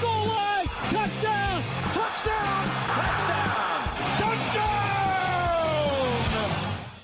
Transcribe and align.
Goal 0.00 0.26
line. 0.28 0.68
Touchdown. 0.90 1.62
Touchdown. 1.92 2.64
Touchdown. 2.96 3.80
Touchdown. 4.18 4.78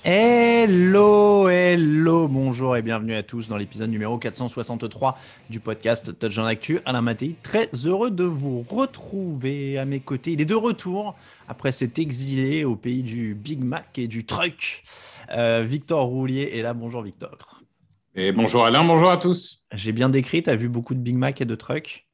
Hello, 0.03 1.49
hello, 1.49 2.27
bonjour 2.27 2.77
et 2.77 2.81
bienvenue 2.81 3.15
à 3.15 3.23
tous 3.23 3.47
dans 3.47 3.57
l'épisode 3.57 3.89
numéro 3.89 4.17
463 4.17 5.17
du 5.49 5.59
podcast 5.59 6.17
Touch 6.19 6.37
en 6.37 6.45
Actu. 6.45 6.79
Alain 6.85 7.01
Mattei, 7.01 7.35
très 7.41 7.69
heureux 7.85 8.11
de 8.11 8.23
vous 8.23 8.61
retrouver 8.61 9.77
à 9.77 9.85
mes 9.85 9.99
côtés. 9.99 10.33
Il 10.33 10.41
est 10.41 10.45
de 10.45 10.55
retour 10.55 11.15
après 11.47 11.71
s'être 11.71 11.97
exilé 11.97 12.65
au 12.65 12.75
pays 12.75 13.03
du 13.03 13.33
Big 13.33 13.63
Mac 13.63 13.97
et 13.97 14.07
du 14.07 14.25
truck. 14.25 14.83
Euh, 15.31 15.63
Victor 15.67 16.05
Roulier 16.05 16.51
est 16.53 16.61
là. 16.61 16.73
Bonjour 16.73 17.01
Victor. 17.01 17.61
Et 18.13 18.31
bonjour 18.31 18.63
Alain, 18.63 18.83
bonjour 18.85 19.09
à 19.09 19.17
tous. 19.17 19.65
J'ai 19.73 19.91
bien 19.91 20.09
décrit, 20.09 20.41
tu 20.43 20.49
as 20.49 20.55
vu 20.55 20.69
beaucoup 20.69 20.93
de 20.93 20.99
Big 20.99 21.15
Mac 21.15 21.41
et 21.41 21.45
de 21.45 21.55
truck? 21.55 22.04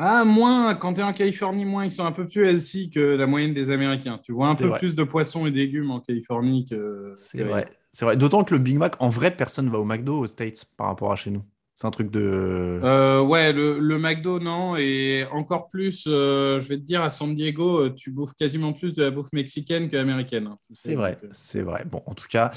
Ah, 0.00 0.24
moins, 0.24 0.76
quand 0.76 0.94
tu 0.94 1.00
es 1.00 1.02
en 1.02 1.12
Californie, 1.12 1.64
moins, 1.64 1.84
ils 1.84 1.90
sont 1.90 2.04
un 2.04 2.12
peu 2.12 2.28
plus 2.28 2.46
healthy 2.46 2.88
que 2.88 3.00
la 3.00 3.26
moyenne 3.26 3.52
des 3.52 3.70
Américains. 3.70 4.20
Tu 4.22 4.30
vois 4.30 4.46
un 4.46 4.54
peu 4.54 4.72
plus 4.74 4.94
de 4.94 5.02
poissons 5.02 5.44
et 5.46 5.50
légumes 5.50 5.90
en 5.90 5.98
Californie 5.98 6.66
que. 6.66 7.14
C'est 7.16 7.42
vrai. 7.42 7.66
C'est 7.90 8.04
vrai. 8.04 8.16
D'autant 8.16 8.44
que 8.44 8.54
le 8.54 8.60
Big 8.60 8.76
Mac, 8.76 8.94
en 9.00 9.08
vrai, 9.08 9.34
personne 9.34 9.68
va 9.68 9.78
au 9.80 9.84
McDo 9.84 10.20
aux 10.20 10.26
States 10.28 10.64
par 10.76 10.86
rapport 10.86 11.10
à 11.10 11.16
chez 11.16 11.30
nous. 11.30 11.42
C'est 11.80 11.86
un 11.86 11.92
truc 11.92 12.10
de. 12.10 12.80
Euh, 12.82 13.20
ouais, 13.20 13.52
le, 13.52 13.78
le, 13.78 13.98
McDo, 14.00 14.40
non. 14.40 14.74
Et 14.76 15.24
encore 15.30 15.68
plus, 15.68 16.06
euh, 16.08 16.60
je 16.60 16.66
vais 16.66 16.76
te 16.76 16.82
dire, 16.82 17.02
à 17.02 17.10
San 17.10 17.32
Diego, 17.32 17.84
euh, 17.84 17.94
tu 17.94 18.10
bouffes 18.10 18.34
quasiment 18.34 18.72
plus 18.72 18.96
de 18.96 19.04
la 19.04 19.12
bouffe 19.12 19.32
mexicaine 19.32 19.88
qu'américaine. 19.88 20.48
Hein, 20.48 20.58
c'est 20.72 20.96
vrai, 20.96 21.16
c'est 21.30 21.60
vrai. 21.60 21.84
Bon, 21.88 22.02
en 22.06 22.14
tout 22.14 22.26
cas, 22.28 22.50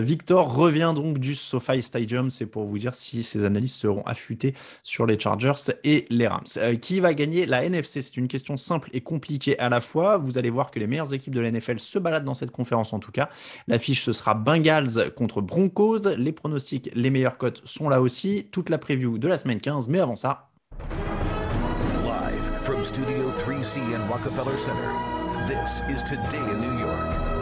Victor 0.00 0.52
revient 0.52 0.92
donc 0.92 1.18
du 1.18 1.36
SoFi 1.36 1.82
Stadium. 1.82 2.30
C'est 2.30 2.46
pour 2.46 2.64
vous 2.64 2.80
dire 2.80 2.96
si 2.96 3.22
ces 3.22 3.44
analyses 3.44 3.74
seront 3.74 4.02
affûtées 4.02 4.54
sur 4.82 5.06
les 5.06 5.20
Chargers 5.20 5.72
et 5.84 6.04
les 6.10 6.26
Rams. 6.26 6.42
qui 6.82 6.98
va 6.98 7.14
gagner 7.14 7.46
la 7.46 7.62
NFC 7.64 8.02
C'est 8.02 8.16
une 8.16 8.26
question 8.26 8.56
simple 8.56 8.90
et 8.92 9.02
compliquée 9.02 9.56
à 9.60 9.68
la 9.68 9.80
fois. 9.80 10.16
Vous 10.16 10.36
allez 10.36 10.50
voir 10.50 10.72
que 10.72 10.80
les 10.80 10.88
meilleures 10.88 11.14
équipes 11.14 11.36
de 11.36 11.40
la 11.40 11.52
NFL 11.52 11.78
se 11.78 12.00
baladent 12.00 12.24
dans 12.24 12.34
cette 12.34 12.50
conférence, 12.50 12.92
en 12.92 12.98
tout 12.98 13.12
cas. 13.12 13.28
L'affiche, 13.68 14.02
ce 14.02 14.12
sera 14.12 14.34
Bengals 14.34 15.12
contre 15.14 15.42
Broncos. 15.42 16.08
Les 16.16 16.32
pronostics, 16.32 16.90
les 16.92 17.10
meilleures 17.10 17.38
cotes 17.38 17.62
sont 17.64 17.88
là 17.88 18.00
aussi 18.00 18.47
toute 18.50 18.70
la 18.70 18.78
preview 18.78 19.18
de 19.18 19.28
la 19.28 19.38
semaine 19.38 19.60
15, 19.60 19.88
mais 19.88 20.00
avant 20.00 20.16
ça. 20.16 20.50
Live 22.04 22.52
from 22.62 22.84
Studio 22.84 23.30
3C 23.44 23.78
in 23.78 24.06
Rockefeller 24.08 24.56
Center, 24.56 24.90
this 25.46 25.82
is 25.88 26.02
Today 26.02 26.38
in 26.38 26.60
New 26.60 26.80
York. 26.80 27.38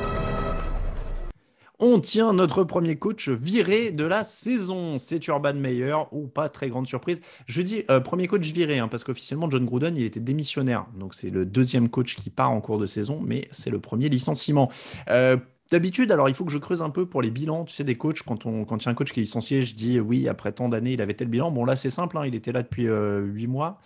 On 1.78 2.00
tient 2.00 2.32
notre 2.32 2.64
premier 2.64 2.96
coach 2.96 3.28
viré 3.28 3.92
de 3.92 4.04
la 4.04 4.24
saison. 4.24 4.98
C'est 4.98 5.26
Urban 5.28 5.52
Meyer, 5.52 5.94
ou 6.10 6.26
pas 6.26 6.48
très 6.48 6.70
grande 6.70 6.86
surprise. 6.86 7.20
Je 7.44 7.60
dis 7.60 7.84
euh, 7.90 8.00
premier 8.00 8.28
coach 8.28 8.46
viré, 8.46 8.78
hein, 8.78 8.88
parce 8.88 9.04
qu'officiellement, 9.04 9.50
John 9.50 9.66
Gruden, 9.66 9.94
il 9.94 10.04
était 10.04 10.20
démissionnaire. 10.20 10.86
Donc, 10.98 11.14
c'est 11.14 11.28
le 11.28 11.44
deuxième 11.44 11.90
coach 11.90 12.14
qui 12.14 12.30
part 12.30 12.50
en 12.50 12.62
cours 12.62 12.78
de 12.78 12.86
saison, 12.86 13.20
mais 13.22 13.48
c'est 13.50 13.68
le 13.68 13.78
premier 13.78 14.08
licenciement. 14.08 14.70
Euh, 15.10 15.36
D'habitude, 15.70 16.12
alors 16.12 16.28
il 16.28 16.34
faut 16.34 16.44
que 16.44 16.52
je 16.52 16.58
creuse 16.58 16.80
un 16.80 16.90
peu 16.90 17.06
pour 17.06 17.22
les 17.22 17.30
bilans, 17.30 17.64
tu 17.64 17.74
sais, 17.74 17.82
des 17.82 17.96
coachs. 17.96 18.22
Quand, 18.22 18.46
on, 18.46 18.64
quand 18.64 18.82
il 18.82 18.86
y 18.86 18.88
a 18.88 18.92
un 18.92 18.94
coach 18.94 19.12
qui 19.12 19.18
est 19.18 19.24
licencié, 19.24 19.64
je 19.64 19.74
dis 19.74 19.98
oui, 19.98 20.28
après 20.28 20.52
tant 20.52 20.68
d'années, 20.68 20.92
il 20.92 21.00
avait 21.00 21.14
tel 21.14 21.26
bilan. 21.26 21.50
Bon, 21.50 21.64
là, 21.64 21.74
c'est 21.74 21.90
simple, 21.90 22.16
hein, 22.18 22.22
il 22.24 22.36
était 22.36 22.52
là 22.52 22.62
depuis 22.62 22.86
euh, 22.86 23.20
8 23.20 23.46
mois. 23.48 23.80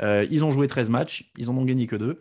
Euh, 0.00 0.24
ils 0.30 0.44
ont 0.44 0.52
joué 0.52 0.68
13 0.68 0.90
matchs, 0.90 1.30
ils 1.36 1.50
en 1.50 1.56
ont 1.56 1.64
gagné 1.64 1.88
que 1.88 1.96
2. 1.96 2.20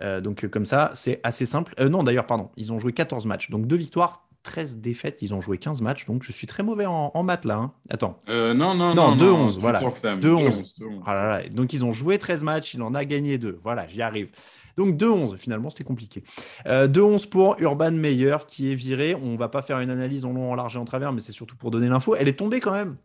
Euh, 0.00 0.20
donc, 0.22 0.46
comme 0.48 0.64
ça, 0.64 0.90
c'est 0.94 1.20
assez 1.22 1.44
simple. 1.44 1.74
Euh, 1.78 1.90
non, 1.90 2.02
d'ailleurs, 2.02 2.26
pardon, 2.26 2.50
ils 2.56 2.72
ont 2.72 2.78
joué 2.78 2.92
14 2.92 3.26
matchs. 3.26 3.50
Donc, 3.50 3.66
2 3.66 3.76
victoires, 3.76 4.26
13 4.44 4.78
défaites, 4.78 5.18
ils 5.20 5.34
ont 5.34 5.42
joué 5.42 5.58
15 5.58 5.82
matchs. 5.82 6.06
Donc, 6.06 6.22
je 6.22 6.32
suis 6.32 6.46
très 6.46 6.62
mauvais 6.62 6.86
en, 6.86 7.10
en 7.12 7.22
maths 7.22 7.44
là. 7.44 7.56
Hein. 7.56 7.72
Attends. 7.90 8.18
non, 8.28 8.54
non, 8.54 8.94
non. 8.94 9.14
2-11, 9.14 9.58
voilà. 9.60 9.80
2-11. 9.80 11.02
Ah 11.04 11.42
donc, 11.52 11.74
ils 11.74 11.84
ont 11.84 11.92
joué 11.92 12.16
13 12.16 12.42
matchs, 12.42 12.72
il 12.72 12.82
en 12.82 12.94
a 12.94 13.04
gagné 13.04 13.36
2. 13.36 13.60
Voilà, 13.62 13.86
j'y 13.88 14.00
arrive. 14.00 14.30
Donc 14.76 14.96
2-11, 14.96 15.36
finalement, 15.36 15.70
c'était 15.70 15.84
compliqué. 15.84 16.24
Euh, 16.66 16.88
2-11 16.88 17.28
pour 17.28 17.56
Urban 17.60 17.92
Meyer 17.92 18.38
qui 18.46 18.72
est 18.72 18.74
viré. 18.74 19.14
On 19.14 19.36
va 19.36 19.48
pas 19.48 19.62
faire 19.62 19.80
une 19.80 19.90
analyse 19.90 20.24
en 20.24 20.32
long, 20.32 20.50
en 20.50 20.54
large 20.54 20.76
et 20.76 20.78
en 20.78 20.84
travers, 20.84 21.12
mais 21.12 21.20
c'est 21.20 21.32
surtout 21.32 21.56
pour 21.56 21.70
donner 21.70 21.88
l'info. 21.88 22.16
Elle 22.16 22.28
est 22.28 22.38
tombée 22.38 22.60
quand 22.60 22.72
même 22.72 22.96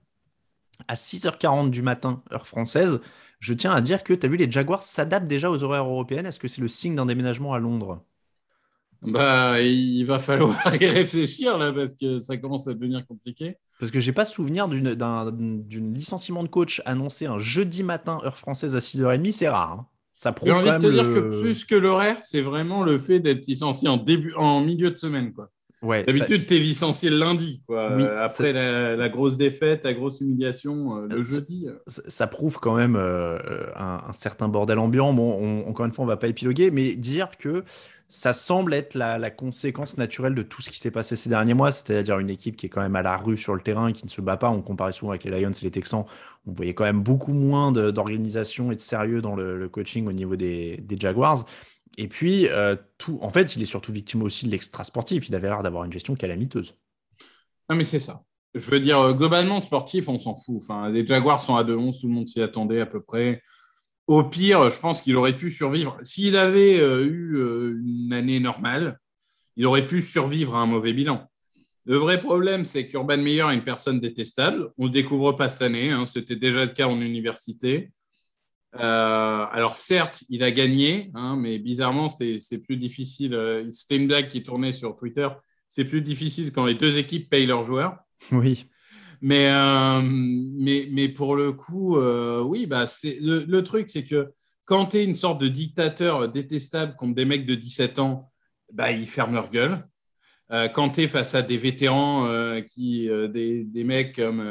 à 0.87 0.95
6h40 0.95 1.69
du 1.69 1.81
matin, 1.81 2.23
heure 2.31 2.47
française. 2.47 3.01
Je 3.39 3.53
tiens 3.53 3.71
à 3.71 3.81
dire 3.81 4.03
que 4.03 4.13
tu 4.13 4.25
as 4.25 4.29
vu, 4.29 4.37
les 4.37 4.49
Jaguars 4.49 4.83
s'adaptent 4.83 5.27
déjà 5.27 5.49
aux 5.49 5.63
horaires 5.63 5.85
européennes. 5.85 6.25
Est-ce 6.25 6.39
que 6.39 6.47
c'est 6.47 6.61
le 6.61 6.67
signe 6.67 6.95
d'un 6.95 7.05
déménagement 7.05 7.53
à 7.53 7.59
Londres? 7.59 8.03
Bah, 9.01 9.61
il 9.61 10.03
va 10.03 10.19
falloir 10.19 10.75
y 10.75 10.85
réfléchir 10.85 11.57
là 11.57 11.71
parce 11.71 11.93
que 11.93 12.19
ça 12.19 12.35
commence 12.35 12.67
à 12.67 12.73
devenir 12.73 13.05
compliqué. 13.05 13.55
Parce 13.79 13.91
que 13.91 14.01
j'ai 14.01 14.11
pas 14.11 14.25
souvenir 14.25 14.67
d'un 14.67 15.31
licenciement 15.69 16.43
de 16.43 16.49
coach 16.49 16.81
annoncé 16.85 17.25
un 17.25 17.37
jeudi 17.37 17.81
matin, 17.83 18.19
heure 18.25 18.37
française 18.37 18.75
à 18.75 18.79
6h30, 18.79 19.31
c'est 19.31 19.47
rare. 19.47 19.71
Hein. 19.71 19.87
Ça 20.21 20.33
prouve 20.33 20.49
J'ai 20.49 20.53
envie 20.53 20.67
quand 20.67 20.79
de 20.79 20.87
te 20.89 20.91
dire 20.91 21.07
le- 21.09 21.13
que 21.21 21.39
plus 21.39 21.63
que 21.63 21.75
l'horaire, 21.75 22.17
c'est 22.21 22.41
vraiment 22.41 22.83
le 22.83 22.99
fait 22.99 23.21
d'être 23.21 23.47
licencié 23.47 23.87
en 23.87 23.95
début, 23.95 24.33
en 24.33 24.59
milieu 24.59 24.91
de 24.91 24.97
semaine, 24.97 25.31
quoi. 25.31 25.49
Ouais, 25.81 25.99
ça- 26.05 26.11
D'habitude, 26.11 26.45
tu 26.45 26.55
es 26.57 26.59
licencié 26.59 27.09
le 27.09 27.17
lundi, 27.19 27.61
quoi. 27.65 27.95
Oui, 27.95 28.03
Euh, 28.03 28.25
après 28.25 28.51
la, 28.51 28.97
la 28.97 29.07
grosse 29.07 29.37
défaite, 29.37 29.85
la 29.85 29.93
grosse 29.93 30.19
humiliation 30.19 30.97
euh, 30.97 31.07
le 31.07 31.19
Euh, 31.19 31.23
jeudi. 31.23 31.67
ça, 31.87 32.01
ça 32.05 32.27
prouve 32.27 32.59
quand 32.59 32.75
même 32.75 32.97
euh, 32.97 33.37
un, 33.77 34.01
un 34.09 34.11
certain 34.11 34.49
bordel 34.49 34.77
ambiant. 34.77 35.13
Bon, 35.13 35.37
on- 35.41 35.69
encore 35.69 35.85
une 35.85 35.93
fois, 35.93 36.03
on 36.03 36.07
va 36.09 36.17
pas 36.17 36.27
épiloguer, 36.27 36.69
mais 36.69 36.95
dire 36.97 37.29
que 37.37 37.63
ça 38.11 38.33
semble 38.33 38.73
être 38.73 38.95
la, 38.95 39.29
conséquence 39.29 39.97
naturelle 39.97 40.33
de 40.33 40.41
tout 40.41 40.63
ce 40.63 40.71
qui 40.71 40.79
s'est 40.79 40.89
passé 40.89 41.15
ces 41.15 41.29
derniers 41.29 41.53
mois, 41.53 41.71
c'est-à-dire 41.71 42.17
une 42.17 42.31
équipe 42.31 42.57
qui 42.57 42.65
est 42.65 42.69
quand 42.69 42.81
même 42.81 42.95
à 42.95 43.03
la 43.03 43.15
rue 43.15 43.37
sur 43.37 43.53
le 43.53 43.61
terrain, 43.61 43.91
qui 43.93 44.03
ne 44.03 44.09
se 44.09 44.19
bat 44.19 44.35
pas. 44.35 44.49
On 44.49 44.63
comparait 44.63 44.93
souvent 44.93 45.11
avec 45.11 45.23
les 45.23 45.31
Lions 45.31 45.51
et 45.51 45.63
les 45.63 45.69
Texans. 45.69 46.05
On 46.47 46.51
voyait 46.51 46.73
quand 46.73 46.85
même 46.85 47.03
beaucoup 47.03 47.33
moins 47.33 47.71
d'organisation 47.71 48.71
et 48.71 48.75
de 48.75 48.79
sérieux 48.79 49.21
dans 49.21 49.35
le, 49.35 49.69
coaching 49.69 50.07
au 50.07 50.11
niveau 50.11 50.35
des, 50.35 50.83
Jaguars. 50.97 51.45
Et 51.97 52.07
puis, 52.07 52.47
euh, 52.49 52.75
en 53.21 53.29
fait, 53.29 53.55
il 53.55 53.61
est 53.61 53.65
surtout 53.65 53.91
victime 53.91 54.23
aussi 54.23 54.47
de 54.47 54.51
l'extra 54.51 54.83
sportif. 54.83 55.29
Il 55.29 55.35
avait 55.35 55.49
l'air 55.49 55.61
d'avoir 55.61 55.83
une 55.83 55.93
gestion 55.93 56.15
calamiteuse. 56.15 56.75
Non, 57.69 57.75
mais 57.75 57.83
c'est 57.83 57.99
ça. 57.99 58.23
Je 58.55 58.71
veux 58.71 58.79
dire, 58.79 58.99
euh, 58.99 59.13
globalement, 59.13 59.59
sportif, 59.59 60.09
on 60.09 60.17
s'en 60.17 60.33
fout. 60.33 60.57
Enfin, 60.63 60.89
les 60.89 61.05
Jaguars 61.05 61.39
sont 61.39 61.55
à 61.55 61.63
2-11, 61.63 62.01
tout 62.01 62.07
le 62.07 62.13
monde 62.13 62.27
s'y 62.27 62.41
attendait 62.41 62.81
à 62.81 62.87
peu 62.87 63.01
près. 63.01 63.43
Au 64.09 64.23
pire, 64.23 64.71
je 64.71 64.79
pense 64.79 65.03
qu'il 65.03 65.15
aurait 65.17 65.37
pu 65.37 65.51
survivre. 65.51 65.95
S'il 66.01 66.35
avait 66.35 66.79
euh, 66.79 67.05
eu 67.05 67.35
euh, 67.37 67.79
une 67.85 68.11
année 68.11 68.39
normale, 68.39 68.97
il 69.55 69.67
aurait 69.67 69.85
pu 69.85 70.01
survivre 70.01 70.55
à 70.55 70.61
un 70.61 70.65
mauvais 70.65 70.93
bilan. 70.93 71.29
Le 71.85 71.97
vrai 71.97 72.19
problème, 72.19 72.65
c'est 72.65 72.87
qu'Urban 72.87 73.17
Meyer 73.17 73.45
est 73.51 73.53
une 73.53 73.63
personne 73.63 73.99
détestable. 73.99 74.71
On 74.79 74.85
ne 74.85 74.87
le 74.87 74.93
découvre 74.93 75.33
pas 75.33 75.47
cette 75.51 75.61
année. 75.61 75.91
hein. 75.91 76.05
C'était 76.05 76.35
déjà 76.35 76.65
le 76.65 76.71
cas 76.71 76.87
en 76.87 76.99
université. 76.99 77.91
Euh, 78.73 79.45
alors 79.51 79.75
certes, 79.75 80.23
il 80.27 80.41
a 80.41 80.49
gagné, 80.49 81.11
hein, 81.13 81.35
mais 81.35 81.59
bizarrement, 81.59 82.09
c'est 82.09 82.63
plus 82.63 82.77
difficile. 82.77 83.67
C'était 83.69 83.97
une 83.97 84.27
qui 84.27 84.41
tournait 84.41 84.71
sur 84.71 84.95
Twitter. 84.95 85.27
C'est 85.67 85.85
plus 85.85 86.01
difficile 86.01 86.51
quand 86.51 86.65
les 86.65 86.73
deux 86.73 86.97
équipes 86.97 87.29
payent 87.29 87.45
leurs 87.45 87.63
joueurs. 87.63 87.95
Oui. 88.31 88.65
Mais, 89.21 89.49
euh, 89.51 90.01
mais, 90.03 90.87
mais 90.91 91.09
pour 91.09 91.35
le 91.35 91.51
coup, 91.51 91.97
euh, 91.97 92.41
oui, 92.41 92.65
bah, 92.65 92.87
c'est 92.87 93.17
le, 93.21 93.43
le 93.43 93.63
truc, 93.63 93.89
c'est 93.89 94.05
que 94.05 94.31
quand 94.65 94.87
tu 94.87 94.97
es 94.97 95.03
une 95.03 95.15
sorte 95.15 95.41
de 95.41 95.47
dictateur 95.47 96.29
détestable 96.29 96.95
contre 96.95 97.15
des 97.15 97.25
mecs 97.25 97.45
de 97.45 97.55
17 97.55 97.99
ans, 97.99 98.31
bah, 98.71 98.91
ils 98.91 99.07
ferment 99.07 99.33
leur 99.33 99.49
gueule. 99.49 99.85
Euh, 100.51 100.67
quand 100.67 100.91
tu 100.91 101.01
es 101.01 101.07
face 101.07 101.35
à 101.35 101.41
des 101.41 101.57
vétérans, 101.57 102.27
qui, 102.67 103.09
des, 103.29 103.63
des 103.65 103.83
mecs 103.83 104.15
comme 104.15 104.41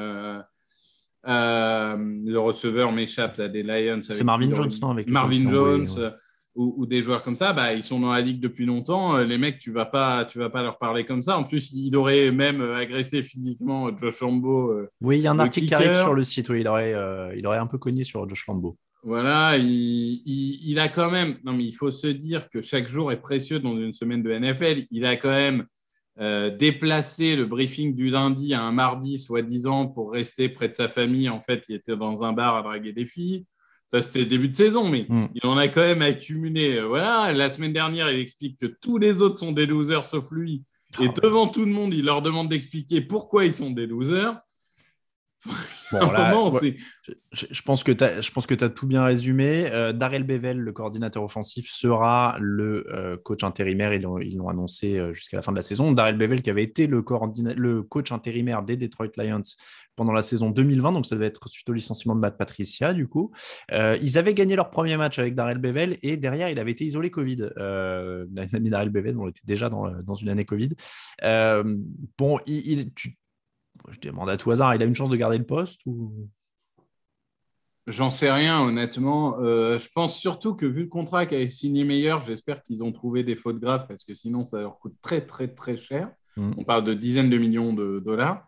le 1.25 2.37
receveur 2.37 2.92
m'échappe 2.92 3.37
là, 3.38 3.48
des 3.48 3.62
Lions. 3.62 4.00
C'est 4.02 4.22
Marvin 4.22 4.54
Jones, 4.54 4.70
non, 4.82 4.90
avec 4.90 5.08
Marvin 5.08 5.50
Jones 5.50 5.88
ouais. 5.96 6.10
Ou, 6.58 6.75
ou 6.76 6.87
des 6.87 7.02
joueurs 7.02 7.22
comme 7.22 7.37
ça, 7.37 7.52
bah, 7.55 7.72
ils 7.72 7.82
sont 7.82 8.00
dans 8.00 8.12
la 8.12 8.20
ligue 8.20 8.40
depuis 8.40 8.66
longtemps. 8.66 9.16
Euh, 9.16 9.25
Les 9.25 9.38
mecs, 9.38 9.58
tu 9.58 9.70
vas 9.72 9.87
pas, 9.87 10.25
tu 10.25 10.38
vas 10.38 10.50
pas 10.50 10.62
leur 10.62 10.76
parler 10.76 11.05
comme 11.05 11.22
ça. 11.22 11.38
En 11.38 11.44
plus, 11.44 11.72
il 11.72 11.96
aurait 11.96 12.31
même 12.32 12.60
euh, 12.60 12.76
agressé 12.76 13.22
physiquement 13.22 13.96
Josh 13.96 14.20
Lambeau. 14.20 14.72
euh, 14.72 14.88
Oui, 15.00 15.19
il 15.19 15.22
y 15.22 15.26
a 15.26 15.31
un 15.31 15.34
Le 15.34 15.40
article 15.43 15.69
qui 15.69 15.75
arrive 15.75 15.94
sur 16.02 16.14
le 16.14 16.25
site. 16.25 16.49
Oui, 16.50 16.60
il 16.60 16.69
aurait, 16.69 16.93
euh, 16.94 17.32
il 17.37 17.46
aurait 17.46 17.58
un 17.58 17.66
peu 17.66 17.78
cogné 17.78 18.05
sur 18.05 18.28
Josh 18.28 18.46
Lambeau. 18.49 18.76
Voilà, 19.05 19.56
il, 19.56 19.66
il- 20.26 20.58
il 20.70 20.78
a 20.81 20.88
quand 20.88 21.10
même. 21.10 21.38
Non, 21.44 21.52
mais 21.52 21.64
il 21.64 21.72
faut 21.72 21.93
se 21.93 22.08
dire 22.08 22.50
que 22.50 22.61
chaque 22.61 22.88
jour 22.88 23.12
est 23.12 23.20
précieux 23.22 23.61
dans 23.61 23.78
une 23.78 23.93
semaine 23.93 24.22
de 24.25 24.31
NFL. 24.31 24.82
Il 24.90 25.06
a 25.06 25.14
quand 25.16 25.31
même 25.31 25.64
euh, 26.20 26.50
déplacé 26.50 27.37
le 27.37 27.46
briefing 27.46 27.94
du 27.94 28.11
lundi 28.11 28.52
à 28.52 28.62
un 28.62 28.72
mardi, 28.72 29.16
soi-disant, 29.16 29.87
pour 29.87 30.12
rester 30.12 30.49
près 30.49 30.69
de 30.69 30.75
sa 30.75 30.88
famille. 30.88 31.28
En 31.28 31.40
fait, 31.40 31.62
il 31.69 31.76
était 31.76 31.96
dans 31.96 32.25
un 32.25 32.32
bar 32.32 32.56
à 32.56 32.62
draguer 32.62 32.93
des 32.93 33.06
filles. 33.06 33.44
Ça, 33.90 34.02
c'était 34.02 34.26
début 34.26 34.49
de 34.50 34.56
saison, 34.56 34.87
mais 34.88 35.06
Mm. 35.08 35.29
il 35.35 35.46
en 35.46 35.56
a 35.56 35.67
quand 35.69 35.81
même 35.81 36.02
accumulé. 36.02 36.76
Euh, 36.76 36.87
Voilà, 36.87 37.32
la 37.32 37.49
semaine 37.50 37.73
dernière, 37.73 38.11
il 38.12 38.20
explique 38.20 38.58
que 38.61 38.67
tous 38.67 38.99
les 38.99 39.23
autres 39.23 39.38
sont 39.38 39.52
des 39.52 39.67
losers 39.67 40.05
sauf 40.05 40.31
lui. 40.31 40.62
Ah 40.99 41.05
Et 41.05 41.08
devant 41.08 41.49
tout 41.49 41.64
le 41.64 41.73
monde, 41.73 41.93
il 41.94 42.05
leur 42.05 42.23
demande 42.23 42.49
d'expliquer 42.49 43.00
pourquoi 43.00 43.44
ils 43.46 43.55
sont 43.55 43.70
des 43.70 43.87
losers. 43.87 44.38
Bon, 45.46 45.52
là, 46.12 46.32
moment, 46.32 46.58
je, 47.32 47.46
je 47.50 47.62
pense 47.62 47.82
que 47.85 47.93
tu 47.93 48.64
as, 48.64 48.69
tout 48.70 48.87
bien 48.87 49.05
résumé. 49.05 49.70
Euh, 49.73 49.93
Darrell 49.93 50.25
Bevel, 50.25 50.58
le 50.58 50.73
coordinateur 50.73 51.23
offensif, 51.23 51.70
sera 51.70 52.37
le 52.40 52.87
euh, 52.93 53.17
coach 53.17 53.44
intérimaire. 53.44 53.94
Ils 53.94 54.02
l'ont 54.02 54.19
ils 54.19 54.37
l'ont 54.37 54.49
annoncé 54.49 54.99
euh, 54.99 55.12
jusqu'à 55.12 55.37
la 55.37 55.43
fin 55.43 55.52
de 55.52 55.56
la 55.56 55.62
saison. 55.62 55.93
Darrell 55.93 56.17
Bevel, 56.19 56.43
qui 56.43 56.50
avait 56.50 56.64
été 56.64 56.87
le, 56.87 57.02
coordina- 57.02 57.55
le 57.55 57.82
coach 57.82 58.11
intérimaire 58.12 58.62
des 58.62 58.76
Detroit 58.76 59.08
Lions 59.17 59.43
pendant 59.96 60.12
la 60.12 60.23
saison 60.23 60.50
2020, 60.50 60.93
donc 60.93 61.06
ça 61.06 61.17
devait 61.17 61.26
être 61.26 61.49
suite 61.49 61.69
au 61.69 61.73
licenciement 61.73 62.14
de 62.14 62.20
Matt 62.20 62.37
Patricia, 62.38 62.94
du 62.94 63.08
coup. 63.08 63.32
Euh, 63.73 63.99
ils 64.00 64.17
avaient 64.17 64.35
gagné 64.35 64.55
leur 64.55 64.70
premier 64.70 64.96
match 64.96 65.19
avec 65.19 65.35
Darrell 65.35 65.58
Bevel 65.58 65.96
et 66.02 66.17
derrière, 66.17 66.49
il 66.50 66.58
avait 66.61 66.70
été 66.70 66.85
isolé 66.85 67.11
Covid. 67.11 67.49
Euh, 67.58 68.25
L'année 68.32 68.70
Darrell 68.70 68.90
Bevel, 68.90 69.17
on 69.19 69.29
était 69.29 69.40
déjà 69.44 69.69
dans, 69.69 69.90
dans 70.02 70.14
une 70.14 70.29
année 70.29 70.44
Covid. 70.44 70.70
Bon, 72.17 72.38
il, 72.46 72.70
il- 72.70 72.93
tu- 72.94 73.17
je 73.90 74.00
demande 74.00 74.31
à 74.31 74.37
tout 74.37 74.50
hasard, 74.50 74.75
il 74.75 74.82
a 74.82 74.87
une 74.87 74.94
chance 74.94 75.11
de 75.11 75.17
garder 75.17 75.38
le 75.38 75.46
poste 75.46 75.81
ou... 75.87 76.29
J'en 77.87 78.11
sais 78.11 78.31
rien, 78.31 78.61
honnêtement. 78.61 79.38
Euh, 79.40 79.79
je 79.79 79.88
pense 79.94 80.19
surtout 80.19 80.55
que 80.55 80.67
vu 80.67 80.82
le 80.82 80.88
contrat 80.88 81.25
qu'avait 81.25 81.49
signé 81.49 81.85
Meilleur, 81.85 82.20
j'espère 82.20 82.62
qu'ils 82.62 82.85
ont 82.85 82.93
trouvé 82.93 83.25
des 83.25 83.35
fautes 83.35 83.61
graves 83.61 83.87
parce 83.88 84.05
que 84.05 84.12
sinon, 84.12 84.44
ça 84.44 84.61
leur 84.61 84.79
coûte 84.79 84.94
très, 85.00 85.23
très, 85.23 85.49
très 85.49 85.79
cher. 85.79 86.11
Mm. 86.37 86.52
On 86.58 86.64
parle 86.64 86.85
de 86.85 86.93
dizaines 86.93 87.31
de 87.31 87.38
millions 87.38 87.73
de 87.73 87.99
dollars. 88.05 88.46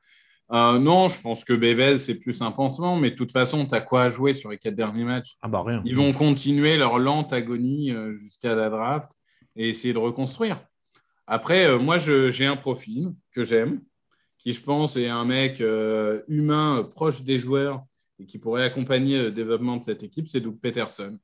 Euh, 0.53 0.79
non, 0.79 1.09
je 1.09 1.21
pense 1.21 1.45
que 1.45 1.53
Bevel, 1.53 2.01
c'est 2.01 2.19
plus 2.19 2.43
un 2.43 2.51
pansement, 2.51 2.97
mais 2.97 3.13
de 3.13 3.17
toute 3.17 3.31
façon, 3.31 3.67
tu 3.67 3.75
as 3.75 3.81
quoi 3.81 4.03
à 4.03 4.11
jouer 4.11 4.35
sur 4.35 4.51
les 4.51 4.59
quatre 4.59 4.75
derniers 4.75 5.05
matchs? 5.05 5.37
Ah 5.43 5.49
bah 5.49 5.63
rien. 5.65 5.81
Ils 5.85 5.95
vont 5.95 6.13
continuer 6.13 6.77
leur 6.77 6.99
lente 6.99 7.33
agonie 7.33 7.93
euh, 7.93 8.19
jusqu'à 8.19 8.55
la 8.55 8.69
draft 8.69 9.11
et 9.55 9.69
essayer 9.69 9.95
de 9.95 9.99
reconstruire. 9.99 10.59
Après, 11.27 11.67
euh, 11.67 11.79
moi, 11.79 11.99
j'ai 11.99 12.47
un 12.47 12.57
profil 12.57 13.15
que 13.31 13.45
j'aime, 13.45 13.81
qui, 14.41 14.55
je 14.55 14.63
pense, 14.63 14.97
est 14.97 15.09
un 15.09 15.25
mec 15.25 15.61
euh, 15.61 16.23
humain, 16.27 16.79
euh, 16.79 16.83
proche 16.83 17.23
des 17.23 17.39
joueurs 17.39 17.85
et 18.19 18.27
qui 18.27 18.39
pourrait 18.39 18.65
accompagner 18.65 19.19
le 19.19 19.31
développement 19.31 19.77
de 19.77 19.83
cette 19.83 20.03
équipe, 20.03 20.29
c'est 20.29 20.41
Doug 20.41 20.59
Peterson, 20.61 21.17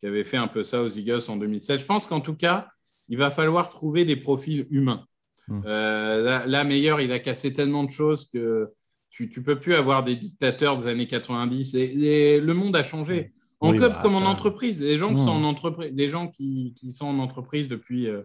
qui 0.00 0.06
avait 0.06 0.24
fait 0.24 0.38
un 0.38 0.48
peu 0.48 0.64
ça 0.64 0.82
aux 0.82 0.88
Eagles 0.88 1.20
en 1.28 1.36
2007. 1.36 1.80
Je 1.80 1.86
pense 1.86 2.06
qu'en 2.06 2.20
tout 2.20 2.34
cas, 2.34 2.68
il 3.08 3.18
va 3.18 3.30
falloir 3.30 3.68
trouver 3.68 4.04
des 4.04 4.16
profils 4.16 4.66
humains. 4.70 5.06
Mm. 5.48 5.60
Euh, 5.66 6.22
là, 6.22 6.46
là, 6.46 6.64
Meilleur, 6.64 7.00
il 7.00 7.12
a 7.12 7.18
cassé 7.18 7.52
tellement 7.52 7.84
de 7.84 7.90
choses 7.90 8.28
que 8.30 8.70
tu 9.10 9.30
ne 9.36 9.42
peux 9.44 9.60
plus 9.60 9.74
avoir 9.74 10.02
des 10.02 10.16
dictateurs 10.16 10.76
des 10.76 10.86
années 10.86 11.06
90. 11.06 11.74
Et, 11.74 12.34
et 12.34 12.40
le 12.40 12.54
monde 12.54 12.74
a 12.76 12.82
changé. 12.82 13.32
En 13.60 13.70
Oui, 13.70 13.76
club 13.76 13.92
bah, 13.92 14.00
comme 14.02 14.16
en 14.16 14.26
entreprise. 14.26 14.82
Les 14.82 14.96
gens, 14.96 15.14
qui 15.14 15.22
Mm. 15.22 15.26
sont 15.26 15.30
en 15.30 15.44
entreprise, 15.44 15.92
les 15.94 16.08
gens 16.08 16.28
qui, 16.28 16.74
qui 16.76 16.92
sont 16.92 17.06
en 17.06 17.18
entreprise 17.18 17.68
depuis 17.68 18.08
euh, 18.08 18.22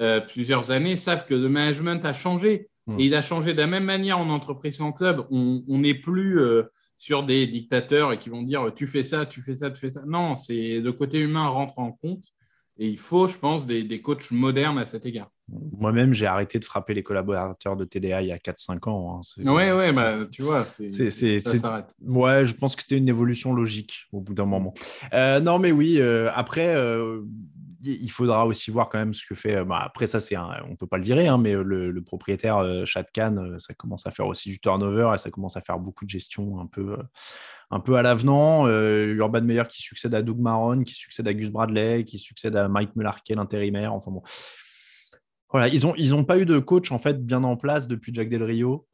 euh, 0.00 0.20
plusieurs 0.20 0.70
années 0.70 0.96
savent 0.96 1.26
que 1.26 1.34
le 1.34 1.48
management 1.48 2.04
a 2.04 2.12
changé. 2.12 2.68
Et 2.98 3.06
il 3.06 3.14
a 3.14 3.22
changé 3.22 3.52
de 3.54 3.58
la 3.60 3.66
même 3.66 3.84
manière 3.84 4.18
en 4.18 4.28
entreprise 4.30 4.78
qu'en 4.78 4.92
club. 4.92 5.26
On 5.30 5.62
n'est 5.68 5.94
plus 5.94 6.38
euh, 6.40 6.62
sur 6.96 7.22
des 7.24 7.46
dictateurs 7.46 8.12
et 8.12 8.18
qui 8.18 8.30
vont 8.30 8.42
dire 8.42 8.72
tu 8.74 8.86
fais 8.86 9.02
ça, 9.02 9.26
tu 9.26 9.42
fais 9.42 9.56
ça, 9.56 9.70
tu 9.70 9.80
fais 9.80 9.90
ça. 9.90 10.02
Non, 10.06 10.36
c'est 10.36 10.80
le 10.80 10.92
côté 10.92 11.20
humain 11.20 11.46
rentre 11.48 11.78
en 11.78 11.92
compte. 11.92 12.24
Et 12.80 12.86
il 12.88 12.98
faut, 12.98 13.26
je 13.26 13.36
pense, 13.36 13.66
des, 13.66 13.82
des 13.82 14.00
coachs 14.00 14.30
modernes 14.30 14.78
à 14.78 14.86
cet 14.86 15.04
égard. 15.04 15.30
Moi-même, 15.76 16.12
j'ai 16.12 16.26
arrêté 16.26 16.60
de 16.60 16.64
frapper 16.64 16.94
les 16.94 17.02
collaborateurs 17.02 17.74
de 17.76 17.84
TDA 17.84 18.22
il 18.22 18.28
y 18.28 18.32
a 18.32 18.38
4-5 18.38 18.86
ans. 18.88 19.16
hein. 19.16 19.20
C'est- 19.24 19.42
Ouais, 19.48 19.72
ouais, 19.72 19.92
bah, 19.92 20.26
tu 20.30 20.42
vois, 20.42 20.62
c'est- 20.64 20.88
ça 21.40 21.50
s'arrête. 21.58 21.94
Ouais, 22.06 22.46
je 22.46 22.54
pense 22.54 22.76
que 22.76 22.82
c'était 22.82 22.96
une 22.96 23.08
évolution 23.08 23.52
logique 23.52 24.06
au 24.12 24.20
bout 24.20 24.32
d'un 24.34 24.44
moment. 24.44 24.74
Euh, 25.12 25.40
non, 25.40 25.58
mais 25.58 25.72
oui, 25.72 25.96
euh, 25.98 26.30
après, 26.34 26.72
euh, 26.76 27.22
il 27.84 28.10
faudra 28.10 28.46
aussi 28.46 28.70
voir 28.70 28.88
quand 28.88 28.98
même 28.98 29.12
ce 29.12 29.24
que 29.24 29.34
fait. 29.34 29.56
euh, 29.56 29.64
bah, 29.64 29.78
après, 29.82 30.06
ça, 30.06 30.20
c'est 30.20 30.34
un- 30.36 30.62
on 30.68 30.76
peut 30.76 30.86
pas 30.86 30.98
le 30.98 31.04
virer, 31.04 31.28
hein, 31.28 31.38
mais 31.38 31.54
euh, 31.54 31.62
le, 31.62 31.90
le 31.90 32.02
propriétaire 32.02 32.58
euh, 32.58 32.84
Khan, 33.14 33.36
euh, 33.38 33.58
ça 33.58 33.74
commence 33.74 34.06
à 34.06 34.10
faire 34.10 34.26
aussi 34.26 34.48
du 34.50 34.58
turnover 34.58 35.12
et 35.14 35.18
ça 35.18 35.30
commence 35.30 35.56
à 35.56 35.60
faire 35.60 35.78
beaucoup 35.78 36.04
de 36.04 36.10
gestion 36.10 36.58
un 36.60 36.66
peu, 36.66 36.96
un 37.70 37.80
peu 37.80 37.96
à 37.96 38.02
l'avenant. 38.02 38.66
Euh, 38.66 39.14
Urban 39.14 39.42
Meyer 39.42 39.64
qui 39.68 39.82
succède 39.82 40.14
à 40.14 40.22
Doug 40.22 40.38
Maron, 40.38 40.82
qui 40.82 40.94
succède 40.94 41.28
à 41.28 41.34
Gus 41.34 41.50
Bradley, 41.50 42.04
qui 42.04 42.18
succède 42.18 42.56
à 42.56 42.68
Mike 42.68 42.96
Mularkey, 42.96 43.34
l'intérimaire. 43.34 43.94
Enfin 43.94 44.10
bon. 44.10 44.22
Voilà, 45.50 45.68
ils 45.68 45.82
n'ont 45.86 45.94
ils 45.96 46.14
ont 46.14 46.24
pas 46.24 46.38
eu 46.38 46.44
de 46.46 46.58
coach 46.58 46.92
en 46.92 46.98
fait 46.98 47.24
bien 47.24 47.42
en 47.44 47.56
place 47.56 47.88
depuis 47.88 48.12
Jack 48.14 48.28
Del 48.28 48.42
Rio. 48.42 48.86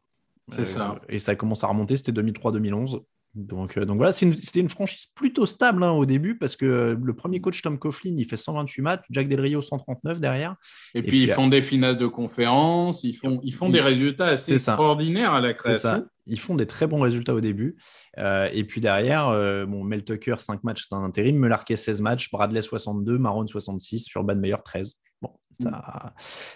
C'est 0.51 0.67
ça. 0.67 1.01
Et 1.09 1.19
ça 1.19 1.35
commence 1.37 1.65
à 1.65 1.69
remonter, 1.69 1.97
c'était 1.97 2.13
2003-2011. 2.13 3.03
Donc, 3.35 3.77
euh, 3.77 3.85
donc 3.85 3.97
voilà, 3.97 4.13
une- 4.23 4.35
c'était 4.35 4.61
une, 4.61 4.69
franchise 4.69 5.07
plutôt 5.15 5.45
stable 5.47 5.83
hein, 5.83 5.91
au 5.91 6.07
début 6.07 6.39
parce 6.39 6.55
que 6.55 6.65
euh, 6.65 6.97
le 7.03 7.15
premier 7.15 7.41
coach 7.41 7.63
Tom 7.63 7.79
Coughlin, 7.79 8.15
il 8.17 8.25
fait 8.27 8.37
128 8.37 8.83
matchs, 8.83 9.05
Jack 9.11 9.29
Del 9.29 9.41
Rio 9.41 9.61
139 9.61 10.21
derrière. 10.21 10.55
Et, 10.95 11.03
puis, 11.03 11.09
puis, 11.11 11.23
ils 11.25 11.31
euh, 11.31 11.35
font 11.35 11.49
des 11.49 11.61
finales 11.63 11.97
de 11.97 12.07
conférences, 12.07 13.03
ils 13.03 13.15
font, 13.15 13.41
ils 13.43 13.53
font 13.53 13.67
Ils- 13.69 13.73
des 13.73 13.81
résultats 13.81 14.27
assez 14.27 14.59
ça. 14.59 14.73
extraordinaires 14.73 15.33
à 15.33 15.41
la 15.41 15.53
création. 15.53 15.89
ça. 15.89 16.05
Ils 16.27 16.39
font 16.41 16.55
des 16.55 16.67
très 16.67 16.87
bons 16.87 17.01
résultats 17.01 17.35
au 17.35 17.41
début. 17.41 17.77
Euh, 18.19 18.49
et 18.53 18.65
puis 18.65 18.81
derrière, 18.81 19.29
bon, 19.67 19.85
Mel 19.85 20.05
Tucker, 20.05 20.37
5 20.39 20.65
matchs, 20.65 20.87
c'est 20.89 20.95
un 20.95 21.03
intérim. 21.05 21.37
Mularkey, 21.37 21.77
16 21.77 22.01
matchs. 22.01 22.31
Bradley, 22.31 22.63
62. 22.63 23.19
Marron, 23.19 23.47
66. 23.47 24.07
Urban 24.15 24.37
Meyer, 24.37 24.57
13. 24.65 24.95
Bon, 25.21 25.31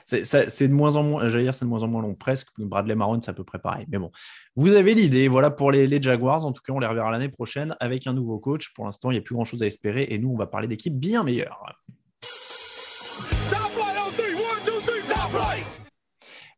ça, 0.05 0.49
c'est 0.49 0.69
de 0.69 0.73
moins 0.73 0.97
en 0.97 1.03
moins, 1.03 1.29
j'allais 1.29 1.45
dire, 1.45 1.55
c'est 1.55 1.65
de 1.65 1.71
moins 1.71 1.83
en 1.83 1.89
moins 1.89 2.03
long, 2.03 2.15
presque. 2.15 2.49
Bradley 2.59 2.95
Marron, 2.95 3.21
c'est 3.23 3.31
à 3.31 3.35
peu 3.35 3.45
près 3.45 3.59
pareil. 3.59 3.87
Mais 3.89 3.99
bon, 3.99 4.11
vous 4.57 4.75
avez 4.75 4.95
l'idée. 4.95 5.29
Voilà 5.29 5.51
pour 5.51 5.73
les, 5.73 5.87
les 5.87 6.01
Jaguars. 6.01 6.45
En 6.45 6.53
tout 6.53 6.63
cas, 6.63 6.73
on 6.73 6.81
les 6.81 6.87
reverra 6.87 7.11
l'année 7.11 7.29
prochaine 7.29 7.77
avec 7.81 8.07
un 8.07 8.13
nouveau 8.13 8.39
coach. 8.39 8.73
Pour 8.75 8.85
l'instant, 8.85 9.11
il 9.11 9.15
n'y 9.15 9.19
a 9.19 9.23
plus 9.23 9.35
grand 9.35 9.45
chose 9.45 9.63
à 9.63 9.67
espérer. 9.67 10.07
Et 10.11 10.19
nous, 10.19 10.31
on 10.31 10.37
va 10.37 10.47
parler 10.47 10.69
d'équipes 10.69 10.99
bien 10.99 11.23
meilleures. 11.25 11.61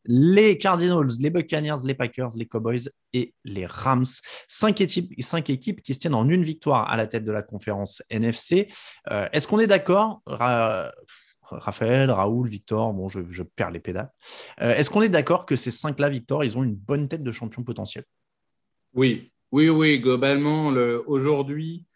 les 0.04 0.58
Cardinals, 0.58 1.06
les 1.20 1.30
Buccaneers, 1.30 1.76
les 1.84 1.94
Packers, 1.94 2.30
les 2.36 2.46
Cowboys 2.46 2.90
et 3.12 3.32
les 3.44 3.64
Rams. 3.66 4.04
Cinq 4.48 4.80
équipes, 4.80 5.12
cinq 5.22 5.50
équipes 5.50 5.82
qui 5.82 5.94
se 5.94 6.00
tiennent 6.00 6.14
en 6.14 6.28
une 6.28 6.42
victoire 6.42 6.90
à 6.90 6.96
la 6.96 7.06
tête 7.06 7.24
de 7.24 7.32
la 7.32 7.42
conférence 7.42 8.02
NFC. 8.10 8.68
Euh, 9.10 9.28
Est-ce 9.32 9.46
qu'on 9.46 9.60
est 9.60 9.68
d'accord? 9.68 10.22
Raphaël, 11.50 12.10
Raoul, 12.10 12.48
Victor, 12.48 12.92
bon, 12.92 13.08
je, 13.08 13.42
perds 13.42 13.70
les 13.70 13.80
pédales. 13.80 14.12
Euh, 14.60 14.74
Est-ce 14.74 14.90
qu'on 14.90 15.02
est 15.02 15.08
d'accord 15.08 15.46
que 15.46 15.56
ces 15.56 15.70
cinq-là, 15.70 16.08
Victor, 16.08 16.44
ils 16.44 16.56
ont 16.56 16.62
une 16.62 16.74
bonne 16.74 17.08
tête 17.08 17.22
de 17.22 17.32
champion 17.32 17.62
potentiel? 17.62 18.04
Oui, 18.94 19.32
oui, 19.52 19.68
oui. 19.68 20.00
Globalement, 20.00 20.70
le- 20.70 21.02
aujourd'hui, 21.06 21.86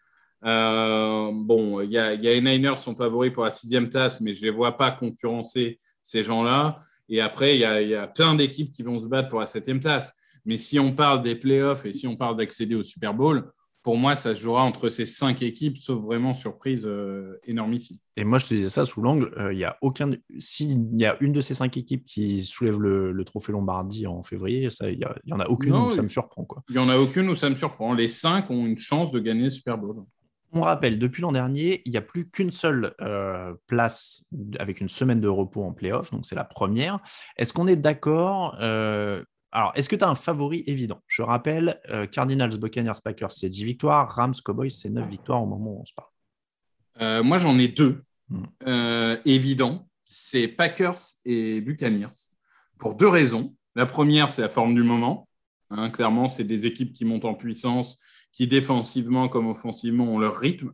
euh, 0.45 1.31
bon, 1.33 1.81
il 1.81 1.89
y 1.89 1.93
y 1.93 1.97
a 1.97 2.15
les 2.15 2.41
Niners 2.41 2.77
sont 2.77 2.95
favoris 2.95 3.31
pour 3.31 3.43
la 3.43 3.51
sixième 3.51 3.89
place, 3.89 4.21
mais 4.21 4.35
je 4.35 4.41
ne 4.41 4.45
les 4.45 4.51
vois 4.51 4.77
pas 4.77 4.91
concurrencer 4.91 5.79
ces 6.01 6.23
gens-là. 6.23 6.79
Et 7.09 7.21
après, 7.21 7.55
il 7.55 7.59
y 7.59 7.89
y 7.89 7.95
a 7.95 8.07
plein 8.07 8.35
d'équipes 8.35 8.71
qui 8.71 8.83
vont 8.83 8.99
se 8.99 9.05
battre 9.05 9.29
pour 9.29 9.39
la 9.39 9.47
septième 9.47 9.79
place. 9.79 10.13
Mais 10.45 10.57
si 10.57 10.79
on 10.79 10.93
parle 10.93 11.23
des 11.23 11.35
playoffs 11.35 11.85
et 11.85 11.93
si 11.93 12.07
on 12.07 12.15
parle 12.15 12.37
d'accéder 12.37 12.75
au 12.75 12.83
Super 12.83 13.13
Bowl, 13.13 13.51
pour 13.85 13.97
moi, 13.97 14.15
ça 14.15 14.33
se 14.33 14.41
jouera 14.41 14.63
entre 14.63 14.89
ces 14.89 15.05
cinq 15.05 15.43
équipes, 15.43 15.77
sauf 15.77 16.01
vraiment 16.01 16.33
surprise 16.33 16.87
euh, 16.87 17.39
énormissime. 17.43 17.97
Et 18.17 18.23
moi, 18.23 18.39
je 18.39 18.47
te 18.47 18.55
disais 18.55 18.69
ça 18.69 18.83
sous 18.83 18.99
l'angle, 18.99 19.31
euh, 19.37 19.53
il 19.53 19.59
y 19.59 19.63
a 19.63 19.77
aucun. 19.81 20.09
S'il 20.39 20.99
y 20.99 21.05
a 21.05 21.15
une 21.21 21.33
de 21.33 21.39
ces 21.39 21.53
cinq 21.53 21.77
équipes 21.77 22.03
qui 22.03 22.43
soulève 22.43 22.81
le, 22.81 23.11
le 23.11 23.23
trophée 23.25 23.51
Lombardie 23.51 24.07
en 24.07 24.23
février, 24.23 24.71
ça, 24.71 24.89
il 24.89 24.97
n'y 24.97 25.33
en 25.33 25.39
a 25.39 25.45
aucune 25.45 25.73
Non, 25.73 25.85
où 25.85 25.89
ça 25.91 26.01
me 26.01 26.07
surprend. 26.07 26.45
Quoi. 26.45 26.63
Il 26.69 26.73
n'y 26.73 26.81
en 26.81 26.89
a 26.89 26.97
aucune 26.97 27.29
où 27.29 27.35
ça 27.35 27.47
me 27.47 27.53
surprend. 27.53 27.93
Les 27.93 28.07
cinq 28.07 28.49
ont 28.49 28.65
une 28.65 28.79
chance 28.79 29.11
de 29.11 29.19
gagner 29.19 29.43
le 29.43 29.51
Super 29.51 29.77
Bowl. 29.77 30.03
On 30.51 30.61
rappelle, 30.61 30.97
depuis 30.97 31.21
l'an 31.21 31.31
dernier, 31.31 31.83
il 31.85 31.91
n'y 31.91 31.97
a 31.97 32.01
plus 32.01 32.27
qu'une 32.27 32.49
seule 32.49 32.95
euh, 33.01 33.53
place 33.67 34.25
avec 34.57 34.81
une 34.81 34.89
semaine 34.89 35.21
de 35.21 35.27
repos 35.27 35.61
en 35.61 35.73
playoff, 35.73 36.09
donc 36.09 36.25
c'est 36.25 36.33
la 36.33 36.45
première. 36.45 36.97
Est-ce 37.37 37.53
qu'on 37.53 37.67
est 37.67 37.75
d'accord 37.75 38.57
Alors, 39.55 39.71
est-ce 39.75 39.87
que 39.87 39.95
tu 39.95 40.03
as 40.03 40.09
un 40.09 40.15
favori 40.15 40.63
évident? 40.67 41.01
Je 41.07 41.21
rappelle, 41.21 41.79
euh, 41.89 42.07
Cardinals, 42.07 42.57
Buccaneers, 42.57 42.99
Packers, 43.01 43.31
c'est 43.31 43.47
10 43.47 43.63
victoires, 43.63 44.09
Rams, 44.09 44.33
Cowboys, 44.43 44.69
c'est 44.69 44.89
9 44.89 45.07
victoires 45.07 45.41
au 45.41 45.45
moment 45.45 45.77
où 45.77 45.81
on 45.81 45.85
se 45.85 45.93
parle. 45.93 46.09
Euh, 47.01 47.23
moi, 47.23 47.37
j'en 47.37 47.57
ai 47.57 47.69
deux 47.69 48.03
Hmm. 48.27 48.43
euh, 48.67 49.17
évidents. 49.25 49.87
C'est 50.03 50.47
Packers 50.49 50.97
et 51.25 51.61
Buccaneers. 51.61 52.31
Pour 52.79 52.95
deux 52.95 53.07
raisons. 53.07 53.55
La 53.75 53.85
première, 53.85 54.29
c'est 54.29 54.41
la 54.41 54.49
forme 54.49 54.75
du 54.75 54.83
moment. 54.83 55.29
Hein, 55.69 55.89
clairement, 55.89 56.27
c'est 56.27 56.43
des 56.43 56.65
équipes 56.65 56.91
qui 56.91 57.05
montent 57.05 57.23
en 57.25 57.33
puissance, 57.35 57.97
qui 58.33 58.47
défensivement 58.47 59.29
comme 59.29 59.47
offensivement 59.47 60.05
ont 60.13 60.19
leur 60.19 60.35
rythme. 60.35 60.73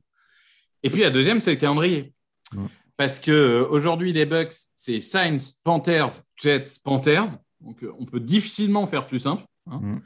Et 0.81 0.89
puis 0.89 1.01
la 1.01 1.11
deuxième, 1.11 1.39
c'est 1.41 1.51
le 1.51 1.57
calendrier. 1.57 2.13
Hmm. 2.53 2.65
Parce 2.97 3.19
que 3.19 3.31
euh, 3.31 3.67
aujourd'hui, 3.69 4.11
les 4.11 4.25
Bucks, 4.25 4.55
c'est 4.75 5.01
Saints, 5.01 5.59
Panthers, 5.63 6.21
Jets, 6.37 6.79
Panthers. 6.83 7.37
Donc, 7.61 7.83
euh, 7.83 7.93
on 7.99 8.05
peut 8.05 8.19
difficilement 8.19 8.87
faire 8.87 9.07
plus 9.07 9.19
simple. 9.19 9.43
hein. 9.67 9.79
Hmm. 9.81 9.99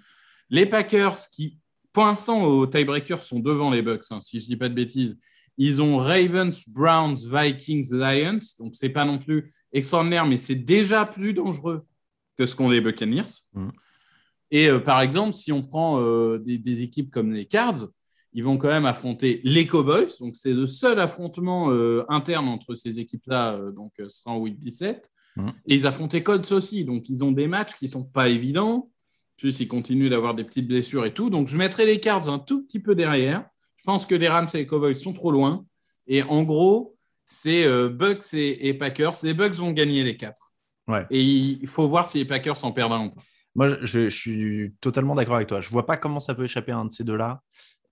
Les 0.50 0.66
Packers, 0.66 1.18
qui, 1.32 1.60
pour 1.92 2.06
l'instant, 2.06 2.44
au 2.44 2.68
tiebreaker, 2.68 3.24
sont 3.24 3.40
devant 3.40 3.72
les 3.72 3.82
Bucks, 3.82 4.06
hein, 4.12 4.20
si 4.20 4.40
je 4.40 4.46
ne 4.46 4.50
dis 4.50 4.58
pas 4.58 4.70
de 4.70 4.74
bêtises. 4.76 5.18
Ils 5.58 5.82
ont 5.82 5.98
Ravens, 5.98 6.68
Browns, 6.70 7.18
Vikings, 7.32 7.92
Lions. 7.92 8.40
Donc, 8.60 8.76
ce 8.76 8.86
n'est 8.86 8.92
pas 8.92 9.06
non 9.06 9.18
plus 9.18 9.52
extraordinaire, 9.72 10.26
mais 10.26 10.38
c'est 10.38 10.56
déjà 10.56 11.06
plus 11.06 11.34
dangereux 11.34 11.86
que 12.38 12.46
ce 12.46 12.56
qu'ont 12.56 12.70
les 12.70 12.82
Buccaneers. 12.82 13.24
Mm. 13.54 13.70
Et 14.52 14.68
euh, 14.68 14.80
par 14.80 15.02
exemple, 15.02 15.34
si 15.34 15.52
on 15.52 15.64
prend 15.64 16.00
euh, 16.00 16.38
des, 16.40 16.58
des 16.58 16.82
équipes 16.82 17.10
comme 17.10 17.32
les 17.32 17.46
Cards, 17.46 17.88
ils 18.34 18.44
vont 18.44 18.58
quand 18.58 18.68
même 18.68 18.86
affronter 18.86 19.40
les 19.44 19.66
Cowboys. 19.66 20.10
Donc, 20.20 20.36
c'est 20.36 20.54
le 20.54 20.68
seul 20.68 21.00
affrontement 21.00 21.72
euh, 21.72 22.04
interne 22.10 22.50
entre 22.50 22.76
ces 22.76 23.00
équipes-là. 23.00 23.72
donc, 23.72 23.94
ce 23.98 24.10
sera 24.10 24.32
en 24.32 24.40
week 24.40 24.60
17. 24.60 25.10
Mhm. 25.38 25.54
Et 25.68 25.75
ils 25.75 25.88
affrontent 25.88 26.13
les 26.13 26.24
Colts 26.24 26.51
aussi. 26.51 26.86
Donc, 26.86 27.10
ils 27.10 27.24
ont 27.24 27.32
des 27.32 27.48
matchs 27.48 27.75
qui 27.75 27.88
sont 27.88 28.04
pas 28.04 28.30
évidents. 28.30 28.89
Plus, 29.38 29.60
ils 29.60 29.68
continuent 29.68 30.10
d'avoir 30.10 30.34
des 30.34 30.44
petites 30.46 30.68
blessures 30.68 31.06
et 31.06 31.13
tout. 31.13 31.30
Donc, 31.30 31.48
je 31.48 31.58
mettrai 31.58 31.86
les 31.86 32.00
Cards 32.00 32.30
un 32.30 32.39
tout 32.39 32.63
petit 32.63 32.80
peu 32.80 32.96
derrière. 32.96 33.46
Je 33.77 33.84
pense 33.84 34.06
que 34.06 34.15
les 34.15 34.27
Rams 34.30 34.48
et 34.54 34.58
les 34.60 34.65
Cowboys 34.65 34.96
sont 34.98 35.13
trop 35.13 35.32
loin. 35.32 35.65
Et 36.08 36.24
en 36.24 36.44
gros, 36.44 36.96
c'est 37.25 37.65
euh, 37.65 37.89
Bucks 37.89 38.34
et, 38.34 38.68
et 38.68 38.74
Packers. 38.74 39.15
Les 39.24 39.34
Bucks 39.34 39.56
vont 39.56 39.72
gagner 39.72 40.04
les 40.04 40.15
quatre. 40.15 40.51
Ouais. 40.88 41.06
Et 41.10 41.22
il 41.22 41.68
faut 41.68 41.88
voir 41.88 42.08
si 42.08 42.20
les 42.20 42.25
Packers 42.25 42.56
s'en 42.58 42.72
perdent 42.72 42.94
un 42.94 43.06
ou 43.08 43.10
pas. 43.10 43.22
Moi, 43.56 43.70
je, 43.82 43.86
je- 43.86 44.10
suis 44.10 44.74
totalement 44.82 45.15
d'accord 45.15 45.36
avec 45.36 45.48
toi. 45.48 45.62
Je 45.62 45.70
vois 45.70 45.86
pas 45.86 45.98
comment 45.98 46.20
ça 46.20 46.36
peut 46.36 46.44
échapper 46.44 46.72
à 46.72 46.77
un 46.77 46.86
de 46.86 46.92
ces 46.92 47.04
deux-là. 47.04 47.42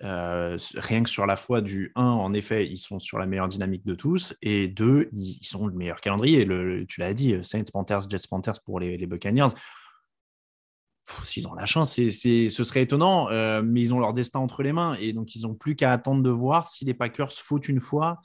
Euh, 0.03 0.57
rien 0.75 1.01
que 1.03 1.10
sur 1.10 1.25
la 1.25 1.36
foi 1.36 1.62
du 1.62 1.91
1, 1.95 2.03
en 2.03 2.33
effet, 2.33 2.67
ils 2.67 2.77
sont 2.77 3.00
sur 3.00 3.17
la 3.19 3.25
meilleure 3.25 3.48
dynamique 3.48 3.86
de 3.86 3.95
tous. 3.95 4.36
Et 4.41 4.67
2, 4.67 5.10
ils, 5.13 5.38
ils 5.41 5.45
sont 5.45 5.67
le 5.67 5.74
meilleur 5.74 6.01
calendrier. 6.01 6.45
Le, 6.45 6.86
tu 6.86 7.00
l'as 7.00 7.13
dit, 7.13 7.36
Saints, 7.41 7.63
Panthers, 7.72 8.10
Jets, 8.10 8.27
Panthers 8.29 8.62
pour 8.65 8.79
les, 8.79 9.05
Buccaneers. 9.05 9.53
S'ils 11.24 11.48
ont 11.48 11.53
la 11.53 11.65
chance, 11.65 11.93
ce 11.95 12.50
serait 12.50 12.81
étonnant, 12.81 13.29
euh, 13.29 13.62
mais 13.62 13.81
ils 13.81 13.93
ont 13.93 14.00
leur 14.00 14.13
destin 14.13 14.39
entre 14.39 14.63
les 14.63 14.74
mains. 14.74 14.95
Et 15.01 15.13
donc, 15.13 15.36
ils 15.36 15.43
n'ont 15.43 15.55
plus 15.55 15.75
qu'à 15.75 15.91
attendre 15.91 16.24
de 16.24 16.29
voir 16.29 16.67
si 16.67 16.86
les 16.86 16.93
Packers 16.93 17.31
fautent 17.31 17.67
une 17.67 17.79
fois. 17.79 18.19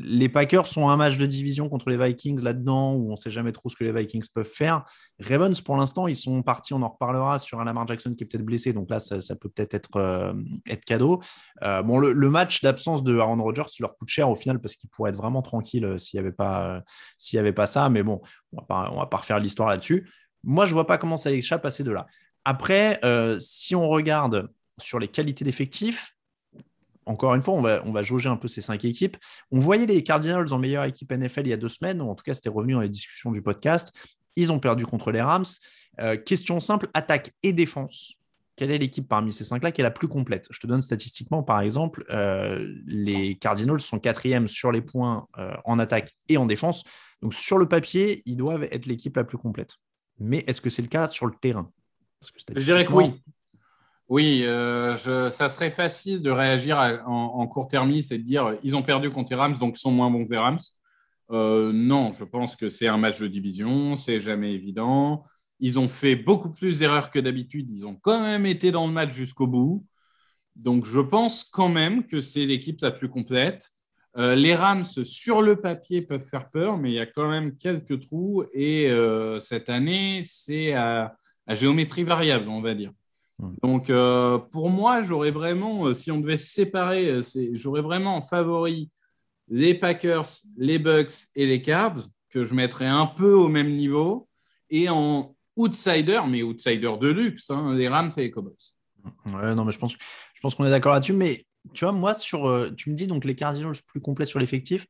Les 0.00 0.28
Packers 0.28 0.68
sont 0.68 0.88
un 0.88 0.96
match 0.96 1.16
de 1.16 1.26
division 1.26 1.68
contre 1.68 1.90
les 1.90 1.96
Vikings 1.96 2.40
là-dedans, 2.40 2.94
où 2.94 3.08
on 3.08 3.10
ne 3.12 3.16
sait 3.16 3.30
jamais 3.30 3.50
trop 3.50 3.68
ce 3.68 3.74
que 3.74 3.82
les 3.82 3.90
Vikings 3.90 4.24
peuvent 4.32 4.48
faire. 4.48 4.84
Ravens, 5.18 5.60
pour 5.60 5.76
l'instant, 5.76 6.06
ils 6.06 6.14
sont 6.14 6.40
partis, 6.44 6.72
on 6.72 6.82
en 6.82 6.88
reparlera, 6.88 7.38
sur 7.38 7.58
un 7.58 7.64
Lamar 7.64 7.84
Jackson 7.88 8.14
qui 8.14 8.22
est 8.22 8.26
peut-être 8.28 8.44
blessé. 8.44 8.72
Donc 8.72 8.90
là, 8.90 9.00
ça, 9.00 9.18
peut 9.34 9.48
peut-être 9.48 9.74
être, 9.74 9.96
euh, 9.96 10.32
cadeau. 10.86 11.20
Euh, 11.64 11.82
bon, 11.82 11.98
le, 11.98 12.30
match 12.30 12.62
d'absence 12.62 13.02
de 13.02 13.18
Aaron 13.18 13.42
Rodgers 13.42 13.64
leur 13.80 13.96
coûte 13.96 14.08
cher 14.08 14.30
au 14.30 14.36
final 14.36 14.60
parce 14.60 14.76
qu'il 14.76 14.88
pourrait 14.88 15.10
être 15.10 15.16
vraiment 15.16 15.42
tranquille 15.42 15.84
euh, 15.84 15.98
s'il 15.98 16.20
n'y 16.20 16.24
avait, 16.24 16.34
pas, 16.34 16.84
avait 17.34 17.52
pas 17.52 17.66
ça. 17.66 17.88
Mais 17.90 18.04
bon, 18.04 18.20
on 18.52 18.62
ne 18.62 18.96
va 18.96 19.06
pas 19.06 19.16
refaire 19.16 19.40
l'histoire 19.40 19.68
là-dessus. 19.68 20.08
Moi, 20.44 20.64
je 20.66 20.70
ne 20.70 20.74
vois 20.74 20.86
pas 20.86 20.98
comment 20.98 21.16
ça 21.16 21.32
échappe 21.32 21.66
à 21.66 21.70
ces 21.70 21.82
deux-là. 21.82 22.06
Après, 22.44 23.00
si 23.40 23.74
on 23.74 23.88
regarde 23.88 24.48
sur 24.78 25.00
les 25.00 25.08
qualités 25.08 25.44
d'effectifs, 25.44 26.14
encore 27.08 27.34
une 27.34 27.42
fois, 27.42 27.54
on 27.54 27.62
va, 27.62 27.82
on 27.86 27.92
va 27.92 28.02
jauger 28.02 28.28
un 28.28 28.36
peu 28.36 28.48
ces 28.48 28.60
cinq 28.60 28.84
équipes. 28.84 29.16
On 29.50 29.58
voyait 29.58 29.86
les 29.86 30.02
Cardinals 30.02 30.52
en 30.52 30.58
meilleure 30.58 30.84
équipe 30.84 31.10
NFL 31.10 31.46
il 31.46 31.48
y 31.48 31.52
a 31.52 31.56
deux 31.56 31.68
semaines, 31.68 32.02
ou 32.02 32.10
en 32.10 32.14
tout 32.14 32.22
cas, 32.22 32.34
c'était 32.34 32.50
revenu 32.50 32.74
dans 32.74 32.80
les 32.80 32.88
discussions 32.88 33.32
du 33.32 33.40
podcast. 33.40 33.92
Ils 34.36 34.52
ont 34.52 34.60
perdu 34.60 34.86
contre 34.86 35.10
les 35.10 35.22
Rams. 35.22 35.46
Euh, 36.00 36.16
question 36.16 36.60
simple, 36.60 36.88
attaque 36.94 37.32
et 37.42 37.52
défense. 37.52 38.12
Quelle 38.56 38.70
est 38.70 38.78
l'équipe 38.78 39.08
parmi 39.08 39.32
ces 39.32 39.44
cinq-là 39.44 39.72
qui 39.72 39.80
est 39.80 39.84
la 39.84 39.90
plus 39.90 40.08
complète? 40.08 40.46
Je 40.50 40.60
te 40.60 40.66
donne 40.66 40.82
statistiquement, 40.82 41.42
par 41.42 41.60
exemple, 41.60 42.04
euh, 42.10 42.74
les 42.86 43.36
Cardinals 43.36 43.80
sont 43.80 43.98
quatrième 43.98 44.46
sur 44.46 44.70
les 44.70 44.82
points 44.82 45.26
euh, 45.38 45.54
en 45.64 45.78
attaque 45.78 46.12
et 46.28 46.36
en 46.36 46.44
défense. 46.44 46.84
Donc, 47.22 47.34
sur 47.34 47.56
le 47.56 47.66
papier, 47.66 48.22
ils 48.26 48.36
doivent 48.36 48.64
être 48.64 48.86
l'équipe 48.86 49.16
la 49.16 49.24
plus 49.24 49.38
complète. 49.38 49.76
Mais 50.18 50.44
est-ce 50.46 50.60
que 50.60 50.70
c'est 50.70 50.82
le 50.82 50.88
cas 50.88 51.06
sur 51.06 51.26
le 51.26 51.32
terrain? 51.40 51.70
Parce 52.20 52.32
que 52.32 52.38
Je 52.54 52.64
dirais 52.64 52.84
que 52.84 52.92
oui. 52.92 53.22
Oui, 54.08 54.42
euh, 54.46 54.96
ça 55.30 55.48
serait 55.50 55.70
facile 55.70 56.22
de 56.22 56.30
réagir 56.30 56.78
en, 57.06 57.46
court-termiste 57.46 58.10
et 58.10 58.18
de 58.18 58.22
dire 58.22 58.56
ils 58.62 58.74
ont 58.74 58.82
perdu 58.82 59.10
contre 59.10 59.30
les 59.30 59.36
Rams, 59.36 59.58
donc 59.58 59.76
ils 59.76 59.80
sont 59.80 59.90
moins 59.90 60.10
bons 60.10 60.24
que 60.24 60.30
les 60.32 60.38
Rams. 60.38 60.58
Euh, 61.30 61.72
non, 61.74 62.12
je 62.12 62.24
pense 62.24 62.56
que 62.56 62.70
c'est 62.70 62.88
un 62.88 62.96
match 62.96 63.20
de 63.20 63.28
division, 63.28 63.96
c'est 63.96 64.18
jamais 64.20 64.54
évident. 64.54 65.24
Ils 65.60 65.78
ont 65.78 65.88
fait 65.88 66.16
beaucoup 66.16 66.50
plus 66.50 66.78
d'erreurs 66.78 67.10
que 67.10 67.18
d'habitude. 67.18 67.70
Ils 67.70 67.84
ont 67.86 67.96
quand 67.96 68.22
même 68.22 68.46
été 68.46 68.70
dans 68.70 68.86
le 68.86 68.92
match 68.92 69.12
jusqu'au 69.12 69.46
bout. 69.46 69.84
Donc, 70.56 70.86
je 70.86 71.00
pense 71.00 71.44
quand 71.44 71.68
même 71.68 72.06
que 72.06 72.20
c'est 72.22 72.46
l'équipe 72.46 72.80
la 72.80 72.90
plus 72.92 73.10
complète. 73.10 73.72
Euh, 74.16 74.34
les 74.34 74.54
Rams, 74.54 74.84
sur 74.84 75.42
le 75.42 75.60
papier, 75.60 76.02
peuvent 76.02 76.26
faire 76.26 76.50
peur, 76.50 76.78
mais 76.78 76.90
il 76.92 76.94
y 76.94 77.00
a 77.00 77.06
quand 77.06 77.28
même 77.28 77.56
quelques 77.58 78.00
trous. 78.00 78.44
Et 78.54 78.90
cette 79.40 79.68
année, 79.68 80.22
c'est 80.24 80.72
à 80.74 81.14
géométrie 81.48 82.04
variable, 82.04 82.48
on 82.48 82.62
va 82.62 82.74
dire. 82.74 82.92
Hmm. 83.38 83.54
Donc, 83.62 83.90
euh, 83.90 84.38
pour 84.38 84.70
moi, 84.70 85.02
j'aurais 85.02 85.30
vraiment, 85.30 85.86
euh, 85.86 85.94
si 85.94 86.10
on 86.10 86.20
devait 86.20 86.38
se 86.38 86.52
séparer, 86.52 87.10
euh, 87.10 87.22
j'aurais 87.54 87.82
vraiment 87.82 88.16
en 88.16 88.22
favori 88.22 88.90
les 89.48 89.74
Packers, 89.74 90.28
les 90.56 90.78
Bucks 90.78 91.12
et 91.34 91.46
les 91.46 91.62
Cards, 91.62 91.98
que 92.30 92.44
je 92.44 92.54
mettrais 92.54 92.86
un 92.86 93.06
peu 93.06 93.32
au 93.32 93.48
même 93.48 93.70
niveau. 93.70 94.28
Et 94.70 94.88
en 94.88 95.34
outsider, 95.56 96.20
mais 96.28 96.42
outsider 96.42 96.92
de 97.00 97.08
luxe, 97.08 97.50
hein, 97.50 97.74
les 97.74 97.88
Rams 97.88 98.10
et 98.16 98.22
les 98.22 98.30
Cowboys. 98.30 98.54
Ouais, 99.26 99.54
non, 99.54 99.64
mais 99.64 99.72
je 99.72 99.78
pense, 99.78 99.94
je 99.94 100.40
pense 100.40 100.54
qu'on 100.54 100.66
est 100.66 100.70
d'accord 100.70 100.92
là-dessus. 100.92 101.14
Mais 101.14 101.46
tu 101.72 101.84
vois, 101.84 101.92
moi, 101.92 102.14
sur, 102.14 102.70
tu 102.76 102.90
me 102.90 102.94
dis 102.94 103.06
donc 103.06 103.24
les 103.24 103.34
Cardinals 103.34 103.76
plus 103.86 104.00
complets 104.00 104.26
sur 104.26 104.38
l'effectif. 104.38 104.86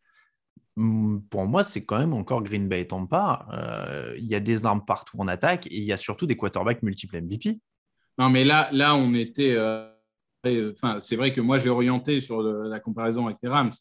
Hum, 0.79 1.25
Pour 1.29 1.45
moi, 1.47 1.65
c'est 1.65 1.85
quand 1.85 1.99
même 1.99 2.15
encore 2.15 2.43
Green 2.43 2.69
Bay 2.69 2.83
et 2.83 2.87
Tampa. 2.87 3.47
Euh, 3.53 4.15
Il 4.17 4.27
y 4.27 4.37
a 4.37 4.41
des 4.41 4.65
armes 4.65 4.85
partout 4.85 5.19
en 5.19 5.27
attaque 5.27 5.67
et 5.67 5.77
il 5.77 5.83
y 5.83 5.93
a 5.93 5.97
surtout 5.97 6.27
des 6.27 6.37
quarterbacks 6.37 6.83
multiples 6.85 7.21
MVP. 7.21 7.61
Non, 8.19 8.31
mais 8.31 8.45
là, 8.45 8.69
là 8.73 8.95
on 8.97 9.15
était. 9.15 9.55
euh, 9.57 9.85
euh, 10.47 10.73
Enfin, 10.73 10.99
c'est 11.01 11.17
vrai 11.17 11.33
que 11.33 11.41
moi, 11.41 11.59
j'ai 11.59 11.69
orienté 11.69 12.21
sur 12.21 12.43
le- 12.43 12.69
la 12.69 12.81
comparaison 12.81 13.27
avec 13.27 13.39
les 13.43 13.49
Rams. 13.49 13.73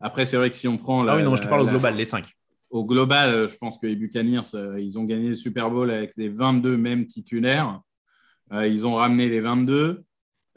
Après, 0.00 0.26
c'est 0.26 0.36
vrai 0.36 0.48
que 0.50 0.56
si 0.56 0.68
on 0.68 0.76
prend. 0.78 1.02
ah 1.02 1.06
la- 1.06 1.16
oui, 1.16 1.22
non, 1.22 1.36
je 1.36 1.42
te 1.42 1.48
parle 1.48 1.62
au 1.62 1.66
global, 1.66 1.96
les 1.96 2.04
5. 2.04 2.26
Au 2.70 2.84
global, 2.84 3.48
je 3.48 3.56
pense 3.56 3.78
que 3.78 3.86
les 3.86 3.96
Buccaneers, 3.96 4.54
euh, 4.54 4.78
ils 4.80 4.98
ont 4.98 5.04
gagné 5.04 5.28
le 5.30 5.34
Super 5.34 5.70
Bowl 5.70 5.90
avec 5.90 6.12
les 6.16 6.28
22 6.28 6.76
mêmes 6.76 7.06
titulaires. 7.06 7.80
Euh, 8.52 8.66
ils 8.66 8.86
ont 8.86 8.94
ramené 8.94 9.28
les 9.28 9.40
22. 9.40 10.02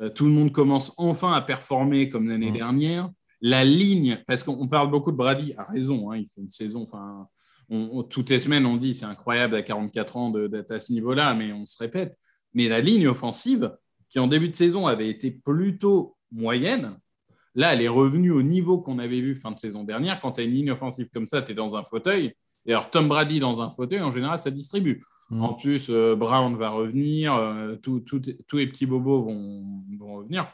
Euh, 0.02 0.10
tout 0.10 0.26
le 0.26 0.32
monde 0.32 0.52
commence 0.52 0.94
enfin 0.98 1.34
à 1.34 1.42
performer 1.42 2.08
comme 2.10 2.28
l'année 2.28 2.52
Mhm. 2.52 2.58
dernière. 2.58 3.10
La 3.42 3.64
ligne, 3.64 4.24
parce 4.28 4.44
qu'on 4.44 4.54
on 4.60 4.68
parle 4.68 4.90
beaucoup 4.90 5.12
de 5.12 5.18
Brady, 5.18 5.54
a 5.58 5.64
raison, 5.64 6.12
hein, 6.12 6.18
il 6.18 6.28
fait 6.28 6.42
une 6.42 6.50
saison. 6.52 6.84
Enfin, 6.92 7.28
on- 7.70 7.90
on- 7.94 8.04
toutes 8.04 8.30
les 8.30 8.40
semaines, 8.40 8.66
on 8.66 8.78
dit 8.78 8.94
c'est 8.94 9.06
incroyable 9.06 9.56
à 9.56 9.62
44 9.64 10.18
ans 10.18 10.32
d'être 10.32 10.72
à 10.72 10.80
ce 10.80 10.92
niveau-là, 10.92 11.34
mais 11.36 11.52
on 11.54 11.66
se 11.66 11.78
répète. 11.82 12.18
Mais 12.58 12.68
la 12.70 12.82
ligne 12.82 13.08
offensive, 13.08 13.78
qui 14.10 14.18
en 14.18 14.26
début 14.26 14.50
de 14.50 14.56
saison 14.56 14.88
avait 14.88 15.10
été 15.10 15.30
plutôt 15.30 16.18
moyenne, 16.32 16.98
là, 17.54 17.76
elle 17.76 17.84
est 17.84 17.88
revenue 17.88 18.32
au 18.32 18.42
niveau 18.42 18.80
qu'on 18.82 18.98
avait 18.98 19.22
vu 19.22 19.36
fin 19.36 19.52
de 19.52 19.60
saison 19.60 19.84
dernière. 19.84 20.20
Quand 20.20 20.32
tu 20.32 20.42
as 20.42 20.44
une 20.44 20.54
ligne 20.54 20.72
offensive 20.72 21.08
comme 21.14 21.28
ça, 21.28 21.44
tu 21.44 21.52
es 21.52 21.56
dans 21.56 21.76
un 21.76 21.84
fauteuil. 21.84 22.34
Et 22.66 22.72
alors, 22.72 22.90
Tom 22.90 23.08
Brady 23.08 23.40
dans 23.40 23.62
un 23.62 23.70
fauteuil, 23.70 24.02
en 24.02 24.12
général, 24.12 24.40
ça 24.40 24.50
distribue. 24.50 25.04
Mhm. 25.30 25.44
En 25.44 25.54
plus, 25.54 25.92
euh, 25.92 26.16
Brown 26.16 26.56
va 26.58 26.72
revenir, 26.72 27.36
euh, 27.36 27.76
tous 27.76 28.02
les 28.54 28.66
petits 28.68 28.88
bobos 28.88 29.22
vont, 29.22 29.84
vont 30.00 30.16
revenir. 30.16 30.52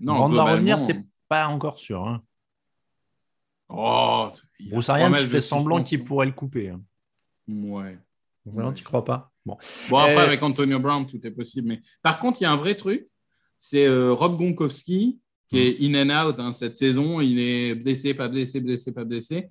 Brown 0.00 0.34
va 0.34 0.44
revenir, 0.44 0.80
c'est 0.80 1.04
pas 1.28 1.48
encore 1.48 1.78
sûr. 1.78 2.02
Hein. 2.08 2.22
Oh, 3.68 4.30
Bruce 4.70 4.88
Arians 4.88 5.12
fait 5.14 5.40
semblant 5.40 5.82
qu'il 5.82 6.02
pourrait 6.02 6.26
le 6.26 6.32
couper. 6.32 6.70
hein. 6.70 6.80
Ouais. 7.46 7.98
Vraiment, 8.46 8.68
Ouais. 8.68 8.74
tu 8.74 8.84
crois 8.84 9.04
pas 9.04 9.32
Bon. 9.46 9.56
Bon, 9.88 9.98
après, 9.98 10.16
Euh, 10.16 10.26
avec 10.26 10.42
Antonio 10.42 10.78
Brown, 10.80 11.06
tout 11.06 11.24
est 11.24 11.30
possible. 11.30 11.68
Mais 11.68 11.80
par 12.02 12.18
contre, 12.18 12.40
il 12.40 12.44
y 12.44 12.46
a 12.46 12.52
un 12.52 12.56
vrai 12.56 12.74
truc. 12.74 13.06
C'est 13.58 13.86
euh, 13.86 14.12
Rob 14.12 14.36
Gronkowski 14.36 15.20
qui 15.48 15.58
est 15.60 15.80
in 15.80 15.94
and 16.10 16.28
out 16.28 16.36
hein, 16.38 16.52
cette 16.52 16.76
saison. 16.76 17.20
Il 17.20 17.38
est 17.38 17.74
blessé, 17.76 18.12
pas 18.12 18.28
blessé, 18.28 18.60
blessé, 18.60 18.92
pas 18.92 19.04
blessé. 19.04 19.48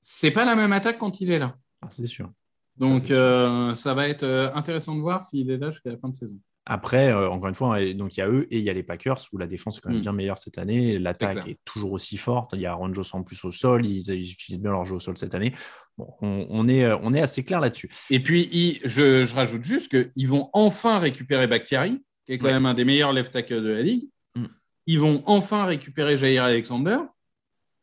C'est 0.00 0.30
pas 0.30 0.44
la 0.46 0.56
même 0.56 0.72
attaque 0.72 0.98
quand 0.98 1.20
il 1.20 1.30
est 1.30 1.38
là. 1.38 1.56
Ah, 1.82 1.88
c'est 1.92 2.06
sûr. 2.06 2.30
Donc, 2.76 3.06
sûr. 3.06 3.16
euh, 3.16 3.74
ça 3.74 3.92
va 3.94 4.08
être 4.08 4.24
intéressant 4.54 4.96
de 4.96 5.00
voir 5.02 5.22
s'il 5.22 5.50
est 5.50 5.58
là 5.58 5.70
jusqu'à 5.70 5.90
la 5.90 5.98
fin 5.98 6.08
de 6.08 6.16
saison. 6.16 6.38
Après, 6.66 7.12
euh, 7.12 7.28
encore 7.28 7.48
une 7.50 7.54
fois, 7.54 7.80
et 7.82 7.92
donc 7.92 8.16
il 8.16 8.20
y 8.20 8.22
a 8.22 8.28
eux 8.28 8.46
et 8.50 8.58
il 8.58 8.64
y 8.64 8.70
a 8.70 8.72
les 8.72 8.82
Packers 8.82 9.18
où 9.32 9.38
la 9.38 9.46
défense 9.46 9.76
est 9.76 9.80
quand 9.82 9.90
même 9.90 9.98
Mm. 9.98 10.02
bien 10.02 10.12
meilleure 10.12 10.38
cette 10.38 10.56
année. 10.56 10.98
L'attaque 10.98 11.46
est, 11.46 11.58
toujours 11.66 11.92
aussi 11.92 12.16
forte. 12.16 12.52
Il 12.54 12.60
y 12.60 12.66
a 12.66 12.70
Aaron 12.70 12.92
Jones 12.94 13.04
en 13.12 13.22
plus 13.22 13.44
au 13.44 13.52
sol. 13.52 13.84
Ils, 13.84 14.08
ils 14.08 14.32
utilisent 14.32 14.60
bien 14.60 14.70
leur 14.70 14.84
jeu 14.86 14.94
au 14.94 15.00
sol 15.00 15.18
cette 15.18 15.34
année. 15.34 15.54
Bon, 15.98 16.14
on, 16.22 16.46
on 16.48 16.66
est, 16.66 16.84
euh, 16.84 16.96
on 17.02 17.12
est 17.12 17.20
assez 17.20 17.44
clair 17.44 17.60
là-dessus. 17.60 17.90
Et 18.08 18.18
puis, 18.20 18.80
je, 18.84 19.26
je 19.26 19.34
rajoute 19.34 19.62
juste 19.62 19.90
qu'ils 20.12 20.26
vont 20.28 20.48
enfin 20.54 20.98
récupérer 20.98 21.46
Bakhtiari, 21.46 22.02
qui 22.24 22.32
est 22.32 22.38
quand 22.38 22.46
Ouais. 22.46 22.54
même 22.54 22.64
un 22.66 22.72
des 22.74 22.86
meilleurs 22.86 23.12
left 23.12 23.32
tackle 23.34 23.62
de 23.62 23.68
la 23.70 23.82
ligue. 23.82 24.08
Mm. 24.34 24.46
Ils 24.86 25.00
vont 25.00 25.22
enfin 25.26 25.66
récupérer 25.66 26.16
Jair 26.16 26.44
Alexander, 26.44 26.96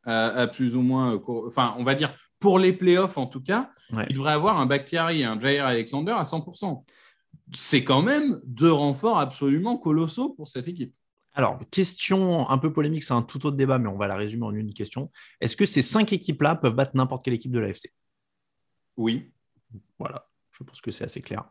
à, 0.05 0.25
à 0.29 0.47
plus 0.47 0.75
ou 0.75 0.81
moins, 0.81 1.13
euh, 1.13 1.19
court- 1.19 1.45
enfin, 1.47 1.75
on 1.77 1.83
va 1.83 1.93
dire 1.93 2.13
pour 2.39 2.57
les 2.57 2.73
playoffs 2.73 3.19
en 3.19 3.27
tout 3.27 3.41
cas, 3.41 3.69
Ouais. 3.93 4.07
il 4.09 4.15
devrait 4.15 4.33
avoir 4.33 4.59
un 4.59 4.65
Bakhtiari 4.65 5.21
et 5.21 5.25
un 5.25 5.39
Jair 5.39 5.67
Alexander 5.67 6.13
à 6.13 6.25
100%. 6.25 6.83
C'est 7.53 7.83
quand 7.83 8.01
même 8.01 8.39
deux 8.45 8.71
renforts 8.71 9.19
absolument 9.19 9.77
colossaux 9.77 10.29
pour 10.29 10.47
cette 10.47 10.67
équipe. 10.67 10.93
Alors, 11.33 11.59
question 11.69 12.49
un 12.49 12.57
peu 12.57 12.73
polémique, 12.73 13.03
c'est 13.03 13.13
un 13.13 13.21
tout 13.21 13.45
autre 13.45 13.55
débat, 13.55 13.79
mais 13.79 13.87
on 13.87 13.97
va 13.97 14.07
la 14.07 14.15
résumer 14.15 14.45
en 14.45 14.53
une 14.53 14.73
question. 14.73 15.11
Est-ce 15.39 15.55
que 15.55 15.65
ces 15.65 15.81
cinq 15.81 16.11
équipes-là 16.11 16.55
peuvent 16.55 16.75
battre 16.75 16.91
n'importe 16.95 17.23
quelle 17.23 17.33
équipe 17.33 17.51
de 17.51 17.59
l'AFC 17.59 17.93
Oui. 18.97 19.31
Voilà, 19.97 20.27
je 20.51 20.63
pense 20.63 20.81
que 20.81 20.91
c'est 20.91 21.05
assez 21.05 21.21
clair. 21.21 21.45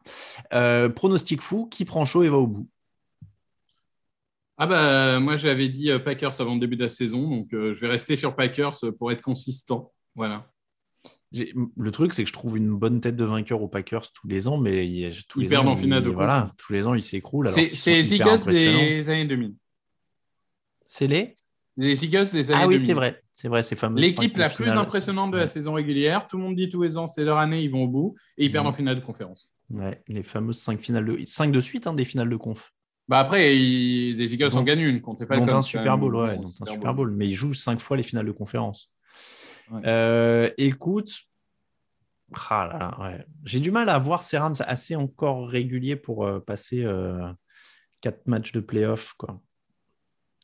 Euh, 0.52 0.90
pronostic 0.90 1.40
fou, 1.40 1.66
qui 1.66 1.84
prend 1.84 2.04
chaud 2.04 2.22
et 2.22 2.28
va 2.28 2.36
au 2.36 2.46
bout? 2.46 2.68
Ah 4.62 4.66
bah 4.66 5.18
moi 5.20 5.36
j'avais 5.36 5.70
dit 5.70 5.90
euh, 5.90 5.98
Packers 5.98 6.38
avant 6.38 6.52
le 6.52 6.60
début 6.60 6.76
de 6.76 6.82
la 6.82 6.90
saison, 6.90 7.30
donc 7.30 7.54
euh, 7.54 7.72
je 7.72 7.80
vais 7.80 7.88
rester 7.88 8.14
sur 8.14 8.36
Packers 8.36 8.76
pour 8.98 9.10
être 9.10 9.22
consistant. 9.22 9.90
Voilà. 10.14 10.49
Le 11.32 11.90
truc, 11.92 12.12
c'est 12.12 12.22
que 12.24 12.28
je 12.28 12.32
trouve 12.32 12.56
une 12.56 12.70
bonne 12.74 13.00
tête 13.00 13.14
de 13.16 13.24
vainqueur 13.24 13.62
aux 13.62 13.68
Packers 13.68 14.10
tous 14.12 14.26
les 14.26 14.48
ans, 14.48 14.58
mais 14.58 14.88
il 14.88 15.12
tous 15.28 15.40
Ils 15.40 15.44
les 15.44 15.48
perdent 15.48 15.68
ans, 15.68 15.72
en 15.72 15.76
finale 15.76 16.02
de 16.02 16.10
Voilà, 16.10 16.50
tous 16.56 16.72
les 16.72 16.86
ans, 16.88 16.94
ils 16.94 17.02
s'écroullent. 17.02 17.46
alors 17.46 17.54
C'est 17.58 17.74
c'est 17.76 17.92
les 17.94 18.14
Eagles 18.14 18.44
des 18.46 19.08
années 19.08 19.24
2000. 19.26 19.54
C'est 20.82 21.06
les? 21.06 21.34
Les 21.76 22.04
Eagles 22.04 22.26
des 22.32 22.50
années 22.50 22.60
Ah 22.64 22.66
oui, 22.66 22.74
2000. 22.74 22.86
c'est 22.86 22.92
vrai. 22.94 23.22
C'est 23.32 23.48
vrai, 23.48 23.62
ces 23.62 23.76
fameuses 23.76 24.02
L'équipe 24.02 24.36
la 24.36 24.48
plus 24.50 24.64
finale. 24.64 24.78
impressionnante 24.78 25.30
de 25.30 25.36
la 25.36 25.44
Ouais. 25.44 25.48
saison 25.48 25.72
régulière. 25.72 26.26
Tout 26.26 26.36
le 26.36 26.42
monde 26.42 26.56
dit 26.56 26.68
tous 26.68 26.82
les 26.82 26.96
ans, 26.96 27.06
c'est 27.06 27.24
leur 27.24 27.38
année, 27.38 27.62
ils 27.62 27.70
vont 27.70 27.84
au 27.84 27.88
bout 27.88 28.16
et 28.36 28.46
ils 28.46 28.52
perdent 28.52 28.66
Mhm. 28.66 28.72
en 28.72 28.74
finale 28.76 28.96
de 28.96 29.00
conférence. 29.00 29.50
Ouais, 29.70 30.02
les 30.08 30.24
fameuses 30.24 30.58
5 30.58 30.80
finales 30.80 31.04
de, 31.06 31.20
5 31.24 31.52
de 31.52 31.60
suite, 31.60 31.86
hein, 31.86 31.94
des 31.94 32.04
finales 32.04 32.28
de 32.28 32.36
conf. 32.36 32.72
Bah 33.08 33.20
après, 33.20 33.56
ils- 33.56 34.16
les 34.16 34.34
Eagles 34.34 34.54
en 34.56 34.62
gagnent 34.64 34.80
une 34.80 35.00
contre 35.00 35.20
les 35.22 35.26
Falcons. 35.26 35.46
Dont 35.46 35.56
un 35.56 35.62
Super. 35.62 35.96
Bowl, 35.96 36.16
ouais, 36.16 36.38
un 36.60 36.66
Super 36.66 36.92
Bowl. 36.92 37.12
Mais 37.12 37.28
ils 37.28 37.34
jouent 37.34 37.54
5 37.54 37.80
fois 37.80 37.96
les 37.96 38.02
finales 38.02 38.26
de 38.26 38.32
conférence. 38.32 38.90
Ouais. 39.70 39.82
Euh, 39.86 40.50
écoute, 40.58 41.10
ah 42.50 42.68
là 42.72 42.78
là, 42.78 43.00
ouais. 43.00 43.26
j'ai 43.44 43.60
du 43.60 43.70
mal 43.70 43.88
à 43.88 43.98
voir 43.98 44.22
ces 44.22 44.38
Rams 44.38 44.54
assez 44.60 44.96
encore 44.96 45.48
réguliers 45.48 45.96
pour 45.96 46.26
euh, 46.26 46.40
passer 46.40 46.86
4 48.00 48.26
matchs 48.26 48.52
de 48.52 48.60
playoff. 48.60 49.14
Quoi. 49.14 49.40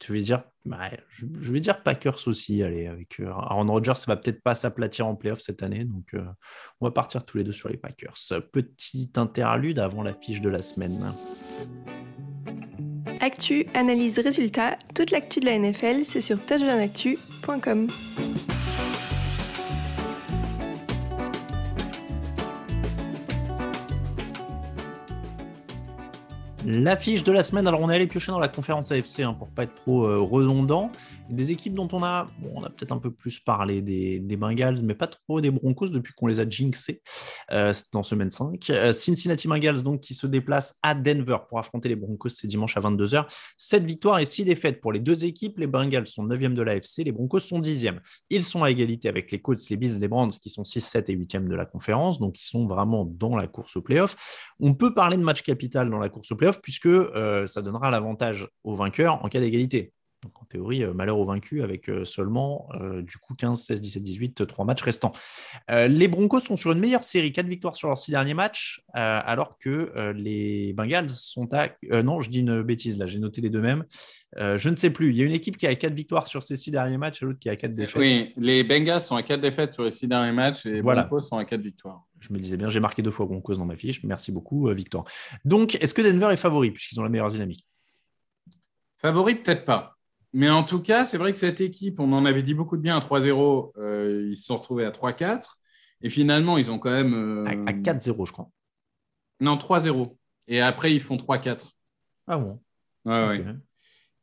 Je 0.04 0.12
vais 0.12 0.22
dire, 0.22 0.42
ouais, 0.66 1.00
je, 1.08 1.26
je 1.40 1.52
vais 1.52 1.60
dire 1.60 1.82
Packers 1.82 2.26
aussi. 2.26 2.62
Allez, 2.62 2.86
avec 2.86 3.20
euh, 3.20 3.30
Aaron 3.30 3.66
Rodgers, 3.66 3.94
ça 3.94 4.04
va 4.08 4.16
peut-être 4.16 4.42
pas 4.42 4.54
s'aplatir 4.54 5.06
en 5.06 5.14
playoff 5.14 5.40
cette 5.40 5.62
année, 5.62 5.84
donc 5.84 6.14
euh, 6.14 6.24
on 6.80 6.86
va 6.86 6.90
partir 6.90 7.24
tous 7.24 7.38
les 7.38 7.44
deux 7.44 7.52
sur 7.52 7.68
les 7.68 7.76
Packers. 7.76 8.16
Petit 8.52 9.10
interlude 9.16 9.78
avant 9.78 10.02
la 10.02 10.12
fiche 10.12 10.40
de 10.40 10.48
la 10.48 10.62
semaine. 10.62 11.14
Actu, 13.20 13.66
analyse, 13.74 14.18
résultat, 14.18 14.76
toute 14.94 15.10
l'actu 15.10 15.40
de 15.40 15.46
la 15.46 15.58
NFL, 15.58 16.04
c'est 16.04 16.20
sur 16.20 16.44
touchdownactu.com. 16.44 17.88
L'affiche 26.68 27.22
de 27.22 27.30
la 27.30 27.44
semaine, 27.44 27.68
alors 27.68 27.80
on 27.80 27.88
est 27.90 27.94
allé 27.94 28.08
piocher 28.08 28.32
dans 28.32 28.40
la 28.40 28.48
conférence 28.48 28.90
AFC 28.90 29.20
hein, 29.20 29.34
pour 29.38 29.46
pas 29.46 29.62
être 29.62 29.74
trop 29.76 30.04
euh, 30.04 30.18
redondant. 30.18 30.90
Des 31.28 31.50
équipes 31.50 31.74
dont 31.74 31.88
on 31.92 32.02
a, 32.04 32.28
bon, 32.38 32.52
on 32.54 32.62
a 32.62 32.70
peut-être 32.70 32.92
un 32.92 32.98
peu 32.98 33.10
plus 33.10 33.40
parlé 33.40 33.82
des, 33.82 34.36
Bengals, 34.36 34.82
mais 34.82 34.94
pas 34.94 35.08
trop 35.08 35.40
des 35.40 35.50
Broncos 35.50 35.88
depuis 35.88 36.12
qu'on 36.12 36.26
les 36.26 36.40
a 36.40 36.48
jinxés. 36.48 37.02
Euh, 37.50 37.72
en 37.94 38.02
semaine 38.02 38.30
5. 38.30 38.70
Euh, 38.70 38.92
Cincinnati 38.92 39.48
Bengals 39.48 39.82
donc 39.82 40.00
qui 40.00 40.14
se 40.14 40.26
déplacent 40.26 40.76
à 40.82 40.94
Denver 40.94 41.38
pour 41.48 41.58
affronter 41.58 41.88
les 41.88 41.96
Broncos, 41.96 42.28
c'est 42.28 42.46
dimanche 42.46 42.76
à 42.76 42.80
22h. 42.80 43.26
7 43.56 43.84
victoires 43.84 44.18
et 44.18 44.24
6 44.24 44.44
défaites 44.44 44.80
pour 44.80 44.92
les 44.92 45.00
deux 45.00 45.24
équipes. 45.24 45.58
Les 45.58 45.66
Bengals 45.66 46.06
sont 46.06 46.26
9e 46.26 46.54
de 46.54 46.62
l'AFC, 46.62 47.04
les 47.04 47.12
Broncos 47.12 47.40
sont 47.40 47.60
10e. 47.60 47.98
Ils 48.30 48.44
sont 48.44 48.62
à 48.62 48.70
égalité 48.70 49.08
avec 49.08 49.32
les 49.32 49.40
Colts, 49.40 49.68
les 49.68 49.76
Bills, 49.76 49.98
les 49.98 50.08
Browns 50.08 50.30
qui 50.30 50.50
sont 50.50 50.64
6, 50.64 50.80
7 50.80 51.10
et 51.10 51.16
8e 51.16 51.48
de 51.48 51.54
la 51.54 51.64
conférence, 51.64 52.18
donc 52.18 52.40
ils 52.40 52.46
sont 52.46 52.66
vraiment 52.66 53.04
dans 53.04 53.36
la 53.36 53.46
course 53.46 53.76
au 53.76 53.82
playoff. 53.82 54.16
On 54.60 54.74
peut 54.74 54.94
parler 54.94 55.16
de 55.16 55.22
match 55.22 55.42
capital 55.42 55.90
dans 55.90 55.98
la 55.98 56.08
course 56.08 56.30
au 56.32 56.36
playoff 56.36 56.60
puisque 56.60 56.86
euh, 56.86 57.46
ça 57.46 57.62
donnera 57.62 57.90
l'avantage 57.90 58.48
au 58.64 58.76
vainqueur 58.76 59.24
en 59.24 59.28
cas 59.28 59.40
d'égalité. 59.40 59.92
Donc 60.22 60.42
en 60.42 60.46
théorie, 60.46 60.82
euh, 60.82 60.94
malheur 60.94 61.18
au 61.18 61.24
vaincu 61.26 61.62
avec 61.62 61.88
euh, 61.90 62.04
seulement 62.04 62.68
euh, 62.80 63.02
du 63.02 63.18
coup 63.18 63.34
15, 63.34 63.62
16, 63.62 63.80
17, 63.82 64.02
18, 64.02 64.46
3 64.46 64.64
matchs 64.64 64.82
restants. 64.82 65.12
Euh, 65.70 65.88
les 65.88 66.08
Broncos 66.08 66.40
sont 66.40 66.56
sur 66.56 66.72
une 66.72 66.78
meilleure 66.78 67.04
série, 67.04 67.32
4 67.32 67.46
victoires 67.46 67.76
sur 67.76 67.88
leurs 67.88 67.98
6 67.98 68.12
derniers 68.12 68.34
matchs, 68.34 68.82
euh, 68.96 69.20
alors 69.24 69.58
que 69.58 70.12
les 70.16 70.72
Bengals 70.72 71.10
sont 71.10 71.48
à... 71.52 71.68
non, 72.02 72.20
je 72.20 72.30
dis 72.30 72.40
une 72.40 72.62
bêtise 72.62 72.98
là, 72.98 73.06
j'ai 73.06 73.18
noté 73.18 73.40
les 73.40 73.50
deux 73.50 73.60
mêmes. 73.60 73.84
Je 74.36 74.68
ne 74.68 74.74
sais 74.74 74.90
plus, 74.90 75.10
il 75.10 75.16
y 75.16 75.22
a 75.22 75.24
une 75.24 75.32
équipe 75.32 75.56
qui 75.56 75.66
a 75.66 75.74
4 75.74 75.92
victoires 75.94 76.26
sur 76.26 76.42
ses 76.42 76.56
6 76.56 76.70
derniers 76.70 76.98
matchs 76.98 77.22
et 77.22 77.26
l'autre 77.26 77.38
qui 77.38 77.48
a 77.48 77.56
4 77.56 77.74
défaites. 77.74 77.96
Oui, 77.96 78.32
les 78.36 78.64
Bengals 78.64 79.00
sont 79.00 79.16
à 79.16 79.22
4 79.22 79.40
défaites 79.40 79.72
sur 79.74 79.84
les 79.84 79.90
6 79.90 80.08
derniers 80.08 80.32
matchs 80.32 80.66
et 80.66 80.70
les 80.70 80.80
Voilà. 80.80 81.04
Broncos 81.04 81.26
sont 81.26 81.36
à 81.36 81.44
4 81.44 81.60
victoires. 81.60 82.04
Je 82.20 82.32
me 82.32 82.38
disais 82.38 82.56
bien, 82.56 82.68
j'ai 82.68 82.80
marqué 82.80 83.02
deux 83.02 83.10
fois 83.10 83.26
Broncos 83.26 83.54
dans 83.56 83.66
ma 83.66 83.76
fiche. 83.76 84.02
Merci 84.02 84.32
beaucoup, 84.32 84.68
Victor. 84.70 85.04
Donc, 85.44 85.76
est-ce 85.76 85.94
que 85.94 86.02
Denver 86.02 86.32
est 86.32 86.36
favori 86.36 86.70
puisqu'ils 86.70 86.98
ont 86.98 87.04
la 87.04 87.10
meilleure 87.10 87.30
dynamique? 87.30 87.66
Favori, 88.98 89.34
peut-être 89.36 89.64
pas. 89.64 89.95
Mais 90.36 90.50
en 90.50 90.62
tout 90.64 90.82
cas, 90.82 91.06
c'est 91.06 91.16
vrai 91.16 91.32
que 91.32 91.38
cette 91.38 91.62
équipe, 91.62 91.98
on 91.98 92.12
en 92.12 92.26
avait 92.26 92.42
dit 92.42 92.52
beaucoup 92.52 92.76
de 92.76 92.82
bien 92.82 92.96
à 92.96 93.00
3-0. 93.00 93.72
euh, 93.78 94.28
ils 94.30 94.36
se 94.36 94.44
sont 94.44 94.56
retrouvés 94.58 94.84
à 94.84 94.90
3-4. 94.90 95.54
Et 96.02 96.10
finalement, 96.10 96.58
ils 96.58 96.70
ont 96.70 96.78
quand 96.78 96.90
même. 96.90 97.14
euh, 97.14 97.44
À, 97.46 97.70
à 97.70 97.72
4-0, 97.72 98.26
je 98.26 98.32
crois. 98.32 98.50
Non, 99.40 99.56
3-0. 99.56 100.14
Et 100.46 100.60
après, 100.60 100.92
ils 100.92 101.00
font 101.00 101.16
3-4. 101.16 101.72
Ah 102.26 102.36
bon? 102.38 102.60
Ouais, 103.06 103.26
ouais. 103.28 103.44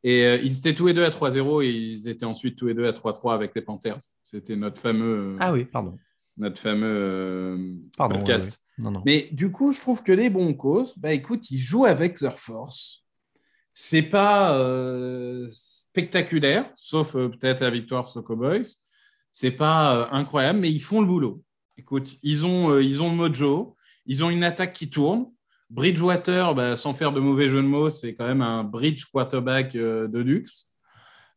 Et 0.04 0.24
euh, 0.24 0.36
ils 0.42 0.56
étaient 0.58 0.74
tous 0.74 0.86
les 0.86 0.94
deux 0.94 1.04
à 1.04 1.10
3-0 1.10 1.64
et 1.64 1.70
ils 1.70 2.06
étaient 2.06 2.26
ensuite 2.26 2.56
tous 2.56 2.66
les 2.66 2.74
deux 2.74 2.86
à 2.86 2.92
3-3 2.92 3.34
avec 3.34 3.52
les 3.56 3.62
Panthers. 3.62 3.98
C'était 4.22 4.54
notre 4.56 4.80
fameux, 4.80 5.36
Ah 5.40 5.52
oui, 5.52 5.64
pardon. 5.64 5.98
notre 6.36 6.60
fameux 6.60 7.58
Pardon. 7.96 8.18
podcast. 8.18 8.60
ouais, 8.78 8.84
ouais. 8.84 8.84
Non, 8.84 8.98
non. 8.98 9.02
Mais 9.04 9.28
du 9.32 9.50
coup, 9.50 9.72
je 9.72 9.80
trouve 9.80 10.02
que 10.04 10.12
les 10.12 10.30
Broncos, 10.30 10.94
bah 10.98 11.12
écoute, 11.12 11.50
ils 11.50 11.60
jouent 11.60 11.86
avec 11.86 12.20
leur 12.20 12.38
force. 12.38 13.04
C'est 13.72 14.02
pas 14.02 14.56
spectaculaire, 15.94 16.68
sauf 16.74 17.14
euh, 17.14 17.28
peut-être 17.28 17.60
la 17.60 17.70
victoire 17.70 18.08
sur 18.08 18.24
Cowboys. 18.24 18.66
C'est 19.30 19.52
pas 19.52 19.96
euh, 19.96 20.06
incroyable, 20.10 20.58
mais 20.58 20.70
ils 20.70 20.80
font 20.80 21.00
le 21.00 21.06
boulot. 21.06 21.40
Écoute, 21.76 22.16
ils 22.24 22.44
ont, 22.44 22.72
euh, 22.72 22.82
ils 22.82 23.00
ont 23.00 23.10
le 23.10 23.16
mojo, 23.16 23.76
ils 24.04 24.24
ont 24.24 24.30
une 24.30 24.42
attaque 24.42 24.72
qui 24.72 24.90
tourne. 24.90 25.26
Bridgewater, 25.70 26.52
bah, 26.56 26.76
sans 26.76 26.94
faire 26.94 27.12
de 27.12 27.20
mauvais 27.20 27.48
jeu 27.48 27.62
de 27.62 27.66
mots, 27.66 27.92
c'est 27.92 28.14
quand 28.14 28.26
même 28.26 28.42
un 28.42 28.64
bridge 28.64 29.04
quarterback 29.06 29.72
de 29.74 30.18
luxe. 30.18 30.68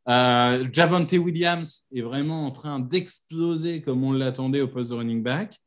Euh, 0.10 0.68
Javonte 0.72 1.12
Williams 1.12 1.86
est 1.92 2.02
vraiment 2.02 2.46
en 2.46 2.52
train 2.52 2.80
d'exploser 2.80 3.82
comme 3.82 4.04
on 4.04 4.12
l'attendait 4.12 4.62
au 4.62 4.68
poste 4.68 4.92
de 4.92 4.96
running 4.96 5.22
back. 5.22 5.60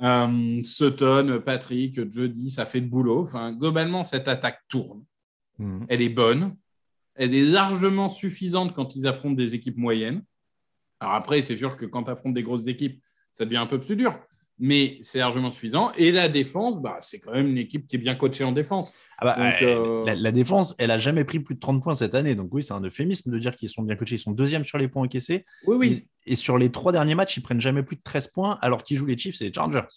Euh, 0.00 0.60
Sutton, 0.62 1.40
Patrick, 1.44 2.10
Jody, 2.10 2.50
ça 2.50 2.66
fait 2.66 2.80
de 2.80 2.88
boulot. 2.88 3.22
Enfin, 3.22 3.52
globalement, 3.52 4.02
cette 4.02 4.28
attaque 4.28 4.60
tourne. 4.68 5.04
Mhm. 5.58 5.86
Elle 5.88 6.02
est 6.02 6.08
bonne. 6.08 6.56
Elle 7.14 7.34
est 7.34 7.44
largement 7.44 8.08
suffisante 8.08 8.72
quand 8.72 8.96
ils 8.96 9.06
affrontent 9.06 9.34
des 9.34 9.54
équipes 9.54 9.76
moyennes. 9.76 10.22
Alors 11.00 11.14
après, 11.14 11.42
c'est 11.42 11.56
sûr 11.56 11.76
que 11.76 11.84
quand 11.84 12.04
tu 12.04 12.10
affrontes 12.10 12.34
des 12.34 12.42
grosses 12.42 12.66
équipes, 12.66 13.02
ça 13.32 13.44
devient 13.44 13.56
un 13.56 13.66
peu 13.66 13.78
plus 13.78 13.96
dur. 13.96 14.18
Mais 14.58 14.98
c'est 15.00 15.18
largement 15.18 15.50
suffisant. 15.50 15.90
Et 15.96 16.12
la 16.12 16.28
défense, 16.28 16.80
bah, 16.80 16.98
c'est 17.00 17.18
quand 17.18 17.32
même 17.32 17.48
une 17.48 17.58
équipe 17.58 17.86
qui 17.86 17.96
est 17.96 17.98
bien 17.98 18.14
coachée 18.14 18.44
en 18.44 18.52
défense. 18.52 18.94
Ah 19.18 19.24
bah, 19.24 19.36
Donc, 19.36 19.62
euh, 19.62 20.02
euh, 20.02 20.04
la, 20.04 20.14
la 20.14 20.30
défense, 20.30 20.74
elle 20.78 20.90
a 20.90 20.98
jamais 20.98 21.24
pris 21.24 21.40
plus 21.40 21.56
de 21.56 21.60
30 21.60 21.82
points 21.82 21.94
cette 21.94 22.14
année. 22.14 22.34
Donc 22.34 22.50
oui, 22.52 22.62
c'est 22.62 22.74
un 22.74 22.82
euphémisme 22.82 23.32
de 23.32 23.38
dire 23.38 23.56
qu'ils 23.56 23.70
sont 23.70 23.82
bien 23.82 23.96
coachés. 23.96 24.14
Ils 24.14 24.18
sont 24.20 24.30
deuxième 24.30 24.64
sur 24.64 24.78
les 24.78 24.88
points 24.88 25.02
encaissés. 25.02 25.44
Oui, 25.66 25.76
oui. 25.76 26.06
Et, 26.26 26.32
et 26.32 26.36
sur 26.36 26.58
les 26.58 26.70
trois 26.70 26.92
derniers 26.92 27.16
matchs, 27.16 27.36
ils 27.36 27.42
prennent 27.42 27.60
jamais 27.60 27.82
plus 27.82 27.96
de 27.96 28.02
13 28.02 28.28
points 28.28 28.58
alors 28.60 28.84
qu'ils 28.84 28.98
jouent 28.98 29.06
les 29.06 29.18
Chiefs 29.18 29.40
et 29.40 29.46
les 29.46 29.52
Chargers. 29.52 29.88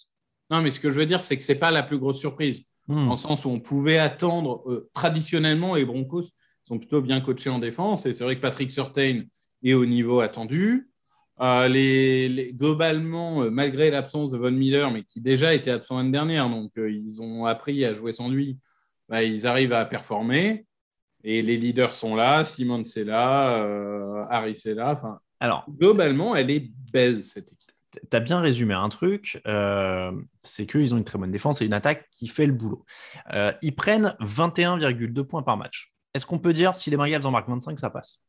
Non, 0.50 0.62
mais 0.62 0.70
ce 0.70 0.80
que 0.80 0.90
je 0.90 0.98
veux 0.98 1.06
dire, 1.06 1.22
c'est 1.22 1.36
que 1.36 1.42
c'est 1.42 1.58
pas 1.58 1.70
la 1.70 1.82
plus 1.82 1.98
grosse 1.98 2.18
surprise. 2.18 2.64
Hmm. 2.88 3.10
Le 3.10 3.16
sens 3.16 3.44
où 3.44 3.50
on 3.50 3.60
pouvait 3.60 3.98
attendre, 3.98 4.62
euh, 4.70 4.88
traditionnellement, 4.94 5.74
les 5.74 5.84
Broncos 5.84 6.24
sont 6.66 6.78
plutôt 6.78 7.00
bien 7.02 7.20
coachés 7.20 7.50
en 7.50 7.58
défense. 7.58 8.06
Et 8.06 8.12
c'est 8.12 8.24
vrai 8.24 8.36
que 8.36 8.40
Patrick 8.40 8.72
Surtain 8.72 9.22
est 9.62 9.74
au 9.74 9.86
niveau 9.86 10.20
attendu. 10.20 10.90
Euh, 11.40 11.68
les, 11.68 12.28
les- 12.28 12.52
globalement, 12.54 13.42
euh, 13.42 13.50
malgré 13.50 13.90
l'absence 13.90 14.30
de 14.30 14.38
Von 14.38 14.52
Miller, 14.52 14.90
mais 14.90 15.02
qui 15.02 15.20
déjà 15.20 15.52
était 15.54 15.70
absent 15.70 15.96
l'année 15.98 16.10
dernière, 16.10 16.48
donc 16.48 16.72
euh, 16.78 16.90
ils 16.90 17.20
ont 17.20 17.44
appris 17.44 17.84
à 17.84 17.94
jouer 17.94 18.14
sans 18.14 18.28
lui, 18.30 18.58
bah, 19.08 19.22
ils 19.22 19.46
arrivent 19.46 19.74
à 19.74 19.84
performer. 19.84 20.66
Et 21.24 21.42
les 21.42 21.56
leaders 21.56 21.92
sont 21.94 22.14
là, 22.14 22.44
Simon 22.44 22.84
c'est 22.84 23.04
là, 23.04 23.58
euh, 23.64 24.24
Harris 24.30 24.62
est 24.64 24.74
là. 24.74 24.92
Enfin, 24.92 25.18
Alors, 25.40 25.66
globalement, 25.68 26.34
elle 26.36 26.50
est 26.50 26.70
belle 26.92 27.22
cette 27.22 27.52
équipe. 27.52 27.70
tu 28.10 28.16
as 28.16 28.20
bien 28.20 28.40
résumé 28.40 28.74
un 28.74 28.88
truc, 28.88 29.42
c'est 30.42 30.66
qu'ils 30.66 30.94
ont 30.94 30.98
une 30.98 31.04
très 31.04 31.18
bonne 31.18 31.32
défense 31.32 31.60
et 31.60 31.66
une 31.66 31.74
attaque 31.74 32.06
qui 32.12 32.28
fait 32.28 32.46
le 32.46 32.52
boulot. 32.52 32.84
Ils 33.62 33.74
prennent 33.74 34.14
21,2 34.20 35.24
points 35.24 35.42
par 35.42 35.56
match. 35.56 35.92
Est-ce 36.16 36.24
qu'on 36.24 36.38
peut 36.38 36.54
dire 36.54 36.74
si 36.74 36.88
les 36.88 36.96
Bengals 36.96 37.26
en 37.26 37.30
marquent 37.30 37.50
25, 37.50 37.78
ça 37.78 37.90
passe? 37.90 38.22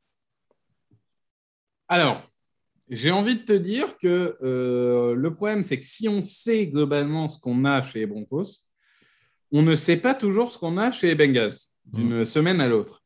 Alors, 1.88 2.22
j'ai 2.90 3.12
envie 3.12 3.36
de 3.36 3.44
te 3.44 3.54
dire 3.54 3.98
que 3.98 4.38
euh, 4.42 5.16
le 5.16 5.34
problème, 5.34 5.64
c'est 5.64 5.80
que 5.80 5.86
si 5.86 6.10
on 6.10 6.22
sait 6.22 6.68
globalement 6.68 7.30
ce 7.30 7.40
qu'on 7.40 7.64
a 7.64 7.82
chez 7.82 8.00
les 8.00 8.06
Broncos, 8.06 8.68
on 9.54 9.62
ne 9.62 9.74
sait 9.78 9.96
pas 9.96 10.14
toujours 10.14 10.52
ce 10.52 10.58
qu'on 10.58 10.78
a 10.78 10.92
chez 10.92 11.08
les 11.08 11.16
Bengals 11.16 11.56
d'une 11.86 12.26
semaine 12.26 12.60
à 12.60 12.68
l'autre. 12.68 13.06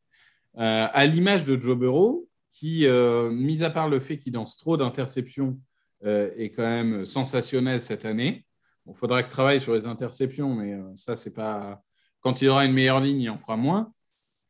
Euh, 0.58 0.88
à 0.92 1.06
l'image 1.06 1.44
de 1.44 1.56
Joe 1.56 1.78
Burrow, 1.78 2.28
qui, 2.50 2.84
euh, 2.88 3.30
mis 3.30 3.62
à 3.62 3.70
part 3.70 3.88
le 3.88 4.00
fait 4.00 4.18
qu'il 4.18 4.32
lance 4.32 4.56
trop 4.56 4.76
d'interceptions, 4.76 5.58
est 6.04 6.50
quand 6.50 6.64
même 6.64 7.06
sensationnel 7.06 7.80
cette 7.80 8.04
année. 8.04 8.44
Il 8.88 8.94
faudra 8.96 9.22
que 9.22 9.30
travaille 9.30 9.60
sur 9.60 9.74
les 9.74 9.86
interceptions, 9.86 10.52
mais 10.56 10.76
ça, 10.96 11.14
c'est 11.14 11.32
pas. 11.32 11.80
Quand 12.18 12.42
il 12.42 12.48
aura 12.48 12.64
une 12.64 12.72
meilleure 12.72 12.98
ligne, 12.98 13.20
il 13.20 13.30
en 13.30 13.38
fera 13.38 13.56
moins. 13.56 13.92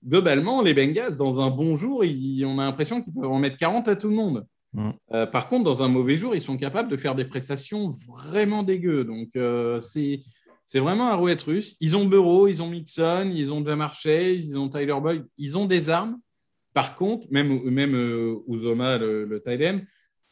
Globalement, 0.06 0.62
les 0.62 0.74
Bengals, 0.74 1.16
dans 1.16 1.40
un 1.40 1.50
bon 1.50 1.76
jour, 1.76 2.04
ils- 2.04 2.44
on 2.44 2.58
a 2.58 2.64
l'impression 2.64 3.00
qu'ils 3.00 3.12
peuvent 3.12 3.30
en 3.30 3.38
mettre 3.38 3.56
40 3.56 3.86
à 3.88 3.94
tout 3.96 4.08
le 4.08 4.14
monde. 4.16 4.46
Mm. 4.72 4.90
Euh, 5.12 5.26
par 5.26 5.48
contre, 5.48 5.64
dans 5.64 5.82
un 5.82 5.88
mauvais 5.88 6.16
jour, 6.16 6.34
ils 6.34 6.40
sont 6.40 6.56
capables 6.56 6.90
de 6.90 6.96
faire 6.96 7.14
des 7.14 7.24
prestations 7.24 7.88
vraiment 8.08 8.62
dégueu. 8.62 9.04
Donc, 9.04 9.28
euh, 9.36 9.80
c'est 9.80 10.20
c'est 10.64 10.78
vraiment 10.80 11.10
un 11.10 11.16
rouette 11.16 11.42
russe. 11.42 11.76
Ils 11.80 11.96
ont 11.96 12.04
Burrow, 12.06 12.46
ils 12.48 12.62
ont 12.62 12.68
Mixon, 12.68 13.30
ils 13.34 13.52
ont 13.52 13.64
Jamar 13.64 13.94
Chase, 13.94 14.46
ils 14.46 14.56
ont 14.58 14.68
Tyler 14.70 14.94
Boyd. 15.02 15.26
Ils 15.36 15.58
ont 15.58 15.66
des 15.66 15.90
armes. 15.90 16.18
Par 16.72 16.94
contre, 16.96 17.26
même, 17.30 17.60
même 17.64 17.94
euh, 17.94 18.36
Uzoma, 18.48 18.96
le, 18.96 19.24
le 19.24 19.42
tight 19.42 19.60
end, 19.62 19.80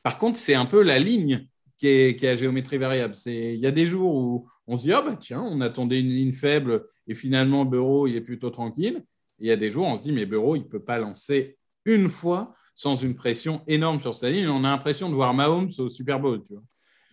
par 0.03 0.17
contre, 0.19 0.39
c'est 0.39 0.55
un 0.55 0.65
peu 0.67 0.83
la 0.83 0.99
ligne 0.99 1.47
qui 1.79 1.89
est, 1.89 2.17
qui 2.17 2.25
est 2.27 2.31
à 2.31 2.37
géométrie 2.37 2.79
variable. 2.79 3.15
C'est- 3.15 3.55
Il 3.55 3.61
y 3.61 3.67
a 3.67 3.71
des 3.73 3.87
jours 3.87 4.15
où 4.15 4.49
on 4.67 4.79
se 4.79 4.85
dit, 4.85 4.93
ah 4.93 5.03
bah 5.03 5.17
tiens, 5.21 5.43
on 5.43 5.61
attendait 5.61 6.01
une 6.01 6.09
ligne 6.09 6.33
faible 6.33 6.87
et 7.07 7.15
finalement, 7.15 7.65
Burrow, 7.67 8.07
il 8.07 8.15
est 8.17 8.21
plutôt 8.23 8.51
tranquille. 8.51 9.05
Il 9.41 9.47
y 9.49 9.51
a 9.53 9.57
des 9.57 9.71
jours 9.71 9.87
où 9.87 9.91
on 9.91 9.97
se 9.97 10.03
dit, 10.03 10.13
mais 10.13 10.27
Burrow, 10.27 10.57
il 10.57 10.61
ne 10.61 10.69
peut 10.69 10.83
pas 10.85 10.99
lancer 10.99 11.57
une 11.85 12.09
fois 12.09 12.55
sans 12.75 12.97
une 12.97 13.15
pression 13.15 13.63
énorme 13.67 14.01
sur 14.01 14.15
sa 14.15 14.31
ligne. 14.31 14.49
On 14.49 14.65
a 14.65 14.71
l'impression 14.71 15.09
de 15.11 15.15
voir 15.15 15.35
Mahomes 15.35 15.71
au 15.79 15.89
Super 15.89 16.21
Bowl. 16.21 16.43
Tu 16.47 16.55
vois. 16.55 16.63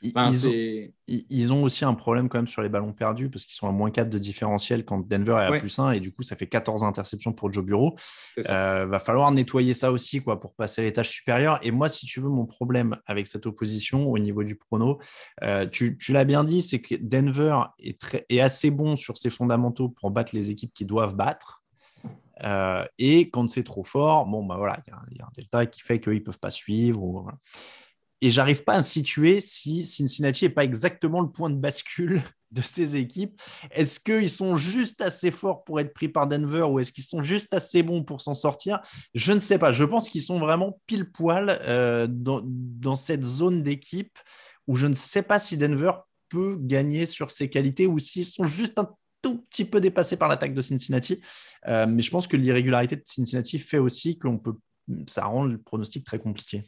Ils, 0.04 0.12
Enfin, 0.16 0.30
ils 0.30 1.52
ont, 1.52 1.58
ils- 1.58 1.64
aussi 1.64 1.84
un 1.84 1.96
problème 1.96 2.30
quand 2.30 2.38
même 2.38 2.48
sur 2.48 2.62
les 2.62 2.70
ballons 2.70 2.94
perdus 2.94 3.32
parce 3.32 3.44
qu'ils 3.46 3.56
sont 3.56 3.68
à 3.68 3.72
moins 3.72 3.90
4 3.90 4.12
de 4.12 4.20
différentiel 4.20 4.86
quand 4.86 5.00
Denver 5.08 5.32
est 5.42 5.46
à 5.48 5.52
Ouais. 5.52 5.60
plus 5.60 5.80
1 5.80 5.90
et 5.92 6.00
du 6.00 6.14
coup 6.14 6.22
ça 6.22 6.36
fait 6.36 6.46
14 6.46 6.84
interceptions 6.84 7.34
pour 7.34 7.52
Joe 7.52 7.66
Bureau. 7.66 7.96
Euh, 8.52 8.86
va 8.86 9.00
falloir 9.00 9.32
nettoyer 9.32 9.74
ça 9.74 9.92
aussi 9.92 10.22
quoi, 10.22 10.40
pour 10.40 10.54
passer 10.54 10.82
à 10.82 10.86
l'étage 10.86 11.10
supérieur. 11.10 11.60
Et 11.64 11.72
moi, 11.72 11.90
si 11.90 12.06
tu 12.06 12.20
veux, 12.20 12.30
mon 12.30 12.46
problème 12.46 12.96
avec 13.08 13.26
cette 13.26 13.48
opposition 13.48 14.08
au 14.12 14.20
niveau 14.20 14.44
du 14.44 14.56
prono, 14.56 15.00
euh, 15.44 15.66
tu, 15.68 15.98
tu 15.98 16.14
l'as 16.14 16.26
bien 16.26 16.44
dit, 16.44 16.62
c'est 16.62 16.80
que 16.80 16.94
Denver 17.02 17.58
est, 17.80 18.00
très, 18.00 18.24
est 18.30 18.40
assez 18.40 18.70
bon 18.70 18.96
sur 18.96 19.18
ses 19.18 19.32
fondamentaux 19.32 19.90
pour 19.90 20.12
battre 20.12 20.36
les 20.36 20.52
équipes 20.52 20.74
qui 20.76 20.86
doivent 20.86 21.16
battre. 21.16 21.64
Euh, 22.44 22.86
et 22.98 23.30
quand 23.30 23.50
c'est 23.50 23.64
trop 23.64 23.84
fort, 23.84 24.26
bon, 24.28 24.46
bah 24.46 24.58
voilà, 24.58 24.80
il 24.88 25.18
y 25.18 25.22
a 25.22 25.26
un- 25.26 25.30
delta 25.36 25.66
qui 25.66 25.82
fait 25.82 26.00
qu'ils 26.00 26.14
ne 26.14 26.20
peuvent 26.20 26.40
pas 26.40 26.52
suivre. 26.52 27.04
ou- 27.04 27.22
voilà. 27.22 27.38
Et 28.22 28.30
j'arrive 28.32 28.64
pas 28.64 28.74
à 28.76 28.84
situer 28.84 29.40
si 29.40 29.86
Cincinnati 29.86 30.46
n'est 30.46 30.50
pas 30.50 30.64
exactement 30.64 31.22
le 31.22 31.30
point 31.30 31.50
de 31.52 31.56
bascule 31.56 32.22
de 32.52 32.62
ces 32.62 32.96
équipes. 32.96 33.40
Est-ce 33.72 34.00
qu'ils 34.00 34.30
sont 34.30 34.58
juste 34.58 35.02
assez 35.02 35.30
forts 35.32 35.64
pour 35.64 35.80
être 35.80 35.94
pris 35.94 36.08
par 36.10 36.28
Denver 36.28 36.64
ou 36.64 36.80
est-ce 36.80 36.92
qu'ils 36.92 37.04
sont 37.04 37.22
juste 37.22 37.54
assez 37.54 37.84
bons 37.84 38.04
pour 38.04 38.22
s'en 38.22 38.34
sortir? 38.34 38.80
Je 39.14 39.34
ne 39.34 39.40
sais 39.40 39.60
pas. 39.60 39.72
Je 39.72 39.84
pense 39.84 40.10
qu'ils 40.10 40.24
sont 40.24 40.40
vraiment 40.40 40.80
pile 40.88 41.12
poil 41.12 41.60
euh, 41.62 42.08
dans, 42.10 42.42
dans 42.44 42.96
cette 42.96 43.24
zone 43.24 43.62
d'équipe 43.64 44.18
où 44.66 44.76
je 44.76 44.88
ne 44.88 44.94
sais 44.94 45.22
pas 45.22 45.40
si 45.40 45.58
Denver 45.58 45.92
peut 46.30 46.58
gagner 46.60 47.06
sur 47.06 47.32
ses 47.32 47.50
qualités 47.50 47.86
ou 47.88 48.00
s'ils 48.00 48.26
sont 48.26 48.46
juste 48.46 48.80
un 48.80 48.90
tout 49.22 49.40
petit 49.50 49.66
peu 49.66 49.80
dépassés 49.80 50.18
par 50.18 50.30
l'attaque 50.30 50.54
de 50.54 50.62
Cincinnati. 50.62 51.20
Euh, 51.68 51.86
mais 51.88 52.02
je 52.02 52.12
pense 52.12 52.28
que 52.28 52.38
l'irrégularité 52.38 52.96
de 52.96 53.04
Cincinnati 53.06 53.60
fait 53.60 53.78
aussi 53.78 54.18
qu'on 54.18 54.38
peut, 54.38 54.56
ça 55.08 55.26
rend 55.26 55.44
le 55.44 55.58
pronostic 55.58 56.06
très 56.06 56.20
compliqué. 56.20 56.64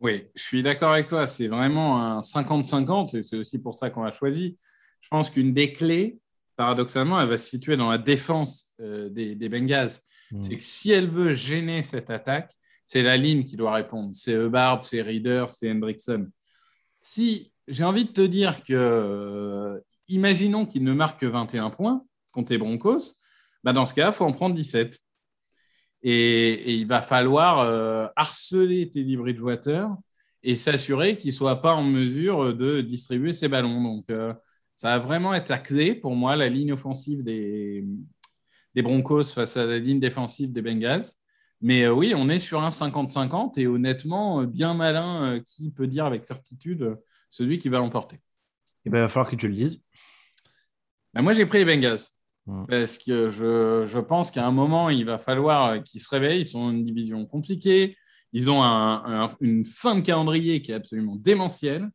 Oui, 0.00 0.24
je 0.34 0.42
suis 0.42 0.62
d'accord 0.62 0.92
avec 0.92 1.08
toi. 1.08 1.26
C'est 1.26 1.48
vraiment 1.48 2.02
un 2.02 2.20
50-50 2.20 3.16
et 3.16 3.22
c'est 3.22 3.36
aussi 3.36 3.58
pour 3.58 3.74
ça 3.74 3.90
qu'on 3.90 4.02
a 4.02 4.12
choisi. 4.12 4.58
Je 5.00 5.08
pense 5.08 5.30
qu'une 5.30 5.52
des 5.52 5.72
clés, 5.72 6.18
paradoxalement, 6.56 7.20
elle 7.20 7.28
va 7.28 7.38
se 7.38 7.48
situer 7.48 7.76
dans 7.76 7.90
la 7.90 7.98
défense 7.98 8.72
euh, 8.80 9.08
des, 9.08 9.36
des 9.36 9.48
Bengals. 9.48 9.92
Mm. 10.32 10.42
C'est 10.42 10.56
que 10.56 10.64
si 10.64 10.90
elle 10.90 11.08
veut 11.08 11.34
gêner 11.34 11.82
cette 11.82 12.10
attaque, 12.10 12.52
c'est 12.84 13.02
la 13.02 13.16
ligne 13.16 13.44
qui 13.44 13.56
doit 13.56 13.72
répondre. 13.72 14.10
C'est 14.12 14.32
Hubbard, 14.32 14.82
c'est 14.82 15.02
Reader, 15.02 15.46
c'est 15.50 15.70
Hendrickson. 15.70 16.28
Si 16.98 17.52
j'ai 17.68 17.84
envie 17.84 18.04
de 18.04 18.10
te 18.10 18.20
dire 18.22 18.62
que, 18.64 18.72
euh, 18.72 19.80
imaginons 20.14 20.66
qu'il 20.66 20.84
ne 20.84 20.92
marque 20.92 21.20
que 21.20 21.26
21 21.26 21.70
points 21.70 22.04
contre 22.32 22.52
les 22.52 22.58
Broncos, 22.58 23.16
bah 23.64 23.72
dans 23.72 23.86
ce 23.86 23.94
cas, 23.94 24.08
il 24.08 24.12
faut 24.12 24.24
en 24.24 24.32
prendre 24.32 24.54
17. 24.54 24.98
Et, 26.04 26.74
il 26.74 26.86
va 26.86 27.00
falloir 27.00 27.60
euh, 27.60 28.08
harceler 28.16 28.90
Teddy 28.90 29.16
Bridgewater 29.16 29.88
et 30.42 30.56
s'assurer 30.56 31.16
qu'il 31.16 31.30
ne 31.30 31.34
soit 31.34 31.62
pas 31.62 31.74
en 31.74 31.84
mesure 31.84 32.54
de 32.54 32.80
distribuer 32.80 33.32
ses 33.32 33.48
ballons. 33.48 33.82
Donc, 33.82 34.04
euh, 34.10 34.34
ça 34.74 34.90
va 34.90 34.98
vraiment 34.98 35.34
être 35.34 35.48
la 35.48 35.58
clé 35.58 35.94
pour 35.94 36.16
moi, 36.16 36.36
la 36.36 36.48
ligne 36.48 36.72
offensive 36.72 37.22
des, 37.22 37.84
Broncos 38.76 39.24
face 39.24 39.56
à 39.56 39.66
la 39.66 39.78
ligne 39.78 40.00
défensive 40.00 40.52
des 40.52 40.62
Bengals. 40.62 41.06
Mais 41.60 41.84
euh, 41.84 41.92
oui, 41.92 42.12
on 42.16 42.28
est 42.28 42.40
sur 42.40 42.62
un 42.62 42.70
50-50 42.70 43.58
et 43.60 43.66
honnêtement, 43.68 44.40
euh, 44.40 44.46
bien 44.46 44.74
malin 44.74 45.40
qui 45.46 45.70
peut 45.70 45.86
dire 45.86 46.06
avec 46.06 46.24
certitude 46.24 46.96
celui 47.28 47.58
qui 47.58 47.68
va 47.68 47.78
l'emporter. 47.78 48.20
Et 48.84 48.90
ben, 48.90 48.98
il 48.98 49.02
va 49.02 49.08
falloir 49.08 49.30
que 49.30 49.36
tu 49.36 49.48
le 49.48 49.54
dises. 49.54 49.80
Ben, 51.14 51.22
moi, 51.22 51.34
j'ai 51.34 51.46
pris 51.46 51.58
les 51.58 51.64
Bengals. 51.64 51.98
Mm. 52.46 52.64
Parce 52.68 52.98
que 52.98 53.30
je, 53.30 53.86
je 53.86 53.98
pense 54.00 54.30
qu'à 54.30 54.46
un 54.46 54.50
moment, 54.50 54.90
il 54.90 55.04
va 55.04 55.18
falloir 55.18 55.82
qu'ils 55.84 56.00
se 56.00 56.08
réveillent. 56.10 56.40
Ils 56.40 56.46
sont 56.46 56.70
une 56.70 56.82
division 56.84 57.24
compliquée. 57.26 57.96
Ils 58.32 58.50
ont 58.50 58.62
un- 58.62 59.02
un- 59.24 59.36
une 59.40 59.64
fin 59.64 59.94
de 59.94 60.00
calendrier 60.00 60.62
qui 60.62 60.72
est 60.72 60.76
absolument 60.76 61.16
démentielle. 61.16 61.88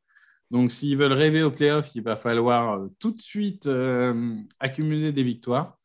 Donc, 0.52 0.71
s'ils 0.71 0.97
veulent 0.97 1.12
rêver 1.13 1.43
au 1.43 1.52
playoff, 1.52 1.93
il 1.95 2.04
va 2.04 2.15
falloir 2.15 2.80
euh, 2.80 2.88
tout 3.00 3.12
de 3.12 3.19
suite 3.19 3.67
euh, 3.67 4.36
accumuler 4.60 5.12
des 5.12 5.23
victoires. 5.23 5.77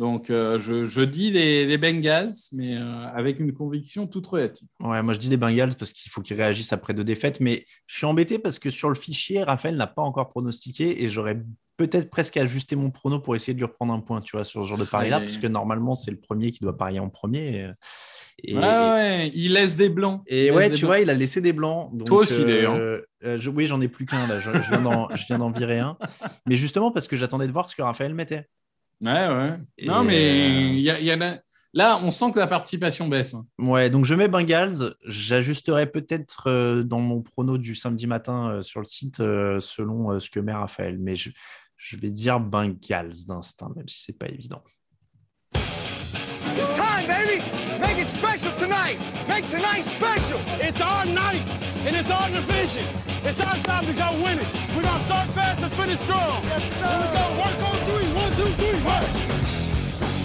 Donc, 0.00 0.30
euh, 0.30 0.58
je, 0.58 0.86
je 0.86 1.02
dis 1.02 1.30
les, 1.30 1.66
les 1.66 1.76
Bengals, 1.76 2.30
mais 2.52 2.74
euh, 2.76 3.06
avec 3.14 3.38
une 3.38 3.52
conviction 3.52 4.06
toute 4.06 4.26
relative. 4.26 4.66
Ouais, 4.80 5.02
moi 5.02 5.12
je 5.12 5.18
dis 5.18 5.28
les 5.28 5.36
Bengals 5.36 5.74
parce 5.78 5.92
qu'il 5.92 6.10
faut 6.10 6.22
qu'ils 6.22 6.38
réagissent 6.38 6.72
après 6.72 6.94
deux 6.94 7.04
défaites, 7.04 7.38
mais 7.38 7.66
je 7.86 7.98
suis 7.98 8.06
embêté 8.06 8.38
parce 8.38 8.58
que 8.58 8.70
sur 8.70 8.88
le 8.88 8.94
fichier, 8.94 9.42
Raphaël 9.42 9.76
n'a 9.76 9.86
pas 9.86 10.00
encore 10.00 10.30
pronostiqué 10.30 11.04
et 11.04 11.10
j'aurais 11.10 11.38
peut-être 11.76 12.08
presque 12.08 12.38
ajusté 12.38 12.76
mon 12.76 12.90
prono 12.90 13.20
pour 13.20 13.36
essayer 13.36 13.52
de 13.52 13.58
lui 13.58 13.66
reprendre 13.66 13.92
un 13.92 14.00
point, 14.00 14.22
tu 14.22 14.36
vois, 14.36 14.44
sur 14.44 14.62
ce 14.64 14.68
genre 14.68 14.78
de 14.78 14.84
pari-là, 14.84 15.20
parce 15.20 15.36
que 15.36 15.46
normalement 15.46 15.94
c'est 15.94 16.10
le 16.10 16.18
premier 16.18 16.50
qui 16.50 16.60
doit 16.60 16.76
parier 16.78 16.98
en 17.00 17.10
premier. 17.10 17.70
Et, 18.42 18.54
ouais, 18.56 18.62
ouais, 18.62 19.30
il 19.34 19.52
laisse 19.52 19.76
des 19.76 19.90
blancs. 19.90 20.22
et 20.26 20.46
Il 20.46 20.52
ouais, 20.52 20.70
tu 20.70 20.86
vois, 20.86 21.00
il 21.00 21.10
a 21.10 21.14
laissé 21.14 21.42
des 21.42 21.52
blancs. 21.52 21.90
donc, 21.94 22.08
Toi 22.08 22.18
aussi, 22.20 22.40
euh, 22.40 22.44
d'ailleurs. 22.46 22.74
euh, 22.74 23.38
je- 23.38 23.50
oui, 23.50 23.66
j'en 23.66 23.80
ai 23.82 23.88
plus 23.88 24.06
qu'un 24.06 24.26
là. 24.26 24.40
Je, 24.40 24.62
je 24.62 24.68
viens 24.70 24.80
d'en- 24.80 25.14
je 25.14 25.26
viens 25.26 25.38
d'en 25.38 25.50
virer 25.50 25.78
un. 25.78 25.98
Mais 26.46 26.56
justement 26.56 26.90
parce 26.90 27.06
que 27.06 27.16
j'attendais 27.16 27.46
de 27.46 27.52
voir 27.52 27.68
ce 27.68 27.76
que 27.76 27.82
Raphaël 27.82 28.14
mettait. 28.14 28.48
Ouais, 29.02 29.28
ouais. 29.28 29.58
Et, 29.78 29.86
non, 29.86 30.04
mais 30.04 30.14
euh, 30.16 30.72
il 30.74 30.80
y 30.80 31.10
a- 31.10 31.40
là, 31.72 31.98
on 32.02 32.10
sent 32.10 32.32
que 32.32 32.38
la 32.38 32.46
participation 32.46 33.08
baisse. 33.08 33.32
hein. 33.34 33.46
Ouais, 33.58 33.88
donc 33.90 34.04
je 34.04 34.14
mets 34.14 34.28
Bengals. 34.28 34.94
J'ajusterai 35.06 35.86
peut-être 35.86 36.48
euh, 36.48 36.82
dans 36.82 36.98
mon 37.00 37.22
prono 37.22 37.56
du 37.58 37.74
samedi 37.74 38.06
matin 38.06 38.50
euh, 38.50 38.62
sur 38.62 38.80
le 38.80 38.84
site 38.86 39.20
euh, 39.20 39.58
selon 39.60 40.10
euh, 40.12 40.18
ce 40.18 40.28
que 40.30 40.40
met 40.40 40.52
Raphaël. 40.52 40.98
Mais 40.98 41.14
je, 41.14 41.30
je 41.76 41.96
vais 41.96 42.10
dire 42.10 42.40
Bengals 42.40 43.24
d'instinct, 43.26 43.70
même 43.74 43.88
si 43.88 44.02
c'est 44.04 44.18
pas 44.18 44.28
évident. 44.28 44.62
It's 45.54 46.68
time, 46.76 47.06
baby. 47.06 47.40
Make 47.80 47.98
it 47.98 48.08
special 48.18 48.52
tonight. 48.58 48.98
Make 49.28 49.48
tonight 49.48 49.84
special. 49.86 50.38
It's 50.60 50.80
our 50.82 51.06
night, 51.06 51.42
and 51.86 51.94
it's 51.96 52.10
our 52.10 52.28
division. 52.28 52.84
It's 53.24 53.40
our 53.40 53.56
time 53.62 53.86
to 53.86 53.92
go 53.94 54.12
win 54.22 54.38
it. 54.38 54.69
We're 55.10 55.16
gonna 55.16 55.32
start 55.32 55.34
fast 55.34 55.62
and 55.64 55.72
finish 55.72 55.98
strong. 55.98 56.44
Yes, 56.44 56.62
sir. 56.62 56.86
Here 56.86 57.00
we 57.00 57.08
go. 57.16 57.24
Work 57.42 57.62
on 57.68 57.76
three. 57.88 58.12
One, 58.14 58.32
two, 58.32 58.46
three. 58.54 58.84
Work. 58.84 60.20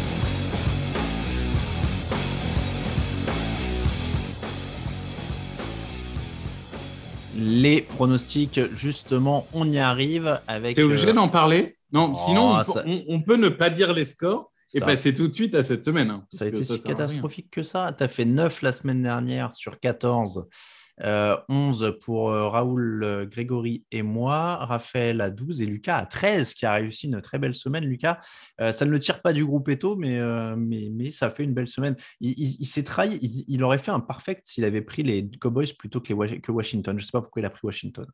Les 7.38 7.82
pronostics, 7.82 8.62
justement, 8.74 9.46
on 9.54 9.70
y 9.72 9.78
arrive 9.80 10.40
avec. 10.48 10.76
T'es 10.76 10.84
obligé 10.84 11.10
euh, 11.10 11.14
d'en 11.14 11.28
parler 11.28 11.76
Non, 11.92 12.14
Oh, 12.14 12.16
sinon, 12.16 12.50
on, 12.56 12.64
ça- 12.64 12.84
peut- 12.84 12.90
on- 12.90 13.04
on 13.16 13.22
peut 13.22 13.36
ne 13.36 13.50
pas 13.50 13.70
dire 13.70 13.92
les 13.94 14.06
scores 14.06 14.52
et 14.74 14.80
Ça- 14.80 14.86
passer 14.86 15.14
tout 15.14 15.28
de 15.28 15.34
suite 15.34 15.54
à 15.54 15.62
cette 15.64 15.84
semaine. 15.84 16.10
hein, 16.12 16.26
Ça 16.32 16.46
a 16.46 16.48
été 16.48 16.64
si 16.64 16.82
catastrophique 16.82 17.50
que 17.52 17.62
ça. 17.64 17.94
Tu 17.98 18.04
as 18.04 18.08
fait 18.08 18.24
9 18.26 18.62
la 18.62 18.72
semaine 18.72 19.02
dernière 19.04 19.54
sur 19.54 19.80
14. 19.82 20.46
Euh, 21.04 21.36
11 21.50 21.98
pour 22.02 22.30
euh, 22.30 22.48
Raoul, 22.48 23.04
euh, 23.04 23.26
Grégory 23.26 23.86
et 23.92 24.02
moi. 24.02 24.56
Raphaël 24.56 25.20
à 25.22 25.30
12 25.30 25.62
et 25.62 25.66
Lucas 25.66 25.98
à 25.98 26.06
13 26.06 26.54
qui 26.54 26.66
a 26.66 26.74
réussi 26.74 27.08
une 27.08 27.22
très 27.22 27.38
belle 27.38 27.54
semaine. 27.54 27.84
Lucas, 27.84 28.20
euh, 28.62 28.72
ça 28.72 28.86
ne 28.86 28.92
le 28.92 29.00
tire 29.00 29.22
pas 29.22 29.34
du 29.34 29.46
groupe 29.46 29.68
Eto, 29.70 29.96
mais, 29.96 30.20
euh, 30.20 30.56
mais, 30.58 30.90
mais 30.92 31.12
ça 31.12 31.30
fait 31.30 31.44
une 31.44 31.54
belle 31.54 31.68
semaine. 31.68 31.96
Il, 32.22 32.66
s'est 32.66 32.84
trahi. 32.84 33.18
Il, 33.48 33.64
aurait 33.64 33.78
fait 33.78 33.92
un 33.92 34.00
perfect 34.00 34.48
s'il 34.48 34.64
avait 34.64 34.82
pris 34.82 35.04
les 35.04 35.30
Cowboys 35.40 35.74
plutôt 35.78 36.00
que, 36.00 36.14
Washington. 36.14 36.98
Je 36.98 37.04
ne 37.04 37.06
sais 37.06 37.12
pas 37.12 37.22
pourquoi 37.22 37.42
il 37.42 37.46
a 37.46 37.50
pris 37.50 37.62
Washington. 37.64 38.06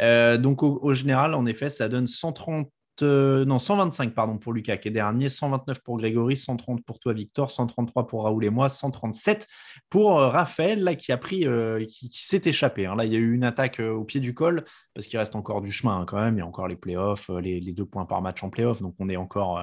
Euh, 0.00 0.38
donc 0.38 0.62
au 0.62 0.94
général, 0.94 1.34
en 1.34 1.46
effet, 1.46 1.70
ça 1.70 1.88
donne 1.88 2.06
130. 2.06 2.70
Euh, 3.00 3.44
non, 3.46 3.58
125 3.58 4.14
pardon 4.14 4.36
pour 4.36 4.52
Lucas 4.52 4.76
qui 4.76 4.88
est 4.88 4.90
dernier, 4.90 5.30
129 5.30 5.80
pour 5.82 5.96
Grégory, 5.96 6.36
130 6.36 6.84
pour 6.84 6.98
toi 6.98 7.14
Victor, 7.14 7.50
133 7.50 8.06
pour 8.06 8.24
Raoul 8.24 8.44
et 8.44 8.50
moi, 8.50 8.68
137 8.68 9.48
pour 9.88 10.20
euh, 10.20 10.28
Raphaël 10.28 10.96
qui 10.98 11.12
a 11.12 11.16
pris, 11.16 11.46
euh, 11.46 11.84
qui, 11.86 12.10
s'est 12.12 12.42
échappé. 12.44 12.86
hein. 12.86 12.94
Là, 12.94 13.06
il 13.06 13.12
y 13.12 13.16
a 13.16 13.18
eu 13.18 13.32
une 13.32 13.44
attaque 13.44 13.80
au 13.80 14.04
pied 14.04 14.20
du 14.20 14.34
col 14.34 14.64
parce 14.94 15.06
qu'il 15.06 15.18
reste 15.18 15.34
encore 15.36 15.62
du 15.62 15.72
chemin 15.72 16.00
hein, 16.00 16.04
quand 16.06 16.18
même. 16.18 16.34
Il 16.36 16.38
y 16.40 16.42
a 16.42 16.46
encore 16.46 16.68
les 16.68 16.76
playoffs, 16.76 17.30
les, 17.40 17.60
les 17.60 17.72
deux 17.72 17.86
points 17.86 18.04
par 18.04 18.20
match 18.20 18.42
en 18.42 18.50
playoffs, 18.50 18.82
donc 18.82 18.94
on 18.98 19.08
est 19.08 19.16
encore, 19.16 19.60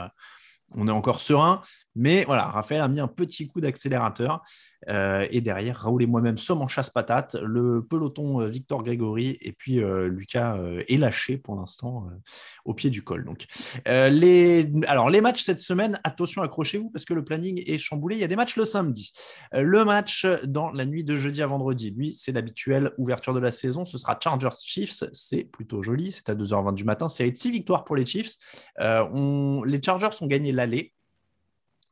on 0.71 0.87
est 0.87 0.91
encore 0.91 1.19
serein. 1.19 1.61
Mais 1.95 2.23
voilà, 2.23 2.45
Raphaël 2.45 2.81
a 2.81 2.87
mis 2.87 2.99
un 2.99 3.07
petit 3.07 3.47
coup 3.47 3.61
d'accélérateur. 3.61 4.41
Euh, 4.87 5.27
et 5.29 5.41
derrière, 5.41 5.81
Raoul 5.81 6.03
et 6.03 6.05
moi-même 6.05 6.37
sommes 6.37 6.61
en 6.61 6.67
chasse-patate. 6.67 7.35
Le 7.43 7.83
peloton 7.83 8.41
euh, 8.41 8.47
Victor 8.47 8.83
Grégory 8.83 9.37
et 9.41 9.51
puis 9.51 9.79
euh, 9.79 10.07
Lucas 10.07 10.57
est 10.87 10.97
lâché 10.97 11.37
pour 11.37 11.55
l'instant 11.55 12.07
au 12.65 12.73
pied 12.73 12.89
du 12.89 13.03
col. 13.03 13.25
Donc, 13.25 13.45
les... 13.85 14.71
Alors, 14.87 15.09
les 15.09 15.21
matchs 15.21 15.43
cette 15.43 15.59
semaine, 15.59 15.99
attention, 16.03 16.41
accrochez-vous 16.41 16.89
parce 16.89 17.05
que 17.05 17.13
le 17.13 17.23
planning 17.23 17.61
est 17.65 17.77
chamboulé. 17.77 18.15
Il 18.15 18.19
y 18.19 18.23
a 18.23 18.27
des 18.27 18.35
matchs 18.35 18.55
le 18.55 18.65
samedi. 18.65 19.11
Le 19.51 19.83
match 19.83 20.25
dans 20.43 20.71
la 20.71 20.85
nuit 20.85 21.03
de 21.03 21.15
jeudi 21.15 21.41
à 21.41 21.47
vendredi, 21.47 21.91
lui, 21.91 22.13
c'est 22.13 22.31
l'habituelle 22.31 22.91
ouverture 22.97 23.33
de 23.33 23.39
la 23.39 23.51
saison. 23.51 23.85
Ce 23.85 23.97
sera 23.97 24.17
Chargers 24.21 24.49
Chiefs. 24.63 25.03
C'est 25.11 25.43
plutôt 25.43 25.83
joli. 25.83 26.11
C'est 26.11 26.29
à 26.29 26.35
2h20 26.35 26.73
du 26.73 26.83
matin. 26.83 27.07
De 27.07 27.35
6 27.35 27.51
victoires 27.51 27.83
pour 27.83 27.95
les 27.95 28.05
Chiefs. 28.05 28.35
Les 28.79 29.81
Chargers 29.83 30.09
ont 30.21 30.27
gagné 30.27 30.51
l'aller. 30.51 30.93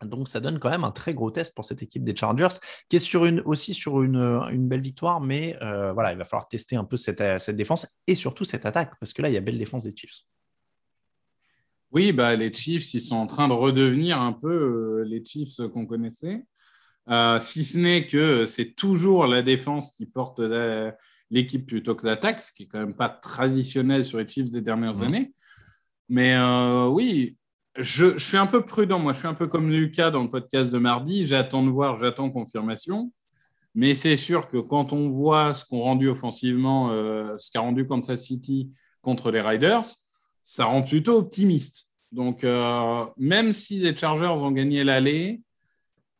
Donc, 0.05 0.27
ça 0.27 0.39
donne 0.39 0.59
quand 0.59 0.69
même 0.69 0.83
un 0.83 0.91
très 0.91 1.13
gros 1.13 1.31
test 1.31 1.55
pour 1.55 1.65
cette 1.65 1.81
équipe 1.81 2.03
des 2.03 2.15
Chargers, 2.15 2.59
qui 2.89 2.97
est 2.97 2.99
sur 2.99 3.25
une, 3.25 3.41
aussi 3.41 3.73
sur 3.73 4.03
une, 4.03 4.17
une 4.51 4.67
belle 4.67 4.81
victoire, 4.81 5.21
mais 5.21 5.57
euh, 5.61 5.91
voilà, 5.93 6.11
il 6.11 6.17
va 6.17 6.25
falloir 6.25 6.47
tester 6.47 6.75
un 6.75 6.83
peu 6.83 6.97
cette, 6.97 7.23
cette 7.39 7.55
défense 7.55 7.87
et 8.05 8.15
surtout 8.15 8.45
cette 8.45 8.65
attaque, 8.65 8.93
parce 8.99 9.13
que 9.13 9.21
là, 9.21 9.29
il 9.29 9.33
y 9.33 9.37
a 9.37 9.41
belle 9.41 9.57
défense 9.57 9.83
des 9.83 9.95
Chiefs. 9.95 10.19
Oui, 11.91 12.11
bah, 12.11 12.35
les 12.35 12.53
Chiefs, 12.53 12.93
ils 12.93 13.01
sont 13.01 13.15
en 13.15 13.27
train 13.27 13.47
de 13.47 13.53
redevenir 13.53 14.19
un 14.21 14.33
peu 14.33 14.49
euh, 14.51 15.03
les 15.05 15.23
Chiefs 15.23 15.57
qu'on 15.73 15.85
connaissait. 15.85 16.43
Euh, 17.09 17.39
si 17.39 17.63
ce 17.63 17.77
n'est 17.77 18.05
que 18.05 18.45
c'est 18.45 18.73
toujours 18.73 19.27
la 19.27 19.41
défense 19.41 19.93
qui 19.93 20.05
porte 20.05 20.41
l'équipe 21.31 21.65
plutôt 21.65 21.95
que 21.95 22.05
l'attaque, 22.05 22.41
ce 22.41 22.51
qui 22.51 22.63
est 22.63 22.65
quand 22.67 22.79
même 22.79 22.95
pas 22.95 23.07
traditionnel 23.09 24.03
sur 24.03 24.17
les 24.17 24.27
Chiefs 24.27 24.51
des 24.51 24.61
dernières 24.61 25.01
années. 25.01 25.33
Mais 26.09 26.35
euh, 26.35 26.87
oui, 26.87 27.37
je, 27.77 28.17
suis 28.17 28.37
un 28.37 28.47
peu 28.47 28.65
prudent. 28.65 28.99
Moi, 28.99 29.13
je 29.13 29.19
suis 29.19 29.27
un 29.27 29.33
peu 29.33 29.47
comme 29.47 29.69
Lucas 29.69 30.09
dans 30.09 30.23
le 30.23 30.29
podcast 30.29 30.71
de 30.71 30.77
mardi. 30.77 31.27
J'attends 31.27 31.63
de 31.63 31.69
voir, 31.69 31.97
j'attends 31.97 32.29
confirmation. 32.29 33.11
Mais 33.75 33.93
c'est 33.93 34.17
sûr 34.17 34.47
que 34.47 34.57
quand 34.57 34.93
on 34.93 35.09
voit 35.09 35.53
ce 35.53 35.63
qu'ont 35.65 35.81
rendu 35.81 36.09
offensivement, 36.09 36.91
euh, 36.91 37.37
ce 37.37 37.51
qu'a 37.51 37.59
rendu 37.59 37.85
Kansas 37.85 38.23
City 38.23 38.71
contre 39.01 39.29
les 39.29 39.41
Riders, 39.41 39.85
ça 40.41 40.65
rend 40.65 40.81
plutôt 40.81 41.17
optimiste. 41.17 41.91
Donc, 42.11 42.43
euh, 42.43 43.05
même 43.17 43.51
si 43.51 43.79
les 43.79 43.95
Chargers 43.95 44.41
ont 44.41 44.51
gagné 44.51 44.83
l'aller, 44.83 45.41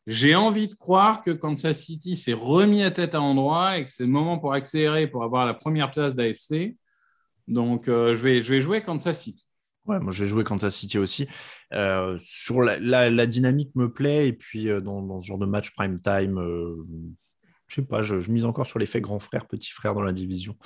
j'ai 0.06 0.36
envie 0.36 0.68
de 0.68 0.74
croire 0.74 1.22
que 1.22 1.32
Kansas 1.32 1.80
City 1.80 2.16
s'est 2.16 2.32
remis 2.32 2.82
à 2.82 2.90
tête 2.90 3.14
à 3.14 3.20
endroit 3.20 3.78
et 3.78 3.84
que 3.84 3.90
c'est 3.90 4.04
le 4.04 4.10
moment 4.10 4.38
pour 4.38 4.52
accélérer 4.52 5.08
pour 5.08 5.24
avoir 5.24 5.44
la 5.44 5.54
première 5.54 5.90
place 5.90 6.14
d'AFC. 6.14 6.76
Donc, 7.48 7.88
euh, 7.88 8.14
je 8.14 8.22
vais 8.22 8.62
jouer 8.62 8.82
Kansas 8.82 9.20
City. 9.20 9.47
Ouais, 9.88 9.98
moi 9.98 10.12
je 10.12 10.22
vais 10.22 10.28
jouer 10.28 10.44
Kansas 10.44 10.74
City 10.74 10.98
aussi. 10.98 11.26
Euh, 11.72 12.16
sur 12.22 12.62
la, 12.62 12.78
la, 12.78 13.26
dynamique 13.26 13.74
me 13.74 13.90
plaît 13.92 14.28
et 14.28 14.32
puis 14.32 14.66
dans, 14.82 15.02
dans, 15.02 15.20
ce 15.20 15.26
genre 15.26 15.38
de 15.38 15.46
match 15.46 15.74
prime 15.74 16.00
time, 16.00 16.38
je 17.68 17.74
sais 17.74 17.82
pas, 17.82 18.02
je, 18.02 18.16
mise 18.30 18.44
encore 18.44 18.66
sur 18.66 18.78
l'effet 18.78 19.00
grand 19.00 19.18
frère, 19.18 19.46
petit 19.46 19.70
frère 19.70 19.94
dans 19.94 20.02
la 20.02 20.12
division. 20.12 20.56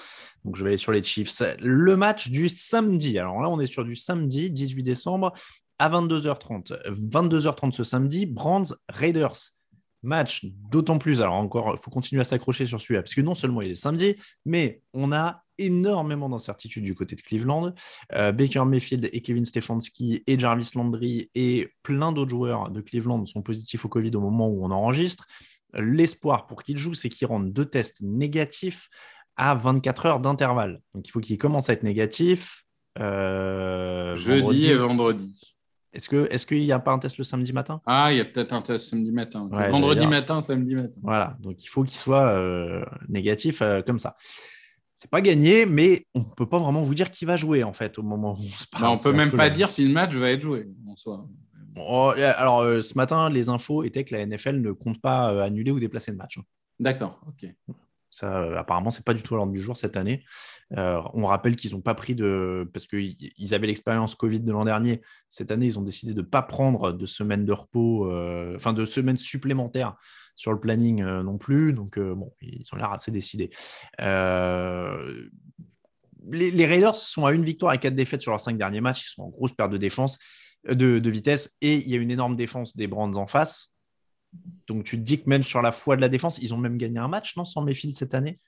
Donc 0.44 0.56
je 0.56 0.62
vais 0.62 0.70
aller 0.70 0.76
sur 0.76 0.92
les 0.92 1.02
Chiefs. 1.02 1.42
Le 1.60 1.96
match 1.96 2.30
du 2.30 2.48
samedi. 2.48 3.18
Alors 3.18 3.40
là, 3.42 3.50
on 3.50 3.60
est 3.60 3.66
sur 3.66 3.84
du 3.84 3.96
samedi, 3.96 4.50
18 4.50 4.82
décembre, 4.82 5.32
à 5.78 5.90
22h30. 5.90 6.72
22h30 6.88 7.72
ce 7.72 7.84
samedi, 7.84 8.24
Brands 8.24 8.74
Raiders. 8.88 9.36
Match 10.04 10.44
d'autant 10.44 10.98
plus. 10.98 11.22
Alors 11.22 11.34
encore, 11.34 11.74
il 11.76 11.80
faut 11.80 11.90
continuer 11.90 12.20
à 12.20 12.24
s'accrocher 12.24 12.66
sur 12.66 12.80
celui-là, 12.80 13.02
parce 13.02 13.14
que 13.14 13.20
non 13.20 13.34
seulement 13.34 13.62
il 13.62 13.72
est 13.72 13.76
samedi, 13.76 14.16
mais 14.44 14.80
on 14.94 15.12
a 15.12 15.42
énormément 15.64 16.28
d'incertitudes 16.28 16.84
du 16.84 16.94
côté 16.94 17.16
de 17.16 17.20
Cleveland. 17.20 17.74
Euh, 18.14 18.32
Baker 18.32 18.64
Mayfield 18.64 19.08
et 19.12 19.20
Kevin 19.20 19.44
Stefanski 19.44 20.22
et 20.26 20.38
Jarvis 20.38 20.70
Landry 20.74 21.30
et 21.34 21.70
plein 21.82 22.12
d'autres 22.12 22.30
joueurs 22.30 22.70
de 22.70 22.80
Cleveland 22.80 23.24
sont 23.26 23.42
positifs 23.42 23.84
au 23.84 23.88
Covid 23.88 24.14
au 24.14 24.20
moment 24.20 24.48
où 24.48 24.64
on 24.64 24.70
enregistre. 24.70 25.26
L'espoir 25.74 26.46
pour 26.46 26.62
qu'il 26.62 26.76
joue, 26.76 26.94
c'est 26.94 27.08
qu'il 27.08 27.26
rende 27.26 27.52
deux 27.52 27.64
tests 27.64 28.02
négatifs 28.02 28.88
à 29.36 29.54
24 29.54 30.06
heures 30.06 30.20
d'intervalle. 30.20 30.80
Donc 30.94 31.08
il 31.08 31.10
faut 31.10 31.20
qu'il 31.20 31.38
commence 31.38 31.70
à 31.70 31.72
être 31.72 31.82
négatif. 31.82 32.64
Euh, 32.98 34.14
Jeudi 34.16 34.70
et 34.70 34.76
vendredi. 34.76 35.52
Est-ce 35.92 36.08
qu'il 36.08 36.26
est 36.30 36.46
qu'il 36.46 36.60
n'y 36.60 36.72
a 36.72 36.78
pas 36.78 36.92
un 36.92 36.98
test 36.98 37.18
le 37.18 37.24
samedi 37.24 37.52
matin? 37.52 37.80
Ah, 37.84 38.12
il 38.12 38.16
y 38.16 38.20
a 38.20 38.24
peut-être 38.24 38.52
un 38.52 38.62
test 38.62 38.88
samedi 38.88 39.12
matin. 39.12 39.48
vendredi 39.50 40.06
matin, 40.06 40.40
samedi 40.40 40.74
matin. 40.74 40.98
Voilà, 41.02 41.36
donc 41.40 41.62
il 41.62 41.66
faut 41.66 41.82
qu'il 41.82 41.98
soit 41.98 42.32
euh, 42.32 42.84
négatif 43.08 43.60
euh, 43.60 43.82
comme 43.82 43.98
ça. 43.98 44.16
C'est 45.02 45.10
pas 45.10 45.20
gagné, 45.20 45.66
mais 45.66 46.06
on 46.14 46.22
peut 46.22 46.46
pas 46.46 46.60
vraiment 46.60 46.80
vous 46.80 46.94
dire 46.94 47.10
qui 47.10 47.24
va 47.24 47.34
jouer 47.34 47.64
en 47.64 47.72
fait 47.72 47.98
au 47.98 48.04
moment 48.04 48.34
où 48.34 48.44
on 48.44 48.56
se 48.56 48.68
parle. 48.68 48.84
Bah, 48.84 48.90
on 48.92 48.96
peut 48.96 49.12
même 49.12 49.32
pas 49.32 49.50
dire 49.50 49.68
si 49.68 49.84
le 49.84 49.92
match 49.92 50.14
va 50.14 50.30
être 50.30 50.42
joué 50.42 50.68
en 50.86 50.94
soi. 50.94 51.26
Oh, 51.76 52.12
alors, 52.16 52.60
euh, 52.60 52.82
ce 52.82 52.96
matin, 52.96 53.28
les 53.28 53.48
infos 53.48 53.82
étaient 53.82 54.04
que 54.04 54.14
la 54.14 54.24
NFL 54.24 54.60
ne 54.60 54.70
compte 54.70 55.00
pas 55.00 55.32
euh, 55.32 55.42
annuler 55.42 55.72
ou 55.72 55.80
déplacer 55.80 56.12
le 56.12 56.18
match. 56.18 56.38
Hein. 56.38 56.44
D'accord, 56.78 57.20
ok. 57.26 57.52
Ça, 58.10 58.42
euh, 58.42 58.56
apparemment, 58.56 58.92
c'est 58.92 59.04
pas 59.04 59.12
du 59.12 59.24
tout 59.24 59.34
à 59.34 59.38
l'ordre 59.38 59.52
du 59.52 59.60
jour 59.60 59.76
cette 59.76 59.96
année. 59.96 60.22
on 60.70 61.26
rappelle 61.26 61.56
qu'ils 61.56 61.72
n'ont 61.72 61.80
pas 61.80 61.94
pris 61.94 62.14
de. 62.14 62.70
Parce 62.72 62.86
qu'ils 62.86 63.54
avaient 63.54 63.66
l'expérience 63.66 64.14
Covid 64.14 64.38
de 64.38 64.52
l'an 64.52 64.64
dernier. 64.64 65.02
Cette 65.28 65.50
année, 65.50 65.66
ils 65.66 65.80
ont 65.80 65.82
décidé 65.82 66.14
de 66.14 66.20
ne 66.20 66.26
pas 66.26 66.42
prendre 66.42 66.92
de 66.92 67.06
semaines 67.06 67.44
de 67.44 67.52
repos, 67.52 68.08
enfin 68.54 68.72
de 68.72 68.84
semaines 68.84 69.16
supplémentaires 69.16 69.96
sur 70.34 70.52
le 70.52 70.60
planning 70.60 71.02
non 71.02 71.38
plus. 71.38 71.72
Donc, 71.72 71.98
bon, 71.98 72.32
ils 72.40 72.64
ont 72.72 72.76
l'air 72.76 72.92
assez 72.92 73.10
décidés. 73.10 73.50
Les, 76.30 76.52
les, 76.52 76.66
Raiders 76.66 76.94
sont 76.94 77.26
à 77.26 77.32
une 77.32 77.44
victoire 77.44 77.72
et 77.72 77.78
quatre 77.78 77.96
défaites 77.96 78.22
sur 78.22 78.30
leurs 78.30 78.40
cinq 78.40 78.56
derniers 78.56 78.80
matchs. 78.80 79.06
Ils 79.06 79.14
sont 79.14 79.22
en 79.22 79.28
grosse 79.28 79.52
perte 79.52 79.72
de 79.72 79.76
défense 79.76 80.18
de, 80.68 81.10
vitesse 81.10 81.56
et 81.60 81.76
il 81.76 81.88
y 81.88 81.94
a 81.94 81.98
une 81.98 82.10
énorme 82.10 82.36
défense 82.36 82.76
des 82.76 82.86
Brands 82.86 83.14
en 83.16 83.26
face. 83.26 83.72
Donc 84.66 84.84
tu 84.84 84.96
te 84.96 85.02
dis 85.02 85.20
que 85.20 85.28
même 85.28 85.42
sur 85.42 85.62
la 85.62 85.72
foi 85.72 85.96
de 85.96 86.00
la 86.00 86.08
défense, 86.08 86.38
ils 86.40 86.54
ont 86.54 86.58
même 86.58 86.78
gagné 86.78 86.98
un 86.98 87.08
match, 87.08 87.36
non, 87.36 87.44
sans 87.44 87.62
Mayfield 87.62 87.94
cette 87.94 88.14
année? 88.14 88.38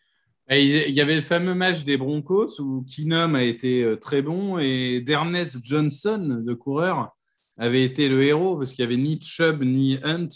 Il 0.51 0.91
y 0.91 1.01
avait 1.01 1.15
le 1.15 1.23
fameux 1.23 1.55
match 1.55 1.85
des 1.85 1.97
Broncos 1.97 2.61
où 2.61 2.85
Keenum 2.85 3.35
a 3.35 3.43
été 3.43 3.83
euh, 3.83 3.97
très 3.97 4.21
bon 4.21 4.59
et 4.59 5.01
Dernest 5.01 5.65
Johnson, 5.65 6.43
le 6.45 6.55
coureur, 6.55 7.17
avait 7.57 7.83
été 7.83 8.11
le 8.11 8.23
héros 8.23 8.59
parce 8.59 8.75
qu'il 8.75 8.87
n'y 8.87 8.93
avait 8.93 9.03
ni 9.03 9.19
Chubb 9.21 9.63
ni 9.63 9.99
Hunt. 10.05 10.29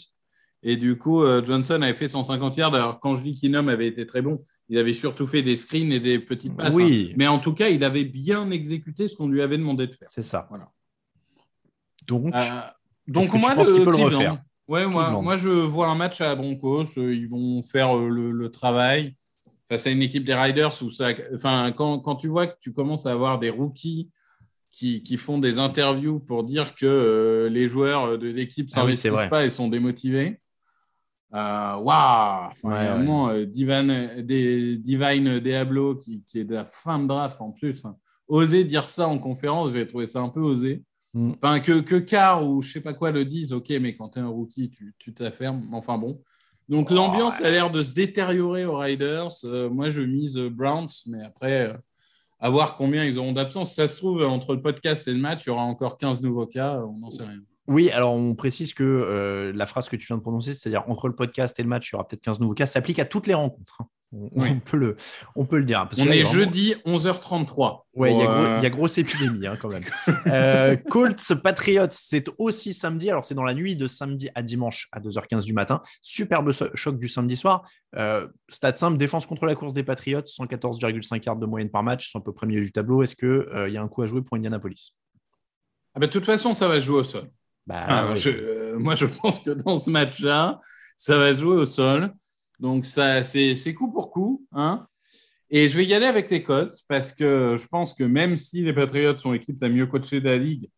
Et 0.61 0.75
du 0.75 0.97
coup, 0.97 1.23
euh, 1.23 1.43
Johnson 1.43 1.81
avait 1.81 1.93
fait 1.93 2.07
150 2.07 2.57
yards. 2.57 2.75
Alors, 2.75 2.99
quand 2.99 3.15
je 3.15 3.23
dis 3.23 3.39
Keenum 3.39 3.69
avait 3.69 3.87
été 3.87 4.05
très 4.05 4.21
bon, 4.21 4.43
il 4.67 4.77
avait 4.77 4.93
surtout 4.93 5.25
fait 5.25 5.41
des 5.41 5.55
screens 5.55 5.91
et 5.91 5.99
des 5.99 6.19
petites 6.19 6.55
passes. 6.55 6.75
Oui. 6.75 7.09
Hein. 7.11 7.15
Mais 7.17 7.27
en 7.27 7.39
tout 7.39 7.53
cas, 7.53 7.69
il 7.69 7.83
avait 7.83 8.03
bien 8.03 8.51
exécuté 8.51 9.07
ce 9.07 9.15
qu'on 9.15 9.27
lui 9.27 9.41
avait 9.41 9.57
demandé 9.57 9.87
de 9.87 9.93
faire. 9.93 10.09
C'est 10.11 10.21
ça. 10.21 10.47
Voilà. 10.49 10.69
Donc, 12.07 12.33
euh, 12.35 12.61
donc 13.07 13.33
moi, 13.33 13.55
le, 13.55 13.83
peut 13.85 13.91
le 13.91 13.97
refaire? 13.97 14.41
Ouais, 14.67 14.85
moi, 14.85 15.21
moi, 15.21 15.37
je 15.37 15.49
vois 15.49 15.87
un 15.87 15.95
match 15.95 16.19
à 16.21 16.35
Broncos. 16.35 16.87
Euh, 16.97 17.15
ils 17.15 17.27
vont 17.27 17.61
faire 17.61 17.95
le, 17.95 18.49
travail 18.49 19.15
face 19.69 19.87
à 19.87 19.91
une 19.91 20.01
équipe 20.01 20.25
des 20.25 20.33
Riders 20.33 20.71
où 20.81 20.89
ça, 20.89 21.09
enfin, 21.35 21.71
quand, 21.71 21.99
quand, 21.99 22.15
tu 22.15 22.27
vois 22.27 22.47
que 22.47 22.57
tu 22.59 22.73
commences 22.73 23.05
à 23.05 23.11
avoir 23.11 23.39
des 23.39 23.49
rookies 23.49 24.09
qui, 24.71 25.03
qui 25.03 25.17
font 25.17 25.37
des 25.37 25.57
interviews 25.57 26.19
pour 26.19 26.43
dire 26.43 26.75
que 26.75 27.47
les 27.51 27.67
joueurs 27.67 28.17
de 28.17 28.27
l'équipe 28.29 28.67
ne 28.67 28.71
ah 28.73 28.81
s'investissent 28.81 29.29
pas 29.29 29.45
et 29.45 29.49
sont 29.49 29.69
démotivés. 29.69 30.39
Waouh! 31.31 32.49
Wow 32.63 32.69
vraiment, 32.69 33.33
Divine, 33.45 34.21
Divine 34.21 35.39
Diablo 35.39 35.95
qui, 35.95 36.23
qui, 36.23 36.39
est 36.39 36.45
de 36.45 36.55
la 36.55 36.65
fin 36.65 36.99
de 36.99 37.07
draft 37.07 37.39
en 37.41 37.51
plus. 37.51 37.83
oser 38.27 38.63
dire 38.63 38.89
ça 38.89 39.07
en 39.07 39.19
conférence, 39.19 39.71
j'ai 39.73 39.85
trouvé 39.85 40.07
ça 40.07 40.21
un 40.21 40.29
peu 40.29 40.41
osé. 40.41 40.83
Mm. 41.13 41.31
Enfin, 41.35 41.59
que, 41.59 41.79
que 41.81 41.95
Carr 41.95 42.47
ou 42.47 42.61
je 42.61 42.73
sais 42.73 42.81
pas 42.81 42.93
quoi 42.93 43.11
le 43.11 43.25
disent, 43.25 43.53
ok, 43.53 43.69
mais 43.81 43.95
quand 43.95 44.09
tu 44.09 44.19
es 44.19 44.21
un 44.21 44.27
rookie, 44.27 44.71
tu 44.97 45.13
t'affermes. 45.13 45.67
Enfin 45.73 45.97
bon. 45.97 46.21
Donc 46.69 46.91
l'ambiance 46.91 47.41
a 47.41 47.49
l'air 47.49 47.71
de 47.71 47.81
se 47.81 47.91
détériorer 47.91 48.63
aux 48.65 48.77
Riders. 48.77 49.31
Euh, 49.43 49.69
moi, 49.71 49.89
je 49.89 50.01
mise 50.01 50.37
Browns, 50.37 50.87
mais 51.07 51.23
après, 51.23 51.69
euh, 51.69 51.73
à 52.39 52.49
voir 52.51 52.75
combien 52.75 53.05
ils 53.05 53.17
auront 53.17 53.33
d'absence. 53.33 53.73
Ça 53.73 53.87
se 53.87 53.97
trouve, 53.97 54.23
entre 54.23 54.53
le 54.53 54.61
podcast 54.61 55.07
et 55.07 55.13
le 55.13 55.19
match, 55.19 55.45
il 55.45 55.49
y 55.49 55.51
aura 55.51 55.63
encore 55.63 55.97
15 55.97 56.21
nouveaux 56.21 56.45
cas, 56.45 56.79
on 56.85 56.99
n'en 56.99 57.09
sait 57.09 57.23
rien. 57.23 57.41
Oui, 57.69 57.91
alors 57.91 58.13
on 58.13 58.33
précise 58.33 58.73
que 58.73 58.83
euh, 58.83 59.53
la 59.53 59.67
phrase 59.67 59.89
que 59.89 59.95
tu 59.95 60.07
viens 60.07 60.17
de 60.17 60.23
prononcer, 60.23 60.53
c'est-à-dire 60.55 60.83
entre 60.87 61.07
le 61.07 61.13
podcast 61.13 61.59
et 61.59 61.63
le 61.63 61.69
match, 61.69 61.91
il 61.91 61.93
y 61.93 61.95
aura 61.95 62.07
peut-être 62.07 62.23
15 62.23 62.39
nouveaux 62.39 62.55
cas, 62.55 62.65
s'applique 62.65 62.97
à 62.97 63.05
toutes 63.05 63.27
les 63.27 63.35
rencontres. 63.35 63.81
Hein. 63.81 63.87
On, 64.11 64.59
peut, 64.59 64.77
le, 64.77 64.97
on 65.35 65.45
peut 65.45 65.59
le 65.59 65.65
dire. 65.65 65.87
on 65.99 66.07
est 66.07 66.23
jeudi 66.23 66.73
11h33. 66.83 67.81
Oui, 67.93 68.09
il 68.11 68.17
y, 68.17 68.65
a 68.65 68.69
grosse 68.71 68.97
épidémie 68.97 69.45
hein, 69.45 69.55
quand 69.61 69.69
même. 69.69 69.83
euh, 70.25 70.75
Colts 70.77 71.35
Patriots, 71.43 71.85
c'est 71.91 72.27
aussi 72.39 72.73
samedi. 72.73 73.11
Alors, 73.11 73.23
c'est 73.23 73.35
dans 73.35 73.43
la 73.43 73.53
nuit 73.53 73.75
de 73.75 73.85
samedi 73.85 74.27
à 74.33 74.41
dimanche 74.41 74.87
à 74.91 74.99
2h15 74.99 75.45
du 75.45 75.53
matin. 75.53 75.83
Superbe 76.01 76.51
choc 76.73 76.97
du 76.97 77.07
samedi 77.07 77.35
soir. 77.35 77.69
Euh, 77.95 78.27
stade 78.49 78.77
simple, 78.77 78.97
défense 78.97 79.27
contre 79.27 79.45
la 79.45 79.53
course 79.53 79.73
des 79.73 79.83
Patriots, 79.83 80.21
114,5 80.21 81.23
yards 81.23 81.35
de 81.35 81.45
moyenne 81.45 81.69
par 81.69 81.83
match. 81.83 82.09
Sont 82.09 82.17
à 82.17 82.23
peu 82.23 82.33
près 82.33 82.47
milieu 82.47 82.63
du 82.63 82.71
tableau. 82.71 83.03
Est-ce 83.03 83.15
qu'il 83.15 83.27
euh, 83.27 83.69
y 83.69 83.77
a 83.77 83.81
un 83.83 83.87
coup 83.87 84.01
à 84.01 84.07
jouer 84.07 84.23
pour 84.23 84.37
Indianapolis? 84.37 84.95
Ah 85.93 85.99
bah, 85.99 86.07
De 86.07 86.11
toute 86.11 86.25
façon, 86.25 86.55
ça 86.55 86.67
va 86.67 86.79
jouer 86.79 87.01
au 87.01 87.03
sol. 87.03 87.29
Bah, 87.69 88.15
euh, 88.25 88.79
moi, 88.79 88.95
je 88.95 89.05
pense 89.21 89.39
que 89.39 89.51
dans 89.51 89.77
ce 89.77 89.91
match-là, 89.91 90.59
ça 90.97 91.19
va 91.19 91.35
jouer 91.35 91.55
au 91.55 91.65
sol. 91.67 92.11
Donc, 92.59 92.85
ça, 92.85 93.23
c'est, 93.23 93.73
coup 93.75 93.91
pour 93.91 94.09
coup. 94.09 94.43
Hein 94.51 94.87
et 95.51 95.69
je 95.69 95.77
vais 95.77 95.85
y 95.85 95.93
aller 95.93 96.07
avec 96.07 96.29
les 96.31 96.43
Colts 96.43 96.83
parce 96.87 97.13
que 97.13 97.57
je 97.59 97.67
pense 97.67 97.93
que 97.93 98.03
même 98.03 98.37
si 98.37 98.63
les 98.63 98.73
Patriots 98.73 99.17
sont 99.17 99.31
l'équipe 99.31 99.59
la 99.61 99.69
mieux 99.69 99.85
coachée 99.85 100.19
de 100.19 100.25
la 100.25 100.37
ligue, 100.37 100.69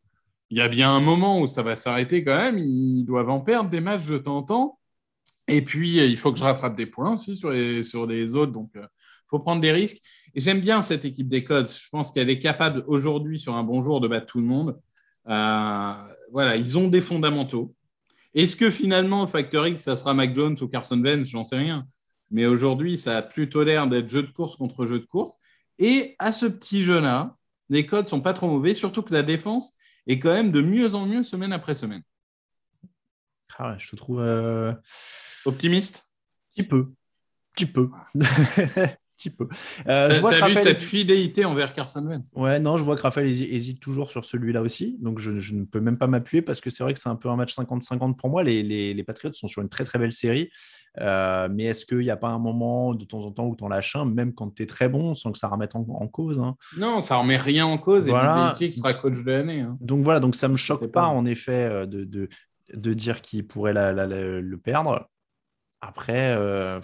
il 0.50 0.58
y 0.58 0.62
a 0.62 0.68
bien 0.68 0.92
un 0.92 1.00
moment 1.00 1.40
où 1.40 1.48
ça 1.48 1.64
va 1.64 1.78
s'arrêter 1.78 2.26
quand 2.26 2.38
même. 2.38 2.58
Ils 2.58 3.06
doivent 3.06 3.30
en 3.30 3.40
perdre 3.40 3.70
des 3.70 3.82
matchs 3.82 4.06
de 4.08 4.18
temps 4.18 4.38
en 4.38 4.44
temps. 4.44 4.80
Et 5.48 5.62
puis, 5.62 5.98
il 5.98 6.18
faut 6.18 6.34
que 6.34 6.40
je 6.40 6.44
rattrape 6.44 6.76
des 6.76 6.86
points 6.86 7.16
aussi 7.16 7.38
sur 7.38 7.52
les, 7.52 7.84
sur 7.84 8.06
les 8.06 8.36
autres. 8.36 8.52
Donc, 8.52 8.70
il 8.76 8.82
euh, 8.82 8.88
faut 9.30 9.40
prendre 9.40 9.62
des 9.62 9.72
risques. 9.72 10.02
Et 10.36 10.42
j'aime 10.42 10.60
bien 10.60 10.82
cette 10.82 11.06
équipe 11.06 11.30
des 11.30 11.44
Colts. 11.44 11.72
Je 11.72 11.90
pense 11.90 12.12
qu'elle 12.12 12.30
est 12.30 12.40
capable 12.40 12.84
aujourd'hui, 12.88 13.40
sur 13.40 13.56
un 13.56 13.64
bon 13.64 13.82
jour, 13.82 14.02
de 14.02 14.10
battre 14.10 14.28
tout 14.28 14.40
le 14.40 14.46
monde. 14.46 14.78
Euh, 15.28 15.94
voilà, 16.32 16.56
ils 16.56 16.78
ont 16.78 16.88
des 16.88 17.02
fondamentaux. 17.02 17.76
Est-ce 18.34 18.56
que 18.56 18.72
finalement, 18.72 19.28
Factor 19.28 19.68
X, 19.68 19.84
ça 19.84 19.96
sera 19.96 20.14
Mac 20.14 20.34
Jones 20.36 20.58
ou 20.62 20.68
Carson 20.68 21.02
Wentz 21.02 21.28
J'en 21.28 21.44
sais 21.44 21.58
rien. 21.58 21.86
Mais 22.32 22.46
aujourd'hui, 22.46 22.98
ça 22.98 23.18
a 23.18 23.22
plutôt 23.22 23.64
l'air 23.64 23.88
d'être 23.88 24.10
jeu 24.10 24.24
de 24.24 24.32
course 24.32 24.56
contre 24.56 24.86
jeu 24.86 25.00
de 25.00 25.06
course. 25.06 25.38
Et 25.80 26.16
à 26.18 26.32
ce 26.32 26.46
petit 26.46 26.84
jeu-là, 26.84 27.36
les 27.70 27.86
codes 27.86 28.08
sont 28.08 28.22
pas 28.22 28.34
trop 28.34 28.48
mauvais, 28.48 28.74
surtout 28.74 29.02
que 29.02 29.14
la 29.14 29.24
défense 29.24 29.74
est 30.08 30.20
quand 30.20 30.34
même 30.34 30.52
de 30.52 30.62
mieux 30.62 30.96
en 30.96 31.06
mieux 31.06 31.24
semaine 31.24 31.54
après 31.54 31.76
semaine. 31.76 32.04
Ah 33.58 33.76
je 33.78 33.92
te 33.92 33.96
trouve 33.96 34.22
euh, 34.22 34.74
optimiste? 35.46 36.10
Petit 36.56 36.64
peu, 36.64 36.92
petit 37.54 37.68
peu, 37.68 37.90
petit 39.22 39.30
peu. 39.30 39.48
Euh, 39.88 40.10
je 40.12 40.20
vois 40.20 40.32
que 40.34 40.40
t'as 40.40 40.48
vu 40.48 40.56
cette 40.56 40.82
fidélité 40.82 41.46
envers 41.46 41.74
Carson 41.74 42.06
Wentz? 42.06 42.32
Ouais, 42.36 42.60
non, 42.60 42.78
je 42.78 42.84
vois 42.84 42.96
que 42.96 43.02
Raphaël 43.02 43.28
hési- 43.28 43.48
hésite 43.52 43.80
toujours 43.80 44.10
sur 44.12 44.26
celui-là 44.26 44.62
aussi. 44.62 44.98
Donc, 45.02 45.20
je, 45.20 45.40
je 45.40 45.54
ne 45.54 45.66
peux 45.66 45.80
même 45.80 45.98
pas 45.98 46.08
m'appuyer 46.08 46.42
parce 46.42 46.60
que 46.62 46.70
c'est 46.70 46.84
vrai 46.84 46.94
que 46.94 47.00
c'est 47.00 47.10
un 47.10 47.16
peu 47.16 47.30
un 47.30 47.36
match 47.36 47.54
50-50 47.56 48.16
pour 48.18 48.30
moi. 48.30 48.44
Les, 48.44 48.64
les, 48.64 48.94
les 48.94 49.04
Patriots 49.04 49.34
sont 49.34 49.48
sur 49.48 49.62
une 49.62 49.70
très 49.70 49.84
très 49.86 50.00
belle 50.00 50.12
série. 50.12 50.50
Euh, 51.00 51.48
mais 51.50 51.64
est-ce 51.66 51.86
qu'il 51.86 52.00
n'y 52.00 52.10
a 52.10 52.18
pas 52.18 52.30
un 52.30 52.40
moment 52.40 52.94
de 52.94 53.06
temps 53.06 53.22
en 53.26 53.32
temps 53.32 53.46
où 53.48 53.56
tu 53.56 53.64
en 53.64 53.70
lâches 53.70 53.96
un, 53.96 54.04
même 54.06 54.34
quand 54.34 54.54
tu 54.56 54.64
es 54.64 54.66
très 54.66 54.90
bon, 54.90 55.16
sans 55.16 55.32
que 55.32 55.38
ça 55.38 55.48
remette 55.48 55.74
en, 55.76 55.86
en 55.88 56.08
cause 56.10 56.40
hein? 56.40 56.58
Non, 56.78 57.00
ça 57.00 57.16
remet 57.16 57.38
rien 57.38 57.66
en 57.66 57.78
cause. 57.78 58.08
Voilà. 58.08 58.54
Et 58.56 58.60
Belichick 58.60 58.78
sera 58.78 58.94
coach 58.94 59.24
de 59.24 59.32
l'année. 59.32 59.62
hein. 59.62 59.78
Donc 59.80 60.04
voilà, 60.04 60.20
donc 60.20 60.36
ça 60.36 60.50
me 60.50 60.58
choque 60.58 60.82
pas- 60.88 61.04
pas 61.04 61.08
en 61.08 61.26
effet 61.26 61.54
euh, 61.72 61.86
de, 61.86 62.04
de, 62.04 62.28
de 62.74 62.94
dire 62.94 63.22
qu'il 63.22 63.48
pourrait 63.48 63.72
la- 63.72 63.94
la- 63.94 64.06
la- 64.06 64.42
le 64.42 64.58
perdre. 64.58 65.08
Après, 65.80 66.36
euh, 66.38 66.80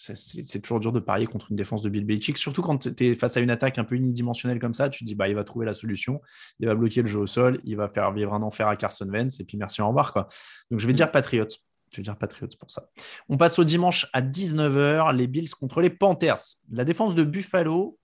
c'est- 0.00 0.60
toujours 0.60 0.80
dur 0.80 0.92
de 0.92 1.00
parier 1.00 1.26
contre 1.26 1.50
une 1.50 1.56
défense 1.56 1.82
de 1.82 1.88
Bill 1.88 2.04
Belichick, 2.04 2.38
surtout 2.38 2.62
quand 2.62 2.78
tu 2.94 3.04
es 3.06 3.14
face 3.14 3.36
à 3.36 3.40
une 3.40 3.50
attaque 3.50 3.78
un 3.78 3.84
peu 3.84 3.94
unidimensionnelle 3.96 4.58
comme 4.58 4.74
ça. 4.74 4.88
Tu 4.88 5.00
te 5.00 5.04
dis, 5.04 5.14
bah, 5.14 5.28
il 5.28 5.34
va 5.34 5.44
trouver 5.44 5.66
la 5.66 5.74
solution, 5.74 6.20
il 6.60 6.66
va 6.66 6.74
bloquer 6.74 7.02
le 7.02 7.08
jeu 7.08 7.18
au 7.20 7.26
sol, 7.26 7.58
il 7.64 7.76
va 7.76 7.88
faire 7.88 8.12
vivre 8.12 8.34
un 8.34 8.42
enfer 8.42 8.68
à 8.68 8.76
Carson 8.76 9.08
Wentz, 9.08 9.40
et 9.40 9.44
puis 9.44 9.56
merci, 9.58 9.82
au 9.82 9.88
revoir. 9.88 10.12
Quoi. 10.12 10.28
Donc 10.70 10.80
je 10.80 10.86
vais 10.86 10.92
Mm. 10.92 10.96
dire 10.96 11.10
Patriots. 11.10 11.46
Je 11.90 11.96
vais 11.96 12.02
dire 12.02 12.16
Patriots 12.18 12.48
pour 12.60 12.70
ça. 12.70 12.88
On 13.30 13.36
passe 13.38 13.58
au 13.58 13.64
dimanche 13.64 14.06
à 14.12 14.20
19h, 14.20 15.12
les 15.14 15.26
Bills 15.26 15.50
contre 15.50 15.80
les 15.80 15.88
Panthers. 15.90 16.38
La 16.70 16.84
défense 16.84 17.14
de 17.14 17.24
Buffalo 17.24 17.98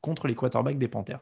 contre 0.00 0.26
les 0.26 0.34
quarterbacks 0.34 0.78
des 0.78 0.88
Panthers. 0.88 1.20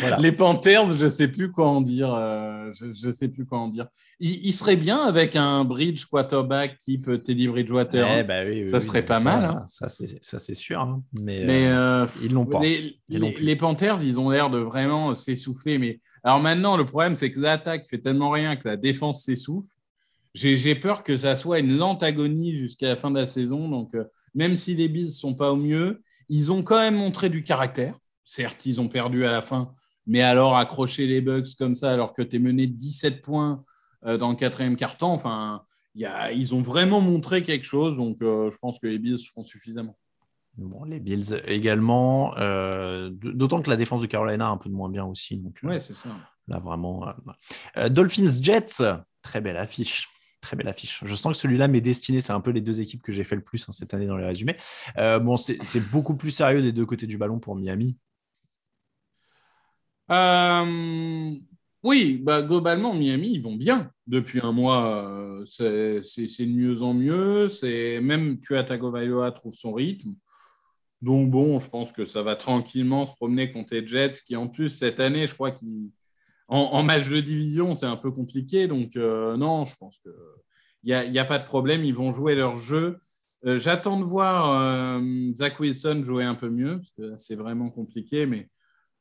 Voilà. 0.00 0.18
Les 0.18 0.30
Panthers, 0.32 0.96
je 0.96 1.08
sais 1.08 1.28
plus 1.28 1.50
quoi 1.50 1.66
en 1.68 1.80
dire. 1.80 2.14
euh, 2.14 2.70
je, 2.72 2.92
je 2.92 3.10
sais 3.10 3.28
plus 3.28 3.44
quoi 3.46 3.58
en 3.58 3.68
dire. 3.68 3.86
Il, 4.20 4.46
il 4.46 4.52
serait 4.52 4.76
bien 4.76 4.98
avec 4.98 5.34
un 5.34 5.64
bridge 5.64 6.04
quarterback 6.04 6.78
type 6.78 7.22
Teddy 7.24 7.48
Bridgewater. 7.48 8.06
Eh 8.18 8.22
bah 8.22 8.44
oui, 8.44 8.60
oui, 8.62 8.68
Ça 8.68 8.76
oui, 8.78 8.82
serait 8.82 9.04
pas 9.04 9.16
ça, 9.18 9.20
mal, 9.24 9.44
hein. 9.44 9.64
Ça, 9.66 9.88
c'est 9.88 10.54
sûr. 10.54 10.80
hein. 10.80 11.02
Mais, 11.20 11.44
Mais 11.44 11.66
euh, 11.66 12.04
euh, 12.04 12.06
ils 12.22 12.32
l'ont 12.32 12.46
pas. 12.46 12.60
Les, 12.60 12.96
Ils 13.08 13.18
l'ont 13.18 13.28
les- 13.28 13.32
plus. 13.34 13.44
les 13.44 13.56
Panthers, 13.56 14.02
ils 14.02 14.20
ont 14.20 14.30
l'air 14.30 14.50
de 14.50 14.58
vraiment 14.58 15.14
s'essouffler. 15.14 15.78
Mais 15.78 16.00
alors 16.22 16.38
maintenant, 16.40 16.76
le 16.76 16.84
problème, 16.86 17.16
c'est 17.16 17.30
que 17.30 17.40
l'attaque 17.40 17.86
fait 17.88 17.98
tellement 17.98 18.30
rien 18.30 18.56
que 18.56 18.68
la 18.68 18.76
défense 18.76 19.24
s'essouffle. 19.24 19.70
J'ai 20.34 20.58
j'ai 20.58 20.74
peur 20.76 21.02
que 21.02 21.16
ça 21.16 21.34
soit 21.34 21.58
une 21.58 21.76
lente 21.76 22.02
agonie 22.04 22.56
jusqu'à 22.56 22.88
la 22.88 22.96
fin 22.96 23.10
de 23.10 23.16
la 23.18 23.26
saison. 23.26 23.68
Donc, 23.68 23.94
euh, 23.94 24.04
même 24.34 24.56
si 24.56 24.76
les 24.76 24.88
Bills 24.88 25.10
sont 25.10 25.34
pas 25.34 25.50
au 25.52 25.56
mieux, 25.56 26.02
ils 26.28 26.52
ont 26.52 26.62
quand 26.62 26.78
même 26.78 26.96
montré 26.96 27.30
du 27.30 27.42
caractère. 27.42 27.98
Certes, 28.30 28.66
ils 28.66 28.78
ont 28.78 28.88
perdu 28.88 29.24
à 29.24 29.30
la 29.32 29.40
fin, 29.40 29.72
mais 30.06 30.20
alors 30.20 30.56
accrocher 30.58 31.06
les 31.06 31.22
Bucks 31.22 31.56
comme 31.58 31.74
ça, 31.74 31.90
alors 31.90 32.12
que 32.12 32.20
tu 32.20 32.36
es 32.36 32.38
mené 32.38 32.66
de 32.66 32.74
17 32.74 33.22
points 33.22 33.64
euh, 34.04 34.18
dans 34.18 34.28
le 34.28 34.36
quatrième 34.36 34.76
quart-temps, 34.76 35.14
enfin, 35.14 35.62
il 35.94 36.02
y 36.02 36.04
a- 36.04 36.30
ils 36.30 36.54
ont 36.54 36.60
vraiment 36.60 37.00
montré 37.00 37.42
quelque 37.42 37.64
chose. 37.64 37.96
Donc, 37.96 38.20
euh, 38.20 38.50
je 38.52 38.58
pense 38.58 38.78
que 38.78 38.86
les 38.86 38.98
Bills 38.98 39.16
feront 39.26 39.42
suffisamment. 39.42 39.96
bon, 40.58 40.84
les 40.84 41.00
Bills 41.00 41.40
également. 41.46 42.36
euh, 42.36 43.10
D'autant 43.12 43.62
que 43.62 43.70
la 43.70 43.76
défense 43.76 44.00
de 44.02 44.06
Carolina 44.06 44.48
a 44.48 44.50
un 44.50 44.56
peu 44.58 44.68
de 44.68 44.74
moins 44.74 44.90
bien 44.90 45.04
aussi. 45.06 45.36
Donc 45.38 45.56
euh, 45.64 45.68
Ouais, 45.68 45.80
c'est 45.80 45.94
ça. 45.94 46.10
là, 46.48 46.58
vraiment. 46.58 47.08
euh, 47.08 47.12
euh, 47.78 47.88
Dolphins 47.88 48.28
Jets, 48.42 48.82
très 49.22 49.40
belle 49.40 49.56
affiche. 49.56 50.08
Très 50.40 50.56
belle 50.56 50.68
affiche. 50.68 51.00
Je 51.04 51.14
sens 51.16 51.32
que 51.32 51.38
celui-là 51.38 51.66
m'est 51.66 51.80
destiné. 51.80 52.20
C'est 52.20 52.32
un 52.32 52.40
peu 52.40 52.52
les 52.52 52.60
deux 52.60 52.80
équipes 52.80 53.02
que 53.02 53.10
j'ai 53.10 53.24
fait 53.24 53.34
le 53.36 53.42
plus 53.42 53.64
hein, 53.68 53.72
cette 53.72 53.92
année 53.94 54.06
dans 54.06 54.16
les 54.16 54.24
résumés. 54.26 54.56
Euh, 54.96 55.18
bon, 55.18 55.36
c'est 55.36 55.58
beaucoup 55.90 56.14
plus 56.14 56.30
sérieux 56.30 56.62
des 56.62 56.70
deux 56.72 56.86
côtés 56.86 57.06
du 57.08 57.18
ballon 57.18 57.38
pour 57.40 57.56
Miami. 57.56 57.96
Euh, 60.10 61.34
oui, 61.82 62.18
bah, 62.22 62.42
globalement, 62.42 62.94
Miami, 62.94 63.34
ils 63.34 63.42
vont 63.42 63.56
bien 63.56 63.90
depuis 64.06 64.40
un 64.42 64.52
mois. 64.52 65.08
euh, 65.10 65.44
c'est 65.44 66.46
de 66.46 66.52
mieux 66.52 66.82
en 66.82 66.94
mieux. 66.94 67.48
Même 68.00 68.40
Tua 68.40 68.64
Tagovailoa 68.64 69.32
trouve 69.32 69.54
son 69.54 69.72
rythme. 69.72 70.14
Donc 71.00 71.30
bon, 71.30 71.60
je 71.60 71.68
pense 71.70 71.92
que 71.92 72.06
ça 72.06 72.22
va 72.22 72.34
tranquillement 72.34 73.06
se 73.06 73.12
promener 73.12 73.52
contre 73.52 73.74
les 73.74 73.86
Jets, 73.86 74.20
qui 74.26 74.34
en 74.34 74.48
plus, 74.48 74.70
cette 74.70 75.00
année, 75.00 75.26
je 75.26 75.34
crois 75.34 75.52
qu'ils... 75.52 75.90
En, 76.50 76.60
en 76.60 76.82
match 76.82 77.08
de 77.08 77.20
division, 77.20 77.74
c'est 77.74 77.86
un 77.86 77.96
peu 77.96 78.10
compliqué. 78.10 78.66
Donc 78.68 78.96
euh, 78.96 79.36
non, 79.36 79.64
je 79.66 79.76
pense 79.76 79.98
qu'il 79.98 81.10
n'y 81.10 81.18
a, 81.18 81.24
pas 81.24 81.38
de 81.38 81.44
problème. 81.44 81.84
Ils 81.84 81.94
vont 81.94 82.10
jouer 82.10 82.34
leur 82.34 82.56
jeu. 82.56 82.98
J'attends 83.44 84.00
de 84.00 84.04
voir 84.04 85.00
Zach 85.34 85.60
Wilson 85.60 86.02
jouer 86.04 86.24
un 86.24 86.34
peu 86.34 86.48
mieux, 86.48 86.78
parce 86.78 86.90
que 86.90 87.16
c'est 87.18 87.36
vraiment 87.36 87.70
compliqué, 87.70 88.26
mais 88.26 88.48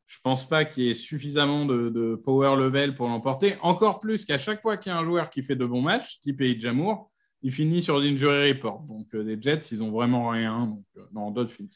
je 0.07 0.19
pense 0.23 0.47
pas 0.47 0.63
qu'il 0.63 0.83
y 0.83 0.89
ait 0.89 0.95
suffisamment 0.95 1.65
de, 1.65 2.15
power 2.23 2.55
level 2.55 2.95
pour 2.95 3.09
l'emporter. 3.09 3.55
Encore 3.61 3.99
plus 3.99 4.25
qu'à 4.25 4.37
chaque 4.37 4.61
fois 4.61 4.77
qu'il 4.77 4.91
y 4.91 4.95
a 4.95 4.97
un 4.97 5.03
joueur 5.03 5.29
qui 5.29 5.43
fait 5.43 5.57
de 5.57 5.65
bons 5.65 5.81
matchs, 5.81 6.19
type 6.21 6.41
Jamour, 6.59 7.11
il 7.41 7.51
finit 7.51 7.81
sur 7.81 7.99
l'injury 7.99 8.53
report. 8.53 8.81
Donc 8.83 9.13
euh, 9.13 9.21
les 9.21 9.39
Jets, 9.39 9.67
ils 9.71 9.83
ont 9.83 9.91
vraiment 9.91 10.29
rien. 10.29 10.77
Euh, 10.97 11.01
non, 11.11 11.29
Dolphins. 11.31 11.67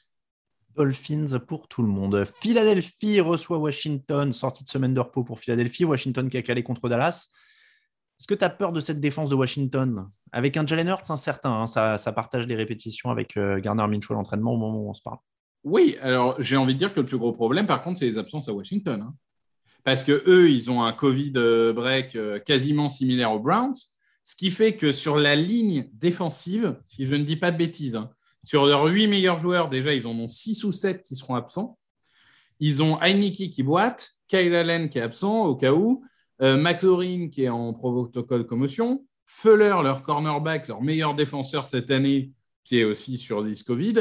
Dolphins 0.75 1.39
pour 1.45 1.67
tout 1.67 1.83
le 1.83 1.89
monde. 1.89 2.25
Philadelphie 2.39 3.19
reçoit 3.19 3.57
Washington, 3.57 4.31
sortie 4.31 4.63
de 4.63 4.69
semaine 4.69 4.93
de 4.93 5.01
repos 5.01 5.25
pour 5.25 5.37
Philadelphie. 5.37 5.83
Washington 5.83 6.29
qui 6.29 6.37
a 6.37 6.41
calé 6.41 6.63
contre 6.63 6.87
Dallas. 6.87 7.27
Est-ce 8.17 8.27
que 8.27 8.33
tu 8.33 8.45
as 8.45 8.49
peur 8.49 8.71
de 8.71 8.79
cette 8.79 9.01
défense 9.01 9.29
de 9.29 9.35
Washington? 9.35 10.09
Avec 10.31 10.55
un 10.55 10.65
Jalen 10.65 10.87
Hurts 10.87 11.11
incertain, 11.11 11.51
hein, 11.51 11.67
ça, 11.67 11.97
ça 11.97 12.13
partage 12.13 12.47
les 12.47 12.55
répétitions 12.55 13.09
avec 13.09 13.35
euh, 13.35 13.59
Garner 13.59 13.85
Minshew 13.87 14.11
à 14.11 14.13
l'entraînement 14.13 14.53
au 14.53 14.57
moment 14.57 14.79
où 14.79 14.89
on 14.89 14.93
se 14.93 15.01
parle. 15.01 15.17
Oui, 15.63 15.95
alors 16.01 16.41
j'ai 16.41 16.57
envie 16.57 16.73
de 16.73 16.79
dire 16.79 16.93
que 16.93 16.99
le 16.99 17.05
plus 17.05 17.17
gros 17.17 17.31
problème, 17.31 17.67
par 17.67 17.81
contre, 17.81 17.99
c'est 17.99 18.05
les 18.05 18.17
absences 18.17 18.49
à 18.49 18.53
Washington. 18.53 19.01
hein. 19.01 19.15
Parce 19.83 20.03
que 20.03 20.23
eux, 20.27 20.49
ils 20.49 20.69
ont 20.69 20.83
un 20.83 20.93
Covid 20.93 21.33
euh, 21.37 21.73
break 21.73 22.15
euh, 22.15 22.39
quasiment 22.39 22.89
similaire 22.89 23.31
aux 23.31 23.39
Browns, 23.39 23.75
ce 24.23 24.35
qui 24.35 24.51
fait 24.51 24.75
que 24.75 24.91
sur 24.91 25.17
la 25.17 25.35
ligne 25.35 25.89
défensive, 25.93 26.77
si 26.85 27.05
je 27.05 27.15
ne 27.15 27.23
dis 27.23 27.35
pas 27.35 27.51
de 27.51 27.57
bêtises, 27.57 27.95
hein, 27.95 28.11
sur 28.43 28.65
leurs 28.65 28.85
huit 28.85 29.07
meilleurs 29.07 29.37
joueurs, 29.37 29.69
déjà, 29.69 29.93
ils 29.93 30.05
en 30.07 30.17
ont 30.17 30.27
six 30.27 30.63
ou 30.63 30.71
sept 30.71 31.03
qui 31.03 31.15
seront 31.15 31.35
absents. 31.35 31.77
Ils 32.59 32.83
ont 32.83 32.99
Heineke 32.99 33.49
qui 33.51 33.63
boite, 33.63 34.11
Kyle 34.27 34.53
Allen 34.53 34.89
qui 34.89 34.99
est 34.99 35.01
absent 35.01 35.45
au 35.45 35.55
cas 35.55 35.73
où, 35.73 36.03
euh, 36.41 36.57
McLaurin 36.57 37.29
qui 37.29 37.43
est 37.43 37.49
en 37.49 37.73
protocole 37.73 38.45
commotion, 38.45 39.05
Fuller, 39.25 39.75
leur 39.83 40.03
cornerback, 40.03 40.67
leur 40.67 40.81
meilleur 40.81 41.15
défenseur 41.15 41.65
cette 41.65 41.89
année, 41.89 42.33
qui 42.63 42.79
est 42.79 42.83
aussi 42.83 43.17
sur 43.17 43.43
10 43.43 43.63
Covid. 43.63 43.93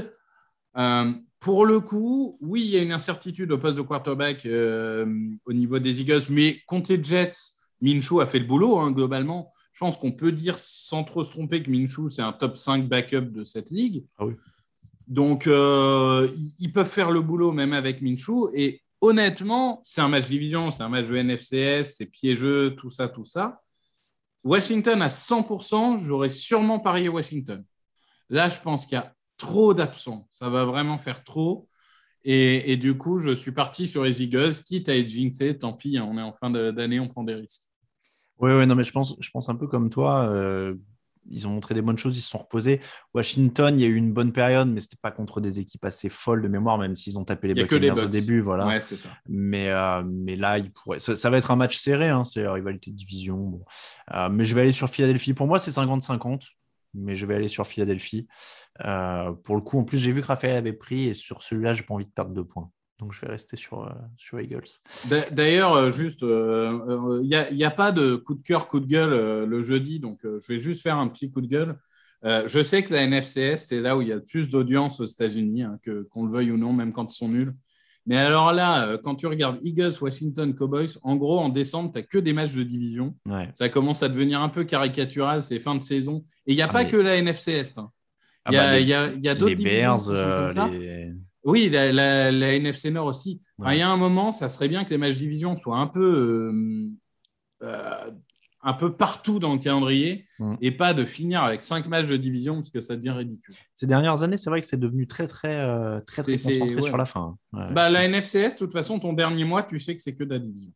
Pour 1.40 1.64
le 1.66 1.80
coup, 1.80 2.36
oui, 2.40 2.62
il 2.64 2.70
y 2.70 2.76
a 2.78 2.82
une 2.82 2.92
incertitude 2.92 3.50
au 3.50 3.58
poste 3.58 3.78
de 3.78 3.82
quarterback 3.82 4.44
euh, 4.46 5.06
au 5.46 5.52
niveau 5.52 5.78
des 5.78 6.00
Eagles, 6.00 6.24
mais 6.28 6.58
contre 6.66 6.92
les 6.92 7.02
Jets, 7.02 7.30
Minshew 7.80 8.20
a 8.20 8.26
fait 8.26 8.38
le 8.38 8.44
boulot 8.44 8.78
hein, 8.78 8.90
globalement. 8.92 9.52
Je 9.72 9.78
pense 9.80 9.96
qu'on 9.96 10.12
peut 10.12 10.32
dire 10.32 10.58
sans 10.58 11.02
trop 11.04 11.24
se 11.24 11.30
tromper 11.30 11.62
que 11.62 11.70
Minshew, 11.70 12.10
c'est 12.10 12.20
un 12.20 12.34
top 12.34 12.58
5 12.58 12.86
backup 12.86 13.22
de 13.32 13.44
cette 13.44 13.70
ligue. 13.70 14.04
Ah 14.18 14.26
oui. 14.26 14.34
Donc, 15.08 15.46
euh, 15.46 16.28
ils- 16.36 16.54
ils 16.60 16.72
peuvent 16.72 16.88
faire 16.88 17.10
le 17.10 17.22
boulot 17.22 17.52
même 17.52 17.72
avec 17.72 18.02
Minshew. 18.02 18.50
Et 18.54 18.82
honnêtement, 19.00 19.80
c'est 19.82 20.02
un 20.02 20.08
match 20.08 20.28
division, 20.28 20.70
c'est 20.70 20.82
un 20.82 20.88
match 20.90 21.06
de 21.06 21.16
NFCS, 21.16 21.96
c'est 21.96 22.06
piégeux, 22.06 22.76
tout 22.76 22.90
ça, 22.90 23.08
tout 23.08 23.24
ça. 23.24 23.62
Washington 24.44 25.00
à 25.02 25.10
100%, 25.10 25.98
j'aurais 25.98 26.30
sûrement 26.30 26.80
parié 26.80 27.08
Washington. 27.08 27.64
Là, 28.28 28.48
je 28.48 28.60
pense 28.60 28.86
qu'il 28.86 28.94
y 28.96 28.98
a 28.98 29.14
trop 29.40 29.74
d'absents. 29.74 30.28
Ça 30.30 30.48
va 30.48 30.64
vraiment 30.64 30.98
faire 30.98 31.24
trop. 31.24 31.68
Et, 32.22 32.70
et 32.72 32.76
du 32.76 32.96
coup, 32.96 33.18
je 33.18 33.34
suis 33.34 33.52
parti 33.52 33.86
sur 33.86 34.04
les 34.04 34.22
Eagles, 34.22 34.52
quitte 34.64 34.88
à 34.88 34.96
être 34.96 35.08
jinxé. 35.08 35.56
Tant 35.58 35.72
pis, 35.72 35.96
hein, 35.98 36.06
on 36.08 36.18
est 36.18 36.22
en 36.22 36.32
fin 36.32 36.50
d'année, 36.50 37.00
on 37.00 37.08
prend 37.08 37.24
des 37.24 37.34
risques. 37.34 37.62
Oui, 38.38 38.52
oui, 38.52 38.66
non, 38.66 38.74
mais 38.74 38.84
je 38.84 38.92
pense, 38.92 39.16
je 39.18 39.30
pense 39.30 39.48
un 39.48 39.56
peu 39.56 39.66
comme 39.66 39.90
toi. 39.90 40.28
euh, 40.28 40.74
ils 41.28 41.46
ont 41.46 41.50
montré 41.50 41.74
des 41.74 41.82
bonnes 41.82 41.98
choses, 41.98 42.16
ils 42.16 42.22
se 42.22 42.30
sont 42.30 42.38
reposés. 42.38 42.80
Washington, 43.14 43.78
il 43.78 43.82
y 43.82 43.84
a 43.84 43.88
eu 43.88 43.94
une 43.94 44.12
bonne 44.12 44.32
période, 44.32 44.68
mais 44.68 44.80
c'était 44.80 44.96
pas 45.00 45.10
contre 45.10 45.40
des 45.40 45.58
équipes 45.60 45.84
assez 45.84 46.08
folles 46.08 46.42
de 46.42 46.48
mémoire, 46.48 46.78
même 46.78 46.96
s'ils 46.96 47.18
ont 47.18 47.24
tapé 47.24 47.48
les 47.48 47.54
Buccaneers 47.54 47.90
au 48.02 48.08
début. 48.08 48.40
Voilà. 48.40 48.66
Ouais, 48.66 48.80
c'est 48.80 48.96
ça. 48.96 49.10
Mais, 49.28 49.68
euh, 49.68 50.02
mais 50.04 50.36
là, 50.36 50.58
il 50.58 50.72
pourrait... 50.72 50.98
ça, 50.98 51.14
ça 51.16 51.30
va 51.30 51.36
être 51.38 51.50
un 51.50 51.56
match 51.56 51.78
serré, 51.78 52.08
hein, 52.08 52.24
c'est 52.24 52.42
la 52.42 52.52
rivalité 52.52 52.90
de 52.90 52.96
division. 52.96 53.36
bon. 53.36 53.64
Euh, 54.14 54.28
mais 54.30 54.44
je 54.44 54.54
vais 54.54 54.62
aller 54.62 54.72
sur 54.72 54.88
Philadelphie. 54.88 55.34
Pour 55.34 55.46
moi, 55.46 55.58
c'est 55.58 55.70
50-50, 55.70 56.48
mais 56.94 57.14
je 57.14 57.26
vais 57.26 57.34
aller 57.34 57.48
sur 57.48 57.66
Philadelphie. 57.66 58.26
Euh, 58.84 59.32
pour 59.32 59.56
le 59.56 59.62
coup, 59.62 59.78
en 59.78 59.84
plus, 59.84 59.98
j'ai 59.98 60.12
vu 60.12 60.20
que 60.22 60.26
Raphaël 60.26 60.56
avait 60.56 60.72
pris, 60.72 61.08
et 61.08 61.14
sur 61.14 61.42
celui-là, 61.42 61.74
j'ai 61.74 61.82
pas 61.82 61.94
envie 61.94 62.06
de 62.06 62.12
perdre 62.12 62.32
deux 62.32 62.44
points. 62.44 62.70
Donc, 62.98 63.12
je 63.12 63.20
vais 63.20 63.28
rester 63.28 63.56
sur, 63.56 63.84
euh, 63.84 63.92
sur 64.18 64.40
Eagles. 64.40 64.68
D'a- 65.08 65.30
D'ailleurs, 65.30 65.72
euh, 65.72 65.90
juste, 65.90 66.20
il 66.22 67.26
n'y 67.52 67.64
a, 67.64 67.70
pas 67.70 67.92
de 67.92 68.16
coup 68.16 68.34
de 68.34 68.42
cœur, 68.42 68.68
coup 68.68 68.80
de 68.80 68.86
gueule 68.86 69.44
le 69.48 69.62
jeudi, 69.62 70.00
donc 70.00 70.20
je 70.22 70.52
vais 70.52 70.60
juste 70.60 70.82
faire 70.82 70.96
un 70.98 71.08
petit 71.08 71.30
coup 71.30 71.40
de 71.40 71.46
gueule. 71.46 71.78
Je 72.22 72.62
sais 72.62 72.82
que 72.82 72.92
la 72.92 73.02
NFCS, 73.06 73.66
c'est 73.68 73.80
là 73.80 73.96
où 73.96 74.02
il 74.02 74.08
y 74.08 74.12
a 74.12 74.16
le 74.16 74.24
plus 74.24 74.50
d'audience 74.50 75.00
aux 75.00 75.06
États-Unis, 75.06 75.62
hein, 75.62 75.78
qu'on 76.10 76.26
le 76.26 76.32
veuille 76.32 76.50
ou 76.50 76.58
non, 76.58 76.72
même 76.72 76.92
quand 76.92 77.12
ils 77.12 77.16
sont 77.16 77.28
nuls. 77.28 77.54
Mais 78.06 78.16
alors 78.16 78.52
là, 78.52 78.86
euh, 78.86 78.98
quand 79.02 79.14
tu 79.14 79.26
regardes 79.26 79.58
Eagles, 79.62 79.92
Washington, 80.00 80.54
Cowboys, 80.54 80.98
en 81.02 81.16
gros, 81.16 81.38
en 81.38 81.48
décembre, 81.48 81.92
tu 81.92 81.98
n'as 82.00 82.06
que 82.06 82.18
des 82.18 82.32
matchs 82.32 82.54
de 82.54 82.62
division. 82.62 83.14
Ouais. 83.26 83.48
Ça 83.52 83.68
commence 83.68 84.02
à 84.02 84.08
devenir 84.08 84.40
un 84.40 84.48
peu 84.48 84.64
caricatural, 84.64 85.42
c'est 85.42 85.60
fin 85.60 85.74
de 85.74 85.82
saison. 85.82 86.24
Et 86.46 86.52
il 86.52 86.56
n'y 86.56 86.62
a 86.62 86.66
Ah, 86.68 86.72
pas 86.72 86.84
mais- 86.84 86.90
que 86.90 86.96
la 86.96 87.16
NFCS. 87.20 87.78
hein. 87.78 87.90
Ah 88.44 88.50
Il 88.50 88.54
y 88.54 88.58
a, 88.58 88.64
bah, 88.64 88.72
les- 88.76 88.82
il 88.82 88.88
y 88.88 88.94
a- 88.94 89.12
il 89.12 89.22
y 89.22 89.28
a 89.28 89.34
d'autres 89.34 89.50
Les 89.50 89.54
divisions 89.56 89.78
Bears, 89.94 90.08
euh, 90.10 90.48
comme 90.48 90.56
ça. 90.56 90.68
les- 90.70 91.12
Oui, 91.44 91.68
la, 91.70 91.92
la- 91.92 92.32
la 92.32 92.54
NFC 92.54 92.90
Nord 92.90 93.06
aussi. 93.06 93.40
Ouais. 93.58 93.76
il 93.76 93.78
y 93.78 93.82
a 93.82 93.88
un 93.90 93.96
moment, 93.96 94.32
ça 94.32 94.48
serait 94.48 94.68
bien 94.68 94.84
que 94.84 94.90
les 94.90 94.98
matchs 94.98 95.16
division 95.18 95.54
soient 95.56 95.78
un 95.78 95.86
peu 95.86 96.50
euh, 96.52 96.88
euh, 97.62 98.10
un 98.62 98.74
peu 98.74 98.94
partout 98.94 99.38
dans 99.38 99.52
le 99.54 99.58
calendrier 99.58 100.26
Mm. 100.38 100.54
et 100.62 100.70
pas 100.70 100.94
de 100.94 101.04
finir 101.04 101.42
avec 101.42 101.60
cinq 101.60 101.86
matchs 101.86 102.08
de 102.08 102.16
division 102.16 102.54
parce 102.56 102.70
que 102.70 102.80
ça 102.80 102.96
devient 102.96 103.10
ridicule. 103.10 103.54
Ces 103.74 103.86
dernières 103.86 104.22
années, 104.22 104.38
c'est 104.38 104.48
vrai 104.48 104.62
que 104.62 104.66
c'est 104.66 104.80
devenu 104.80 105.06
très, 105.06 105.26
très, 105.26 105.56
euh, 105.60 106.00
très, 106.00 106.22
très 106.22 106.32
concentré 106.32 106.74
ouais. 106.76 106.80
sur 106.80 106.96
la 106.96 107.04
fin. 107.04 107.36
hein. 107.52 107.58
Ouais. 107.68 107.74
Bah, 107.74 107.90
la 107.90 108.08
NFCS, 108.08 108.54
de 108.54 108.58
toute 108.58 108.72
façon, 108.72 108.98
ton 108.98 109.12
dernier 109.12 109.44
mois, 109.44 109.62
tu 109.62 109.78
sais 109.78 109.94
que 109.94 110.00
c'est 110.00 110.14
que 110.16 110.24
de 110.24 110.30
la 110.30 110.38
division. 110.38 110.72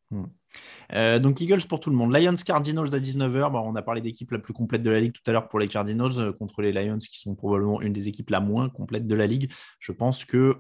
Euh, 0.92 1.18
donc 1.18 1.40
Eagles 1.40 1.66
pour 1.66 1.80
tout 1.80 1.88
le 1.88 1.96
monde. 1.96 2.14
Lions 2.14 2.34
Cardinals 2.44 2.94
à 2.94 2.98
19h. 2.98 3.50
Bon, 3.52 3.60
on 3.64 3.74
a 3.74 3.80
parlé 3.82 4.02
d'équipe 4.02 4.30
la 4.32 4.38
plus 4.38 4.52
complète 4.52 4.82
de 4.82 4.90
la 4.90 5.00
ligue 5.00 5.12
tout 5.12 5.22
à 5.26 5.32
l'heure 5.32 5.48
pour 5.48 5.58
les 5.58 5.68
Cardinals 5.68 6.18
euh, 6.18 6.32
contre 6.32 6.60
les 6.60 6.72
Lions 6.72 6.98
qui 6.98 7.18
sont 7.18 7.34
probablement 7.34 7.80
une 7.80 7.92
des 7.94 8.08
équipes 8.08 8.28
la 8.30 8.40
moins 8.40 8.68
complète 8.68 9.06
de 9.06 9.14
la 9.14 9.26
ligue. 9.26 9.50
Je 9.78 9.92
pense 9.92 10.26
que, 10.26 10.58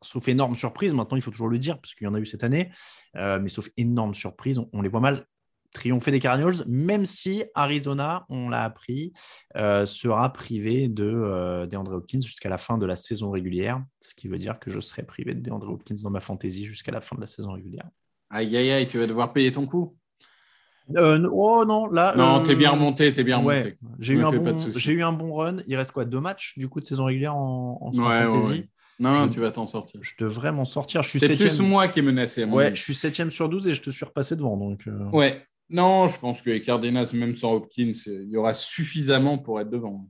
sauf 0.00 0.26
énorme 0.28 0.56
surprise, 0.56 0.94
maintenant 0.94 1.16
il 1.18 1.22
faut 1.22 1.30
toujours 1.30 1.48
le 1.48 1.58
dire 1.58 1.78
parce 1.80 1.94
qu'il 1.94 2.06
y 2.06 2.08
en 2.08 2.14
a 2.14 2.18
eu 2.18 2.26
cette 2.26 2.44
année, 2.44 2.70
euh, 3.16 3.38
mais 3.40 3.48
sauf 3.50 3.68
énorme 3.76 4.14
surprise, 4.14 4.58
on, 4.58 4.68
on 4.72 4.80
les 4.82 4.88
voit 4.88 5.00
mal 5.00 5.26
triompher 5.72 6.10
des 6.10 6.20
Cardinals, 6.20 6.64
même 6.66 7.04
si 7.06 7.44
Arizona, 7.54 8.26
on 8.28 8.48
l'a 8.48 8.62
appris, 8.64 9.12
euh, 9.56 9.84
sera 9.86 10.32
privé 10.32 10.88
de 10.88 11.04
euh, 11.04 11.66
DeAndre 11.66 11.92
Hopkins 11.92 12.20
jusqu'à 12.20 12.48
la 12.48 12.58
fin 12.58 12.78
de 12.78 12.86
la 12.86 12.96
saison 12.96 13.30
régulière, 13.30 13.82
ce 14.00 14.14
qui 14.14 14.28
veut 14.28 14.38
dire 14.38 14.58
que 14.58 14.70
je 14.70 14.80
serai 14.80 15.02
privé 15.02 15.34
de 15.34 15.40
DeAndre 15.40 15.70
Hopkins 15.70 15.96
dans 16.02 16.10
ma 16.10 16.20
fantasy 16.20 16.64
jusqu'à 16.64 16.92
la 16.92 17.00
fin 17.00 17.16
de 17.16 17.20
la 17.22 17.26
saison 17.26 17.52
régulière. 17.52 17.88
Aïe, 18.30 18.56
aïe, 18.56 18.70
aïe, 18.70 18.86
tu 18.86 18.98
vas 18.98 19.06
devoir 19.06 19.32
payer 19.32 19.50
ton 19.52 19.66
coup. 19.66 19.96
Euh, 20.96 21.26
oh 21.32 21.64
non, 21.64 21.86
là. 21.86 22.14
Non, 22.16 22.42
t'es 22.42 22.56
bien 22.56 22.70
remonté, 22.72 23.12
t'es 23.12 23.24
bien 23.24 23.42
ouais, 23.42 23.60
remonté. 23.62 23.78
j'ai 24.00 24.14
eu, 24.14 24.24
un 24.24 24.32
bon, 24.32 24.58
eu 24.88 25.02
un 25.02 25.12
bon 25.12 25.32
run. 25.34 25.56
Il 25.66 25.76
reste 25.76 25.92
quoi 25.92 26.04
Deux 26.04 26.20
matchs 26.20 26.58
du 26.58 26.68
coup 26.68 26.80
de 26.80 26.84
saison 26.84 27.04
régulière 27.04 27.36
en, 27.36 27.92
Ouais, 27.94 28.24
fantasy? 28.24 28.52
ouais. 28.52 28.68
Non, 28.98 29.12
non, 29.14 29.26
Je- 29.26 29.30
tu 29.30 29.40
vas 29.40 29.50
t'en 29.52 29.64
sortir. 29.66 30.00
Je 30.02 30.12
devrais 30.18 30.52
m'en 30.52 30.64
sortir. 30.64 31.02
Je 31.02 31.08
suis 31.08 31.20
C'est 31.20 31.36
plus 31.36 31.60
moi 31.60 31.88
qui 31.88 32.00
est 32.00 32.02
menacé. 32.02 32.42
à 32.42 32.46
mon 32.46 32.56
Ouais, 32.56 32.66
avis. 32.66 32.76
je 32.76 32.82
suis 32.82 32.94
septième 32.94 33.30
sur 33.30 33.48
12 33.48 33.68
et 33.68 33.74
je 33.74 33.80
te 33.82 33.90
suis 33.90 34.04
repassé 34.04 34.36
devant. 34.36 34.56
Donc, 34.56 34.86
euh, 34.86 35.08
Ouais. 35.10 35.32
Non, 35.70 36.06
je 36.06 36.18
pense 36.18 36.42
que 36.42 36.50
les 36.50 36.60
Cardinals, 36.60 37.08
même 37.14 37.34
sans 37.34 37.54
Hopkins, 37.54 37.92
il 38.06 38.28
y 38.28 38.36
aura 38.36 38.52
suffisamment 38.52 39.38
pour 39.38 39.58
être 39.58 39.70
devant. 39.70 40.06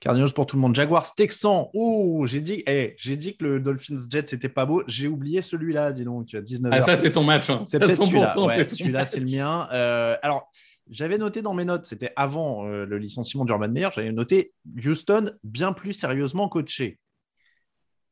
Cardinals 0.00 0.32
pour 0.34 0.44
tout 0.44 0.56
le 0.56 0.60
monde. 0.62 0.74
Jaguars, 0.74 1.14
Texans. 1.14 1.68
Oh, 1.72 2.26
j'ai 2.26 2.42
dit, 2.42 2.62
eh, 2.66 2.94
j'ai 2.98 3.16
dit 3.16 3.36
que 3.36 3.44
le 3.44 3.60
Dolphins 3.60 3.96
Jets 4.10 4.26
c'était 4.26 4.50
pas 4.50 4.66
beau. 4.66 4.82
J'ai 4.86 5.08
oublié 5.08 5.40
celui-là, 5.40 5.92
dis 5.92 6.04
donc. 6.04 6.36
19 6.36 6.70
Ah, 6.74 6.80
ça, 6.82 6.94
c'est 6.96 7.12
ton 7.12 7.24
match. 7.24 7.48
hein. 7.48 7.62
C'est 7.64 7.78
Ça, 7.78 7.86
peut-être 7.86 8.02
100%, 8.02 8.06
celui-là. 8.06 8.40
Ouais, 8.44 8.68
celui-là, 8.68 9.06
c'est 9.06 9.20
le 9.20 9.26
mien. 9.26 9.66
Euh, 9.72 10.16
alors, 10.20 10.50
j'avais 10.90 11.16
noté 11.16 11.40
dans 11.40 11.54
mes 11.54 11.64
notes, 11.64 11.86
c'était 11.86 12.12
avant 12.16 12.66
euh, 12.66 12.84
le 12.84 12.98
licenciement 12.98 13.46
d'Urban 13.46 13.68
Meyer, 13.68 13.88
j'avais 13.94 14.12
noté 14.12 14.52
Houston 14.84 15.30
bien 15.42 15.72
plus 15.72 15.94
sérieusement 15.94 16.50
coaché. 16.50 16.98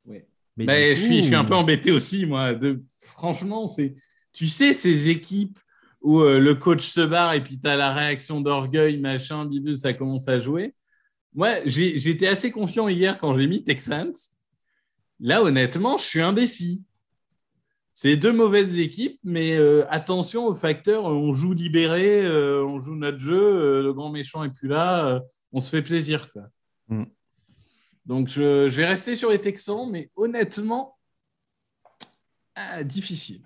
Ouais. 0.06 0.26
Mais 0.56 0.94
du 0.94 1.00
je, 1.00 1.04
suis, 1.04 1.16
je 1.18 1.26
suis 1.26 1.34
un 1.34 1.44
peu 1.44 1.54
embêté 1.54 1.90
aussi, 1.90 2.24
moi. 2.24 2.54
De... 2.54 2.82
Franchement, 2.96 3.66
c'est. 3.66 3.96
Tu 4.32 4.46
sais, 4.48 4.72
ces 4.72 5.10
équipes 5.10 5.58
où 6.00 6.20
euh, 6.20 6.38
le 6.38 6.54
coach 6.54 6.86
se 6.86 7.00
barre 7.00 7.34
et 7.34 7.42
puis 7.42 7.58
tu 7.58 7.68
as 7.68 7.76
la 7.76 7.92
réaction 7.92 8.40
d'orgueil, 8.40 8.98
machin, 8.98 9.44
bidule, 9.44 9.76
ça 9.76 9.92
commence 9.92 10.28
à 10.28 10.40
jouer. 10.40 10.74
Moi, 11.34 11.50
j'étais 11.64 12.26
assez 12.26 12.50
confiant 12.50 12.88
hier 12.88 13.18
quand 13.18 13.38
j'ai 13.38 13.46
mis 13.46 13.62
Texans. 13.62 14.12
Là, 15.20 15.42
honnêtement, 15.42 15.98
je 15.98 16.04
suis 16.04 16.20
indécis. 16.20 16.82
C'est 17.92 18.16
deux 18.16 18.32
mauvaises 18.32 18.78
équipes, 18.78 19.20
mais 19.22 19.56
euh, 19.56 19.84
attention 19.90 20.46
au 20.46 20.54
facteur, 20.54 21.04
on 21.04 21.32
joue 21.32 21.52
libéré, 21.52 22.24
euh, 22.24 22.64
on 22.64 22.80
joue 22.80 22.94
notre 22.94 23.18
jeu, 23.18 23.82
le 23.82 23.92
grand 23.92 24.10
méchant 24.10 24.42
est 24.42 24.50
plus 24.50 24.68
là, 24.68 25.20
on 25.52 25.60
se 25.60 25.70
fait 25.70 25.82
plaisir. 25.82 26.32
Quoi. 26.32 26.44
Mm. 26.88 27.04
Donc, 28.06 28.28
je, 28.28 28.68
je 28.68 28.76
vais 28.76 28.86
rester 28.86 29.14
sur 29.14 29.30
les 29.30 29.40
Texans, 29.40 29.88
mais 29.90 30.10
honnêtement, 30.16 30.98
ah, 32.54 32.82
difficile. 32.82 33.42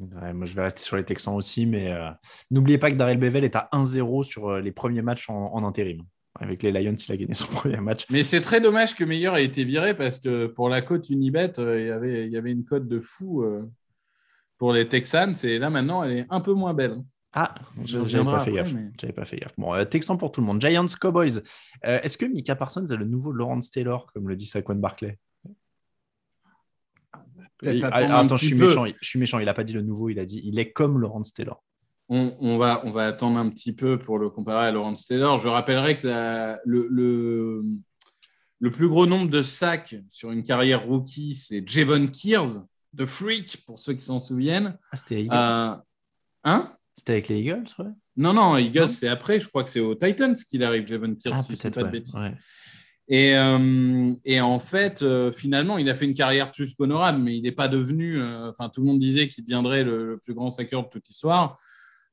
Ouais, 0.00 0.32
moi, 0.32 0.46
je 0.46 0.54
vais 0.54 0.62
rester 0.62 0.80
sur 0.80 0.96
les 0.96 1.04
Texans 1.04 1.34
aussi, 1.34 1.64
mais 1.66 1.92
euh, 1.92 2.10
n'oubliez 2.50 2.78
pas 2.78 2.90
que 2.90 2.96
Darrell 2.96 3.18
Bevel 3.18 3.44
est 3.44 3.54
à 3.56 3.68
1-0 3.72 4.24
sur 4.24 4.48
euh, 4.48 4.60
les 4.60 4.72
premiers 4.72 5.02
matchs 5.02 5.30
en, 5.30 5.52
en 5.54 5.64
intérim. 5.64 6.02
Avec 6.40 6.62
les 6.62 6.72
Lions, 6.72 6.94
il 6.96 7.12
a 7.12 7.16
gagné 7.16 7.34
son 7.34 7.46
premier 7.52 7.76
match. 7.76 8.06
Mais 8.10 8.24
c'est 8.24 8.40
très 8.40 8.60
dommage 8.60 8.96
que 8.96 9.04
Meilleur 9.04 9.36
ait 9.36 9.44
été 9.44 9.64
viré 9.64 9.94
parce 9.94 10.18
que 10.18 10.46
pour 10.46 10.68
la 10.68 10.80
cote 10.80 11.08
Unibet, 11.10 11.58
euh, 11.60 11.80
il 11.80 11.86
y 11.86 11.90
avait, 11.90 12.26
il 12.26 12.32
y 12.32 12.36
avait 12.36 12.52
une 12.52 12.64
cote 12.64 12.88
de 12.88 13.00
fou 13.00 13.44
pour 14.58 14.72
les 14.72 14.88
Texans. 14.88 15.34
Et 15.44 15.58
là, 15.58 15.70
maintenant, 15.70 16.02
elle 16.02 16.12
est 16.18 16.26
un 16.30 16.40
peu 16.40 16.52
moins 16.54 16.74
belle. 16.74 16.96
Ah, 17.34 17.54
j'avais 17.84 18.24
pas 18.24 18.40
fait 18.40 18.52
gaffe. 18.52 18.72
mais- 18.74 18.90
J'avais 19.00 19.12
pas 19.12 19.24
fait 19.24 19.38
gaffe. 19.38 19.54
Bon, 19.56 19.72
euh, 19.74 19.84
Texans 19.84 20.18
pour 20.18 20.32
tout 20.32 20.40
le 20.42 20.46
monde. 20.46 20.60
Giants, 20.60 20.84
Cowboys. 21.00 21.38
Euh, 21.86 21.98
Est-ce 22.02 22.18
que 22.18 22.26
Mika 22.26 22.56
Parsons 22.56 22.84
a 22.90 22.94
le 22.96 23.06
nouveau 23.06 23.32
Lawrence 23.32 23.70
Taylor, 23.70 24.06
comme 24.12 24.28
le 24.28 24.36
dit 24.36 24.46
Saquon 24.46 24.74
Barclay 24.74 25.18
Il- 27.62 27.84
Attends, 27.84 28.36
je 28.36 28.46
suis 28.46 28.54
méchant. 28.56 28.84
il- 28.84 28.94
Je 29.00 29.08
suis 29.08 29.18
méchant. 29.18 29.38
Il 29.38 29.48
a 29.48 29.54
pas 29.54 29.64
dit 29.64 29.72
le 29.72 29.82
nouveau. 29.82 30.08
Il 30.08 30.18
a 30.18 30.24
dit 30.24 30.40
il 30.44 30.58
est 30.58 30.72
comme 30.72 31.00
Lawrence 31.00 31.32
Taylor. 31.34 31.62
On, 32.08 32.36
on 32.40 32.58
va, 32.58 32.82
on 32.84 32.90
va 32.90 33.06
attendre 33.06 33.38
un 33.38 33.48
petit 33.48 33.72
peu 33.72 33.98
pour 33.98 34.18
le 34.18 34.28
comparer 34.28 34.66
à 34.66 34.70
Lawrence 34.72 35.06
Taylor. 35.06 35.38
Je 35.38 35.48
rappellerai 35.48 35.96
que 35.98 36.08
la- 36.08 36.60
le, 36.64 36.88
le, 36.90 37.64
le 38.60 38.70
plus 38.70 38.88
gros 38.88 39.06
nombre 39.06 39.30
de 39.30 39.42
sacs 39.42 39.94
sur 40.08 40.30
une 40.30 40.42
carrière 40.42 40.84
rookie, 40.84 41.34
c'est 41.34 41.66
Javon 41.66 42.08
Kears, 42.08 42.64
de 42.92 43.06
Freak, 43.06 43.64
pour 43.66 43.78
ceux 43.78 43.94
qui 43.94 44.04
s'en 44.04 44.18
souviennent. 44.18 44.76
Ah, 44.90 44.96
c'était 44.96 45.22
Eagles. 45.22 45.34
Euh, 45.34 45.74
hein? 46.44 46.72
C'était 46.96 47.12
avec 47.12 47.28
les 47.28 47.38
Eagles, 47.40 47.64
ouais. 47.78 47.86
Non, 48.16 48.34
non, 48.34 48.58
Eagles, 48.58 48.88
c'est 48.88 49.08
après. 49.08 49.40
Je 49.40 49.48
crois 49.48 49.64
que 49.64 49.70
c'est 49.70 49.80
aux 49.80 49.94
Titans 49.94 50.34
qu'il 50.36 50.62
arrive, 50.62 50.86
Javon 50.86 51.14
Kears, 51.14 51.34
Ah, 51.36 51.42
si 51.42 51.54
je 51.56 51.66
ne 51.66 51.72
pas 51.72 51.84
de 51.84 51.88
bêtises. 51.90 52.14
Ouais. 52.14 52.34
Et, 53.08 53.36
euh, 53.36 54.14
et 54.24 54.40
en 54.40 54.58
fait, 54.58 55.02
euh, 55.02 55.32
finalement, 55.32 55.76
il 55.78 55.90
a 55.90 55.94
fait 55.94 56.04
une 56.04 56.14
carrière 56.14 56.52
plus 56.52 56.74
qu'honorable, 56.74 57.18
mais 57.18 57.36
il 57.36 57.42
n'est 57.42 57.52
pas 57.52 57.68
devenu. 57.68 58.20
euh, 58.20 58.50
Enfin, 58.50 58.68
tout 58.68 58.80
le 58.80 58.86
monde 58.86 59.00
disait 59.00 59.28
qu'il 59.28 59.44
deviendrait 59.44 59.84
le, 59.84 60.18
plus 60.22 60.34
grand 60.34 60.50
saqueur 60.50 60.84
de 60.84 60.88
toute 60.88 61.06
l'histoire. 61.08 61.58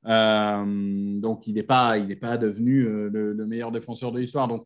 Donc, 0.04 1.48
il 1.48 1.54
n'est 1.54 1.64
pas, 1.64 1.98
il 1.98 2.08
n'est 2.08 2.16
pas 2.16 2.38
devenu 2.38 2.84
le, 2.84 3.34
le 3.34 3.46
meilleur 3.46 3.72
défenseur 3.72 4.12
de 4.12 4.20
l'histoire. 4.20 4.48
Donc, 4.48 4.66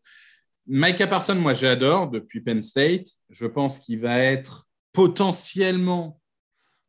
Micah 0.66 1.06
Parsons, 1.06 1.34
moi, 1.34 1.54
j'adore 1.54 2.08
depuis 2.08 2.40
Penn 2.40 2.62
State. 2.62 3.06
Je 3.30 3.46
pense 3.46 3.80
qu'il 3.80 4.00
va 4.00 4.18
être 4.18 4.66
potentiellement 4.92 6.20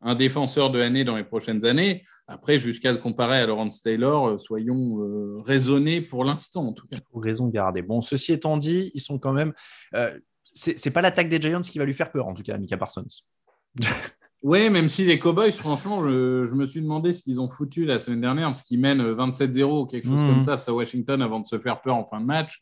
un 0.02 0.16
défenseur 0.16 0.70
de 0.70 0.80
l'année 0.80 1.04
dans 1.04 1.18
les 1.18 1.24
prochaines 1.24 1.66
années. 1.66 2.04
Après, 2.28 2.57
jusqu'à 2.57 2.91
le 2.91 2.97
comparer 2.97 3.39
à 3.39 3.45
Lawrence 3.45 3.82
Taylor, 3.82 4.28
euh, 4.30 4.38
soyons 4.39 4.99
euh, 5.03 5.41
raisonnés 5.41 6.01
pour 6.01 6.23
l'instant, 6.23 6.67
en 6.67 6.73
tout 6.73 6.88
cas. 6.88 6.97
Raison 7.13 7.47
gardée. 7.49 7.82
Bon, 7.84 8.01
ceci 8.01 8.34
étant 8.34 8.57
dit, 8.57 8.91
ils 8.95 8.99
sont 9.01 9.19
quand 9.19 9.34
même. 9.34 9.53
euh, 9.93 10.17
c'est 10.53 10.91
pas 10.91 11.01
l'attaque 11.01 11.28
des 11.30 11.39
Giants 11.41 11.61
qui 11.61 11.78
va 11.80 11.86
lui 11.86 11.93
faire 11.93 12.11
peur, 12.11 12.28
en 12.28 12.34
tout 12.34 12.41
cas, 12.43 12.57
Mika 12.57 12.78
Parsons. 12.78 13.05
Oui, 14.43 14.69
même 14.69 14.89
si 14.89 15.05
les 15.05 15.17
Cowboys, 15.17 15.51
franchement, 15.51 16.03
je, 16.03 16.45
je 16.47 16.53
me 16.53 16.67
suis 16.67 16.80
demandé 16.80 17.15
ce 17.15 17.23
qu'ils 17.23 17.41
ont 17.41 17.47
foutu 17.47 17.84
la 17.84 17.99
semaine 17.99 18.21
dernière, 18.21 18.47
parce 18.49 18.61
qu'ils 18.61 18.80
mènent 18.80 19.01
27-0 19.01 19.63
ou 19.82 19.86
quelque 19.88 20.05
chose 20.07 20.21
Mhm. 20.21 20.28
comme 20.30 20.41
ça 20.43 20.51
face 20.51 20.69
à 20.69 20.73
Washington 20.73 21.19
avant 21.23 21.39
de 21.39 21.47
se 21.47 21.57
faire 21.57 21.82
peur 21.82 21.95
en 21.95 22.03
fin 22.03 22.21
de 22.21 22.26
match. 22.28 22.61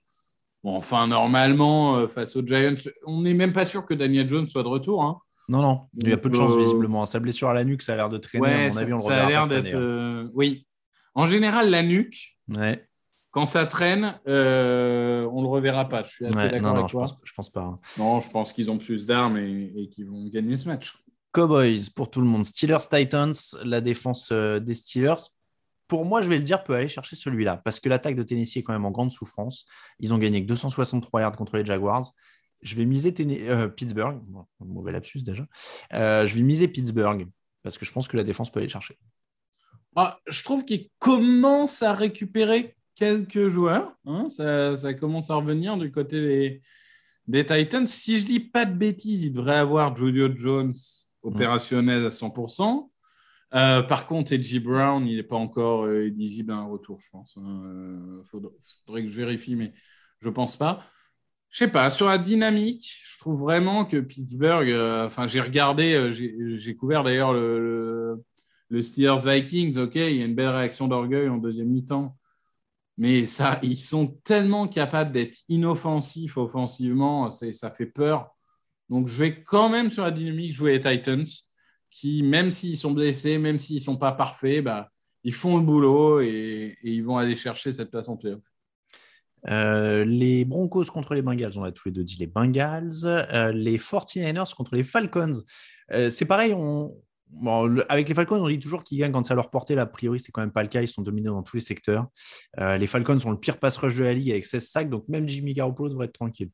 Bon, 0.64 0.78
enfin, 0.78 1.08
normalement, 1.08 2.08
face 2.08 2.38
aux 2.38 2.46
Giants, 2.46 2.76
on 3.06 3.22
n'est 3.24 3.34
même 3.34 3.52
pas 3.52 3.66
sûr 3.66 3.86
que 3.86 3.94
Daniel 3.94 4.30
Jones 4.30 4.48
soit 4.48 4.64
de 4.64 4.70
retour. 4.70 5.04
hein. 5.04 5.20
Non, 5.50 5.62
non, 5.62 5.82
il 6.02 6.10
y 6.10 6.14
a 6.14 6.18
peu 6.18 6.30
de 6.30 6.36
chance, 6.36 6.54
Euh, 6.54 6.58
visiblement. 6.60 7.06
Sa 7.06 7.20
blessure 7.20 7.50
à 7.50 7.54
la 7.54 7.64
nuque, 7.64 7.82
ça 7.82 7.94
a 7.94 7.96
l'air 7.98 8.10
de 8.10 8.18
traîner. 8.18 8.48
à 8.48 8.66
mon 8.68 8.72
ça, 8.72 8.80
avis, 8.82 8.94
on 8.94 8.98
le 8.98 9.02
ça 9.02 9.10
reverra 9.10 9.26
a 9.26 9.30
l'air 9.30 9.48
d'être. 9.48 9.74
hein. 9.76 9.78
euh, 9.80 10.30
Oui. 10.34 10.66
En 11.16 11.26
général, 11.26 11.70
la 11.70 11.84
nuque, 11.84 12.38
Ouais, 12.50 12.88
quand 13.32 13.46
ça 13.46 13.66
traîne, 13.66 14.20
euh, 14.28 15.28
on 15.32 15.38
ne 15.40 15.44
le 15.44 15.50
reverra 15.50 15.88
pas. 15.90 16.04
Je 16.04 16.10
suis 16.12 16.26
assez 16.26 16.36
ouais, 16.38 16.50
d'accord 16.50 16.74
non, 16.74 16.80
avec 16.80 16.88
je 16.88 16.92
toi. 16.92 17.02
pense, 17.02 17.18
je 17.24 17.34
pense 17.34 17.50
pas. 17.50 17.62
hein. 17.62 17.80
Non, 17.98 18.20
je 18.20 18.30
pense 18.30 18.54
qu'ils 18.54 18.70
ont 18.72 18.78
plus 18.78 19.06
d'armes 19.06 19.38
et, 19.38 19.72
et 19.76 19.90
qu'ils 19.90 20.08
vont 20.08 20.26
gagner 20.28 20.58
ce 20.58 20.68
match. 20.70 20.96
Cowboys 21.32 21.90
pour 21.96 22.10
tout 22.10 22.22
le 22.22 22.28
monde. 22.28 22.46
Steelers, 22.46 22.88
Titans, 22.90 23.34
la 23.64 23.82
défense 23.82 24.32
des 24.32 24.74
Steelers. 24.74 25.16
Pour 25.88 26.06
moi, 26.06 26.22
je 26.22 26.30
vais 26.30 26.38
le 26.38 26.44
dire, 26.44 26.64
peut 26.64 26.74
aller 26.76 26.88
chercher 26.88 27.16
celui-là 27.16 27.58
parce 27.58 27.80
que 27.80 27.90
l'attaque 27.90 28.16
de 28.16 28.24
Tennessee 28.24 28.58
est 28.58 28.64
quand 28.64 28.74
même 28.74 28.86
en 28.86 28.92
grande 28.92 29.12
souffrance. 29.12 29.66
Ils 30.00 30.14
ont 30.14 30.18
gagné 30.18 30.42
que 30.42 30.48
263 30.48 31.22
yards 31.22 31.36
contre 31.38 31.58
les 31.58 31.66
Jaguars. 31.66 32.06
Je 32.64 32.76
vais 32.76 32.86
miser 32.86 33.14
euh, 33.50 33.68
Pittsburgh. 33.68 34.22
Mauvais 34.60 34.92
lapsus 34.92 35.22
déjà. 35.22 35.46
Euh, 35.94 36.26
je 36.26 36.36
vais 36.36 36.42
miser 36.42 36.68
Pittsburgh 36.68 37.28
parce 37.62 37.78
que 37.78 37.86
je 37.86 37.92
pense 37.92 38.08
que 38.08 38.18
la 38.18 38.24
défense 38.24 38.52
peut 38.52 38.60
aller 38.60 38.68
le 38.68 38.72
chercher. 38.72 38.98
Ah, 39.96 40.20
je 40.28 40.44
trouve 40.44 40.66
qu'ils 40.66 40.90
commencent 40.98 41.84
à 41.84 41.94
récupérer 41.94 42.76
quelques 42.96 43.50
joueurs. 43.50 43.96
hein. 44.06 44.30
Ça, 44.30 44.94
commence 44.94 45.30
à 45.30 45.36
revenir 45.36 45.78
du 45.78 45.92
côté 45.92 46.62
des, 47.28 47.46
Titans. 47.46 47.86
Si 47.86 48.18
je 48.18 48.26
dis 48.26 48.40
pas 48.40 48.66
de 48.66 48.74
bêtises, 48.74 49.24
il 49.24 49.32
devrait 49.32 49.58
avoir 49.58 49.96
Julio 49.96 50.30
Jones 50.36 50.74
opérationnel 51.22 52.06
à 52.06 52.10
100%. 52.10 52.90
Euh, 53.56 53.84
par 53.84 54.08
contre, 54.08 54.34
Edgy 54.34 54.60
Brown, 54.60 55.06
il 55.06 55.18
n'est 55.18 55.24
pas 55.24 55.36
encore 55.36 55.88
éligible 55.90 56.54
à 56.54 56.56
un 56.56 56.66
retour, 56.66 57.00
je 57.00 57.10
pense. 57.12 57.38
Il 57.38 58.24
faudrait, 58.24 58.52
faudrait 58.86 59.04
que 59.04 59.10
je 59.10 59.16
vérifie, 59.16 59.56
mais 59.56 59.74
je 60.20 60.30
pense 60.30 60.58
pas. 60.58 60.84
Je 61.54 61.60
sais 61.60 61.68
pas, 61.68 61.92
sur 61.92 62.08
la 62.08 62.18
dynamique, 62.18 62.92
je 63.14 63.20
trouve 63.20 63.42
vraiment 63.42 63.86
que 63.86 63.98
Pittsburgh, 63.98 64.68
euh, 64.72 65.06
enfin, 65.06 65.28
j'ai 65.28 65.40
regardé, 65.40 65.94
euh, 65.94 66.12
j'ai 66.12 66.76
couvert 66.76 67.04
d'ailleurs 67.04 67.32
le, 67.32 67.60
le, 67.60 68.24
le 68.70 68.82
Steelers 68.82 69.20
Vikings, 69.24 69.78
ok, 69.78 69.94
il 69.96 70.18
y 70.18 70.22
a 70.24 70.26
une 70.26 70.34
belle 70.34 70.50
réaction 70.50 70.88
d'orgueil 70.88 71.30
en 71.30 71.38
deuxième 71.38 71.70
mi-temps. 71.70 72.18
Mais 72.98 73.28
ça, 73.28 73.60
ils 73.62 73.80
sont 73.80 74.08
tellement 74.24 74.68
capables 74.68 75.12
d'être 75.12 75.38
inoffensifs 75.48 76.38
offensivement, 76.38 77.30
ça 77.30 77.70
fait 77.70 77.86
peur. 77.86 78.32
Donc, 78.90 79.08
je 79.08 79.20
vais 79.20 79.44
quand 79.44 79.70
même 79.70 79.92
sur 79.92 80.04
la 80.04 80.12
dynamique 80.12 80.56
jouer 80.56 80.80
les 80.80 80.82
Titans, 80.82 81.26
qui, 81.92 82.24
même 82.24 82.50
s'ils 82.50 82.78
sont 82.78 82.92
blessés, 82.94 83.38
même 83.38 83.60
s'ils 83.60 83.78
ne 83.78 83.82
sont 83.82 83.98
pas 83.98 84.12
parfaits, 84.12 84.64
bah, 84.64 84.90
ils 85.24 85.34
font 85.34 85.58
le 85.58 85.64
boulot 85.64 86.20
et, 86.22 86.76
et 86.82 86.90
ils 86.92 87.04
vont 87.04 87.18
aller 87.18 87.36
chercher 87.36 87.74
cette 87.74 87.92
place 87.92 88.10
en 88.10 88.18
playoff. 88.18 88.42
Euh, 89.50 90.06
les 90.06 90.46
Broncos 90.46 90.86
contre 90.86 91.14
les 91.14 91.22
Bengals, 91.22 91.54
on 91.58 91.64
a 91.64 91.72
tous 91.72 91.90
les 91.90 91.92
deux 91.92 92.04
dit 92.04 92.18
les 92.20 92.28
Bengals. 92.28 92.92
Euh, 93.06 93.52
les 93.52 93.78
49ers 93.78 94.54
contre 94.56 94.76
les 94.76 94.84
Falcons. 94.84 95.32
Euh, 95.92 96.10
c'est 96.10 96.26
pareil, 96.26 96.54
on... 96.54 96.96
bon, 97.30 97.66
le- 97.66 97.92
avec 97.92 98.08
les 98.08 98.16
Falcons, 98.16 98.42
on 98.42 98.48
dit 98.48 98.60
toujours 98.60 98.84
qu'ils 98.84 99.00
gagnent 99.00 99.12
quand 99.12 99.26
c'est 99.26 99.34
à 99.34 99.36
leur 99.36 99.50
portée. 99.50 99.76
Là, 99.76 99.82
a 99.84 99.86
priori, 99.86 100.20
c'est 100.20 100.32
quand 100.32 100.42
même 100.42 100.52
pas 100.52 100.64
le 100.64 100.70
cas. 100.70 100.82
Ils 100.82 100.88
sont 100.88 101.02
dominés 101.02 101.28
dans 101.28 101.44
tous 101.44 101.58
les 101.58 101.62
secteurs. 101.62 102.08
Les 102.58 102.88
Falcons 102.88 103.20
sont 103.20 103.32
le 103.32 103.40
pire 103.40 103.60
pass 103.60 103.78
rush 103.78 103.96
de 103.96 104.04
la 104.04 104.14
ligue 104.14 104.32
avec 104.32 104.46
16 104.46 104.68
sacs, 104.70 104.90
donc 104.90 105.08
même 105.10 105.28
Jimmy 105.28 105.54
Garoppolo 105.54 105.90
devrait 105.90 106.06
être 106.06 106.14
tranquille. 106.14 106.50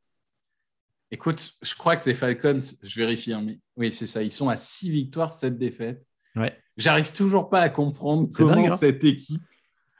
Écoute, 1.11 1.53
je 1.63 1.73
crois 1.73 1.95
que 1.95 2.07
les 2.07 2.15
Falcons, 2.15 2.59
je 2.83 2.99
vérifie, 2.99 3.33
hein, 3.33 3.41
mais 3.43 3.59
oui, 3.77 3.91
c'est 3.91 4.05
ça, 4.05 4.21
ils 4.21 4.31
sont 4.31 4.47
à 4.47 4.57
6 4.57 4.91
victoires, 4.91 5.33
7 5.33 5.57
défaites. 5.57 6.05
Ouais. 6.35 6.55
J'arrive 6.77 7.11
toujours 7.11 7.49
pas 7.49 7.61
à 7.61 7.69
comprendre 7.69 8.29
comment 8.35 8.53
dingue, 8.55 8.71
hein. 8.71 8.77
cette 8.77 9.03
équipe 9.03 9.41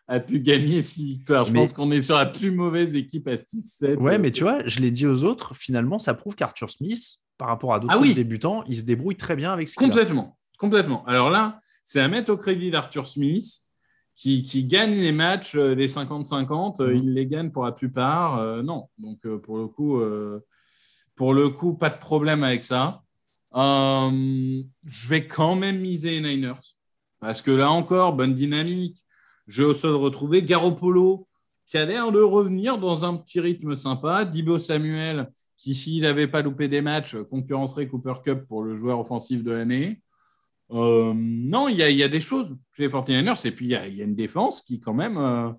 a 0.10 0.20
pu 0.20 0.40
gagner 0.40 0.82
6 0.84 1.06
victoires. 1.06 1.46
Je 1.46 1.54
Mais- 1.54 1.60
pense 1.62 1.74
qu'on 1.74 1.92
est 1.92 2.02
sur 2.02 2.16
la 2.18 2.26
plus 2.26 2.52
mauvaise 2.52 2.96
équipe 2.96 3.28
à 3.28 3.38
6-7. 3.38 3.98
Ouais, 4.00 4.18
mais 4.18 4.32
tu 4.32 4.44
vois, 4.44 4.66
je 4.66 4.80
l'ai 4.80 4.92
dit 4.92 5.06
aux 5.06 5.24
autres, 5.24 5.56
finalement, 5.56 6.00
ça 6.00 6.14
prouve 6.14 6.36
qu'Arthur 6.36 6.70
Smith, 6.70 7.20
par 7.38 7.48
rapport 7.48 7.74
à 7.74 7.80
d'autres 7.80 7.94
Ah 7.96 8.00
oui. 8.00 8.14
débutants, 8.14 8.64
il 8.68 8.76
se 8.76 8.82
débrouille 8.84 9.16
très 9.16 9.36
bien 9.36 9.52
avec 9.54 9.70
ce. 9.70 9.76
Complètement, 9.76 10.38
complètement. 10.58 11.06
Alors 11.06 11.30
là, 11.30 11.58
c'est 11.84 12.00
à 12.02 12.08
mettre 12.08 12.32
au 12.34 12.38
crédit 12.38 12.72
d'Arthur 12.72 13.08
Smith 13.08 13.46
qui, 14.16 14.42
qui 14.42 14.66
gagne 14.66 14.96
les 14.96 15.12
matchs 15.14 15.56
euh, 15.56 15.76
des 15.76 15.88
50-50. 15.88 16.82
euh, 16.82 16.90
Mhm. 16.94 17.04
Il 17.04 17.14
les 17.14 17.26
gagne 17.28 17.52
pour 17.52 17.64
la 17.64 17.72
plupart. 17.72 18.38
euh, 18.40 18.62
non, 18.64 18.90
donc 18.98 19.20
euh, 19.26 19.38
pour 19.38 19.58
le 19.58 19.68
coup, 19.68 20.00
euh, 20.00 20.40
pour 21.16 21.34
le 21.34 21.50
coup, 21.50 21.76
pas 21.76 21.90
de 21.92 22.00
problème 22.00 22.44
avec 22.44 22.64
ça. 22.64 23.02
Euh, 23.56 24.62
je 24.86 25.08
vais 25.10 25.26
quand 25.28 25.56
même 25.56 25.80
miser 25.80 26.20
les 26.20 26.36
Niners 26.36 26.60
parce 27.20 27.42
que 27.42 27.52
là 27.52 27.70
encore, 27.72 28.14
bonne 28.14 28.34
dynamique. 28.36 29.04
Jeu 29.50 29.66
au 29.68 29.74
sol 29.74 29.96
retrouvé. 29.96 30.42
Garoppolo 30.44 31.28
qui 31.66 31.78
a 31.78 31.86
l'air 31.86 32.12
de 32.14 32.22
revenir 32.22 32.78
dans 32.78 33.04
un 33.04 33.18
petit 33.18 33.40
rythme 33.42 33.76
sympa. 33.76 34.24
Dibo 34.24 34.58
Samuel 34.60 35.30
qui, 35.58 35.76
s'il 35.76 36.04
n'avait 36.04 36.28
pas 36.28 36.42
loupé 36.42 36.70
des 36.70 36.80
matchs, 36.82 37.18
concurrencerait 37.30 37.88
Cooper 37.90 38.14
Cup 38.24 38.48
pour 38.48 38.64
le 38.64 38.76
joueur 38.78 39.00
offensif 39.02 39.44
de 39.44 39.52
l'année. 39.52 40.02
Euh, 40.72 41.14
non, 41.16 41.68
il 41.68 41.78
y, 41.78 41.84
a- 41.84 41.90
il 41.90 41.98
y 41.98 42.04
a 42.04 42.08
des 42.08 42.22
choses 42.22 42.56
chez 42.78 42.84
les 42.84 42.90
49ers. 42.90 43.46
Et 43.46 43.52
puis, 43.52 43.66
il 43.66 43.70
y 43.72 43.76
a, 43.76 43.88
il 43.88 43.96
y 43.96 44.02
a 44.02 44.06
une 44.06 44.16
défense 44.16 44.62
qui, 44.62 44.80
quand 44.80 44.94
même, 44.94 45.18
euh, 45.18 45.50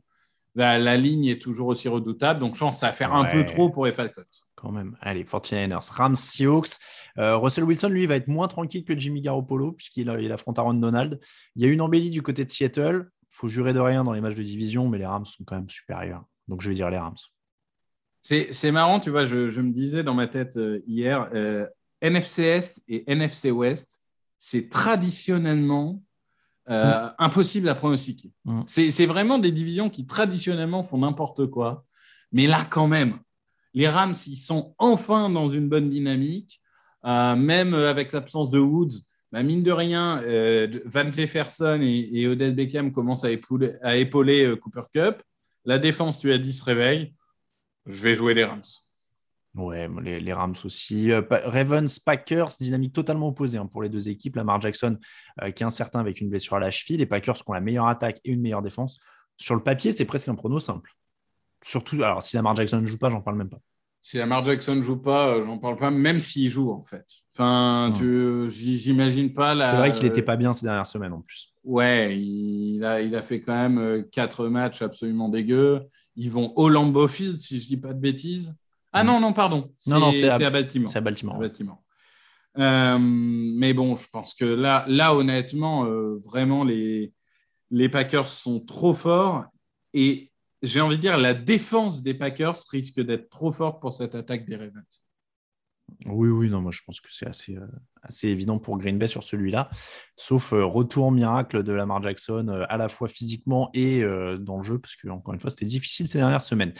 la, 0.54 0.78
la 0.78 0.96
ligne 0.96 1.26
est 1.26 1.40
toujours 1.42 1.66
aussi 1.68 1.88
redoutable. 1.88 2.40
Donc, 2.40 2.54
je 2.54 2.60
pense 2.60 2.76
que 2.76 2.80
ça 2.80 2.86
va 2.86 2.92
faire 2.92 3.12
un 3.14 3.24
peu 3.24 3.44
trop 3.46 3.70
pour 3.70 3.86
les 3.86 3.92
Falcons. 3.92 4.22
Quand 4.54 4.72
même. 4.72 4.96
Allez, 5.00 5.24
49ers, 5.24 5.92
Rams, 5.92 6.16
Seahawks. 6.16 6.70
Euh, 7.18 7.36
Russell 7.36 7.64
Wilson, 7.64 7.88
lui, 7.88 8.06
va 8.06 8.16
être 8.16 8.28
moins 8.28 8.48
tranquille 8.48 8.84
que 8.84 8.98
Jimmy 8.98 9.20
Garoppolo, 9.20 9.72
puisqu'il 9.72 10.08
il 10.20 10.32
affronte 10.32 10.58
Aaron 10.58 10.74
Donald. 10.74 11.20
Il 11.56 11.62
y 11.62 11.68
a 11.68 11.68
une 11.72 11.80
embellie 11.80 12.10
du 12.10 12.22
côté 12.22 12.44
de 12.44 12.50
Seattle. 12.50 13.08
Faut 13.40 13.48
jurer 13.48 13.72
de 13.72 13.80
rien 13.80 14.04
dans 14.04 14.12
les 14.12 14.20
matchs 14.20 14.34
de 14.34 14.42
division, 14.42 14.86
mais 14.90 14.98
les 14.98 15.06
Rams 15.06 15.24
sont 15.24 15.44
quand 15.44 15.56
même 15.56 15.70
supérieurs. 15.70 16.22
Donc, 16.46 16.60
je 16.60 16.68
vais 16.68 16.74
dire 16.74 16.90
les 16.90 16.98
Rams. 16.98 17.16
C'est 18.20 18.70
marrant, 18.70 19.00
tu 19.00 19.08
vois, 19.08 19.24
je, 19.24 19.50
je 19.50 19.62
me 19.62 19.72
disais 19.72 20.02
dans 20.02 20.12
ma 20.12 20.26
tête 20.26 20.58
euh, 20.58 20.82
hier, 20.86 21.26
euh, 21.32 21.66
NFC 22.02 22.42
Est 22.42 22.82
et 22.86 23.10
NFC 23.10 23.50
Ouest, 23.50 24.02
c'est 24.36 24.68
traditionnellement 24.68 26.02
euh, 26.68 27.08
impossible 27.16 27.70
à 27.70 27.74
pronostiquer. 27.74 28.30
Mm. 28.44 28.60
C'est 28.66 29.06
vraiment 29.06 29.38
des 29.38 29.52
divisions 29.52 29.88
qui 29.88 30.06
traditionnellement 30.06 30.82
font 30.82 30.98
n'importe 30.98 31.46
quoi. 31.46 31.86
Mais 32.32 32.46
là, 32.46 32.66
quand 32.68 32.88
même, 32.88 33.20
les 33.72 33.88
Rams, 33.88 34.16
ils 34.26 34.36
sont 34.36 34.74
enfin 34.76 35.30
dans 35.30 35.48
une 35.48 35.70
bonne 35.70 35.88
dynamique, 35.88 36.60
même 37.02 37.72
avec 37.72 38.12
l'absence 38.12 38.50
de 38.50 38.58
Woods. 38.58 39.00
Bah, 39.32 39.42
mine 39.42 39.62
de 39.62 39.70
rien, 39.70 40.22
euh, 40.24 40.68
Van 40.86 41.10
Jefferson 41.10 41.78
et, 41.82 42.08
et 42.12 42.26
Odell 42.26 42.54
Beckham 42.54 42.92
commencent 42.92 43.24
à 43.24 43.30
épauler, 43.30 44.44
euh, 44.44 44.56
Cooper 44.56 44.82
Cup. 44.92 45.22
La 45.64 45.78
défense, 45.78 46.18
tu 46.18 46.32
as 46.32 46.38
dit, 46.38 46.52
se 46.52 46.64
réveille. 46.64 47.14
Je 47.86 48.02
vais 48.02 48.14
jouer 48.14 48.34
les 48.34 48.44
Rams. 48.44 48.62
Ouais, 49.54 49.88
les, 50.02 50.32
Rams 50.32 50.54
aussi. 50.64 51.10
Euh, 51.10 51.22
Ravens, 51.28 51.98
Packers, 52.00 52.50
dynamique 52.60 52.92
totalement 52.92 53.28
opposée 53.28 53.58
hein, 53.58 53.66
pour 53.66 53.82
les 53.82 53.88
deux 53.88 54.08
équipes. 54.08 54.36
Lamar 54.36 54.60
Jackson 54.60 54.98
qui 55.54 55.62
est 55.62 55.66
incertain 55.66 56.00
avec 56.00 56.20
une 56.20 56.28
blessure 56.28 56.56
à 56.56 56.60
la 56.60 56.70
cheville. 56.70 56.98
Les 56.98 57.06
Packers 57.06 57.34
qui 57.34 57.44
ont 57.46 57.52
la 57.52 57.60
meilleure 57.60 57.86
attaque 57.86 58.20
et 58.24 58.30
une 58.30 58.40
meilleure 58.40 58.62
défense. 58.62 59.00
Sur 59.36 59.54
le 59.54 59.62
papier, 59.62 59.92
c'est 59.92 60.04
presque 60.04 60.28
un 60.28 60.34
prono 60.34 60.58
simple. 60.58 60.92
Surtout, 61.62 61.96
alors 61.96 62.22
si 62.22 62.36
Lamar 62.36 62.56
Jackson 62.56 62.80
ne 62.80 62.86
joue 62.86 62.98
pas, 62.98 63.10
j'en 63.10 63.20
parle 63.20 63.36
même 63.36 63.48
pas. 63.48 63.60
Si 64.02 64.16
Lamar 64.16 64.44
Jackson 64.44 64.76
ne 64.76 64.82
joue 64.82 64.96
pas, 64.96 65.34
euh, 65.34 65.44
j'en 65.44 65.58
parle 65.58 65.76
pas, 65.76 65.90
même 65.90 66.20
s'il 66.20 66.48
joue 66.48 66.70
en 66.70 66.82
fait. 66.82 67.04
Enfin, 67.34 67.92
j'imagine 68.48 69.32
pas 69.34 69.54
la. 69.54 69.70
C'est 69.70 69.76
vrai 69.76 69.92
qu'il 69.92 70.04
n'était 70.04 70.22
pas 70.22 70.36
bien 70.36 70.52
ces 70.52 70.64
dernières 70.66 70.86
semaines 70.86 71.12
en 71.12 71.20
plus. 71.20 71.52
Ouais, 71.64 72.18
il 72.18 72.82
a, 72.84 73.00
il 73.02 73.14
a 73.14 73.22
fait 73.22 73.40
quand 73.40 73.54
même 73.54 73.78
euh, 73.78 74.02
quatre 74.02 74.46
matchs 74.48 74.82
absolument 74.82 75.28
dégueux. 75.28 75.82
Ils 76.16 76.30
vont 76.30 76.52
au 76.56 76.68
Lambeau 76.68 77.08
Field, 77.08 77.38
si 77.38 77.60
je 77.60 77.66
dis 77.66 77.76
pas 77.76 77.92
de 77.92 78.00
bêtises. 78.00 78.54
Ah 78.92 79.04
non, 79.04 79.20
non, 79.20 79.32
pardon. 79.32 79.72
Non, 79.86 80.00
non, 80.00 80.12
c'est 80.12 80.28
à- 80.28 80.34
à 80.34 80.50
Baltimore. 80.50 80.90
C'est 80.90 80.98
à 80.98 81.00
Baltimore. 81.02 81.36
À 81.36 81.38
Baltimore. 81.38 81.82
Euh, 82.58 82.98
mais 83.00 83.72
bon, 83.74 83.94
je 83.94 84.08
pense 84.10 84.34
que 84.34 84.44
là, 84.44 84.84
là 84.88 85.14
honnêtement, 85.14 85.84
euh, 85.84 86.18
vraiment, 86.24 86.64
les, 86.64 87.12
les 87.70 87.88
Packers 87.88 88.26
sont 88.26 88.60
trop 88.60 88.92
forts. 88.92 89.44
Et 89.94 90.29
j'ai 90.62 90.80
envie 90.80 90.96
de 90.96 91.00
dire, 91.00 91.16
la 91.16 91.34
défense 91.34 92.02
des 92.02 92.14
Packers 92.14 92.56
risque 92.70 93.00
d'être 93.00 93.30
trop 93.30 93.52
forte 93.52 93.80
pour 93.80 93.94
cette 93.94 94.14
attaque 94.14 94.46
des 94.46 94.56
Ravens. 94.56 95.02
Oui, 96.06 96.28
oui, 96.28 96.48
non, 96.48 96.60
moi 96.60 96.70
je 96.70 96.80
pense 96.86 97.00
que 97.00 97.08
c'est 97.10 97.26
assez, 97.26 97.56
euh, 97.56 97.66
assez 98.02 98.28
évident 98.28 98.58
pour 98.58 98.78
Green 98.78 98.98
Bay 98.98 99.06
sur 99.06 99.22
celui-là. 99.22 99.68
Sauf 100.16 100.52
euh, 100.52 100.64
retour 100.64 101.12
miracle 101.12 101.62
de 101.62 101.72
Lamar 101.72 102.02
Jackson, 102.02 102.46
euh, 102.48 102.64
à 102.68 102.76
la 102.76 102.88
fois 102.88 103.08
physiquement 103.08 103.70
et 103.74 104.02
dans 104.38 104.58
le 104.58 104.62
jeu, 104.62 104.78
parce 104.78 104.96
que 104.96 105.08
encore 105.08 105.34
une 105.34 105.40
fois, 105.40 105.50
c'était 105.50 105.66
difficile 105.66 106.08
ces 106.08 106.18
dernières 106.18 106.42
semaines. 106.42 106.72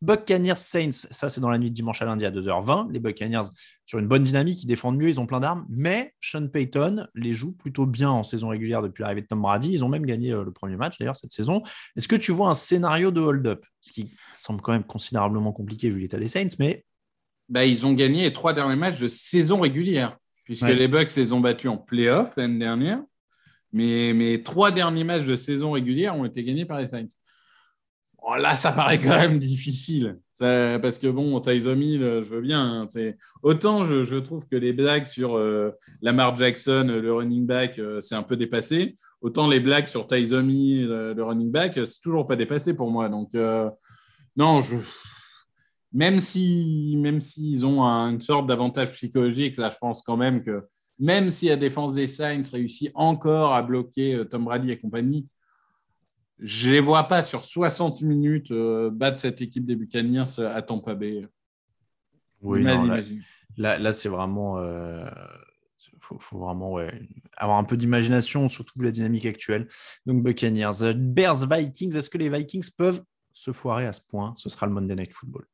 Buccaneers 0.00 0.56
Saints, 0.56 1.06
ça 1.10 1.28
c'est 1.28 1.40
dans 1.40 1.50
la 1.50 1.58
nuit 1.58 1.70
de 1.70 1.74
dimanche 1.74 2.02
à 2.02 2.04
lundi 2.04 2.24
à 2.24 2.30
2h20. 2.30 2.90
Les 2.90 3.00
Buccaneers 3.00 3.48
sur 3.88 3.98
une 3.98 4.06
bonne 4.06 4.22
dynamique, 4.22 4.62
ils 4.62 4.66
défendent 4.66 4.98
mieux, 4.98 5.08
ils 5.08 5.18
ont 5.18 5.24
plein 5.24 5.40
d'armes, 5.40 5.64
mais 5.70 6.12
Sean 6.20 6.46
Payton 6.46 7.06
les 7.14 7.32
joue 7.32 7.52
plutôt 7.52 7.86
bien 7.86 8.10
en 8.10 8.22
saison 8.22 8.48
régulière 8.48 8.82
depuis 8.82 9.00
l'arrivée 9.00 9.22
de 9.22 9.26
Tom 9.26 9.40
Brady. 9.40 9.70
Ils 9.72 9.82
ont 9.82 9.88
même 9.88 10.04
gagné 10.04 10.30
euh, 10.30 10.44
le 10.44 10.52
premier 10.52 10.76
match 10.76 10.98
d'ailleurs 10.98 11.16
cette 11.16 11.32
saison. 11.32 11.62
Est-ce 11.96 12.06
que 12.06 12.14
tu 12.14 12.30
vois 12.30 12.50
un 12.50 12.54
scénario 12.54 13.10
de 13.10 13.22
hold-up 13.22 13.64
Ce 13.80 13.90
qui 13.90 14.12
semble 14.34 14.60
quand 14.60 14.72
même 14.72 14.84
considérablement 14.84 15.52
compliqué 15.52 15.88
vu 15.88 16.00
l'état 16.00 16.18
des 16.18 16.28
Saints, 16.28 16.48
mais 16.58 16.84
Bah, 17.48 17.64
ils 17.64 17.86
ont 17.86 17.94
gagné 17.94 18.24
les 18.24 18.32
trois 18.34 18.52
derniers 18.52 18.76
matchs 18.76 18.98
de 18.98 19.08
saison 19.08 19.60
régulière, 19.60 20.18
puisque 20.44 20.64
Ouais. 20.64 20.74
les 20.74 20.86
Bucks 20.86 21.16
les 21.16 21.32
ont 21.32 21.40
battus 21.40 21.70
en 21.70 21.78
playoff 21.78 22.34
l'année 22.36 22.58
dernière. 22.58 23.00
Mais 23.72 24.12
mes 24.12 24.42
trois 24.42 24.70
derniers 24.70 25.04
matchs 25.04 25.24
de 25.24 25.36
saison 25.36 25.70
régulière 25.70 26.14
ont 26.14 26.26
été 26.26 26.44
gagnés 26.44 26.66
par 26.66 26.78
les 26.78 26.86
Saints. 26.88 27.06
Là, 28.38 28.54
ça 28.54 28.70
paraît 28.72 28.98
quand 28.98 29.08
même 29.18 29.38
difficile. 29.38 30.18
Parce 30.38 30.98
que 30.98 31.08
bon, 31.08 31.40
Tyson 31.40 31.80
Hill, 31.80 32.02
euh, 32.02 32.22
je 32.22 32.28
veux 32.28 32.40
bien. 32.40 32.82
hein, 32.82 32.86
autant 33.42 33.84
je, 33.84 34.18
trouve 34.18 34.46
que 34.46 34.56
les 34.56 34.72
blagues 34.72 35.06
sur 35.06 35.36
euh, 35.36 35.72
Lamar 36.00 36.36
Jackson, 36.36 36.86
euh, 36.88 37.00
le 37.00 37.12
running 37.12 37.46
back, 37.46 37.80
c'est 38.00 38.14
un 38.14 38.22
peu 38.22 38.36
dépassé. 38.36 38.96
Autant 39.20 39.48
les 39.48 39.58
blagues 39.58 39.86
sur 39.86 40.06
Tyson 40.06 40.48
Hill, 40.48 40.86
le 40.88 41.22
running 41.22 41.50
back, 41.50 41.72
c'est 41.84 42.00
toujours 42.00 42.26
pas 42.26 42.36
dépassé 42.36 42.72
pour 42.72 42.90
moi. 42.90 43.08
Donc, 43.08 43.34
non, 44.36 44.60
même 45.92 46.20
si 46.20 46.96
même 46.98 47.20
s'ils 47.20 47.66
ont 47.66 47.82
un- 47.82 48.10
une 48.12 48.20
sorte 48.20 48.46
d'avantage 48.46 48.92
psychologique, 48.92 49.56
là, 49.56 49.70
je 49.72 49.78
pense 49.78 50.02
quand 50.02 50.16
même 50.16 50.44
que 50.44 50.62
même 51.00 51.30
si 51.30 51.46
la 51.48 51.56
défense 51.56 51.94
des 51.94 52.06
Saints 52.06 52.42
réussit 52.52 52.92
encore 52.94 53.54
à 53.54 53.62
bloquer 53.62 54.22
Tom 54.30 54.44
Brady 54.44 54.70
et 54.70 54.78
compagnie, 54.78 55.26
je 56.40 56.70
les 56.70 56.80
vois 56.80 57.04
pas 57.04 57.22
sur 57.22 57.44
60 57.44 58.02
minutes 58.02 58.50
euh, 58.50 58.90
battre 58.90 59.20
cette 59.20 59.40
équipe 59.40 59.64
des 59.66 59.76
Buccaneers 59.76 60.40
à 60.40 60.62
Tampa 60.62 60.94
Bay. 60.94 61.26
oui, 62.42 62.62
non, 62.62 62.84
là-. 62.84 63.02
Là, 63.56 63.78
là 63.78 63.92
c'est 63.92 64.08
vraiment. 64.08 64.60
Il 64.60 65.98
faut, 66.00 66.18
faut 66.18 66.38
vraiment 66.38 66.72
ouais, 66.72 67.08
avoir 67.38 67.58
un 67.58 67.64
peu 67.64 67.76
d'imagination, 67.76 68.48
surtout 68.48 68.78
vu 68.78 68.84
la 68.84 68.90
dynamique 68.90 69.26
actuelle. 69.26 69.68
Donc, 70.06 70.22
Buccaneers. 70.22 70.82
Euh, 70.82 70.92
Bears, 70.94 71.48
Vikings. 71.48 71.96
Est-ce 71.96 72.10
que 72.10 72.18
les 72.18 72.28
Vikings 72.28 72.68
peuvent 72.76 73.02
se 73.32 73.52
foirer 73.52 73.86
à 73.86 73.92
ce 73.92 74.00
point? 74.00 74.34
Ce 74.36 74.48
sera 74.48 74.66
le 74.66 74.72
Monday 74.72 74.96
Night 74.96 75.12
Football. 75.12 75.46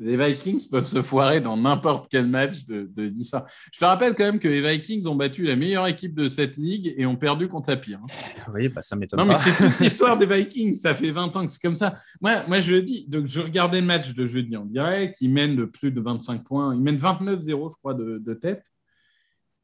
Les 0.00 0.16
Vikings 0.16 0.68
peuvent 0.70 0.86
se 0.86 1.02
foirer 1.02 1.40
dans 1.40 1.56
n'importe 1.56 2.06
quel 2.08 2.28
match 2.28 2.64
de, 2.66 2.88
de 2.94 3.08
10 3.08 3.34
ans. 3.34 3.42
Je 3.72 3.80
te 3.80 3.84
rappelle 3.84 4.14
quand 4.14 4.24
même 4.24 4.38
que 4.38 4.46
les 4.46 4.60
Vikings 4.60 5.06
ont 5.08 5.16
battu 5.16 5.42
la 5.42 5.56
meilleure 5.56 5.88
équipe 5.88 6.14
de 6.14 6.28
cette 6.28 6.56
ligue 6.56 6.94
et 6.96 7.04
ont 7.04 7.16
perdu 7.16 7.48
contre 7.48 7.70
la 7.70 7.76
pire. 7.76 7.98
hein. 8.02 8.42
Oui, 8.54 8.68
bah, 8.68 8.80
ça 8.80 8.94
m'étonne 8.94 9.18
Non, 9.18 9.26
mais 9.26 9.32
pas. 9.34 9.40
c'est 9.40 9.56
toute 9.56 9.78
l'histoire 9.80 10.16
des 10.16 10.26
Vikings. 10.26 10.74
Ça 10.74 10.94
fait 10.94 11.10
20 11.10 11.36
ans 11.36 11.44
que 11.46 11.52
c'est 11.52 11.60
comme 11.60 11.74
ça. 11.74 11.96
Moi, 12.20 12.44
moi, 12.46 12.60
je 12.60 12.72
le 12.74 12.82
dis. 12.82 13.08
Donc, 13.08 13.26
je 13.26 13.40
regardais 13.40 13.80
le 13.80 13.86
match 13.88 14.14
de 14.14 14.24
jeudi 14.24 14.56
en 14.56 14.64
direct. 14.66 15.16
Ils 15.20 15.32
mènent 15.32 15.56
de 15.56 15.64
plus 15.64 15.90
de 15.90 16.00
25 16.00 16.44
points. 16.44 16.74
Ils 16.76 16.80
mènent 16.80 16.96
29-0, 16.96 17.70
je 17.72 17.76
crois, 17.76 17.94
de, 17.94 18.18
de 18.18 18.34
tête. 18.34 18.64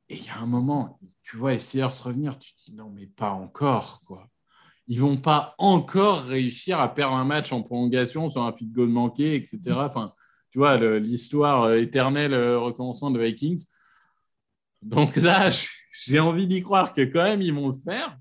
Et 0.08 0.16
il 0.16 0.24
y 0.24 0.30
a 0.30 0.38
un 0.42 0.46
moment, 0.46 0.98
tu 1.22 1.36
vois 1.36 1.56
Steelers 1.58 1.86
revenir. 2.02 2.38
Tu 2.40 2.54
te 2.54 2.60
dis 2.64 2.74
non, 2.74 2.90
mais 2.92 3.06
pas 3.06 3.30
encore, 3.30 4.00
quoi. 4.06 4.28
Ils 4.88 5.00
vont 5.00 5.16
pas 5.16 5.54
encore 5.58 6.22
réussir 6.24 6.78
à 6.80 6.92
perdre 6.92 7.16
un 7.16 7.24
match 7.24 7.52
en 7.52 7.62
prolongation 7.62 8.28
sur 8.28 8.42
un 8.42 8.52
feed 8.52 8.70
goal 8.72 8.88
manqué, 8.90 9.34
etc. 9.34 9.58
Enfin, 9.76 10.12
tu 10.54 10.58
vois, 10.58 10.76
l'histoire 10.76 11.64
euh, 11.64 11.80
éternelle 11.80 12.32
euh, 12.32 12.60
recommençant 12.60 13.10
de 13.10 13.18
Vikings. 13.18 13.64
Donc 14.82 15.16
là, 15.16 15.50
j'ai 16.06 16.20
envie 16.20 16.46
d'y 16.46 16.62
croire 16.62 16.92
que 16.92 17.00
quand 17.02 17.24
même, 17.24 17.42
ils 17.42 17.52
vont 17.52 17.70
le 17.70 17.74
faire. 17.76 18.16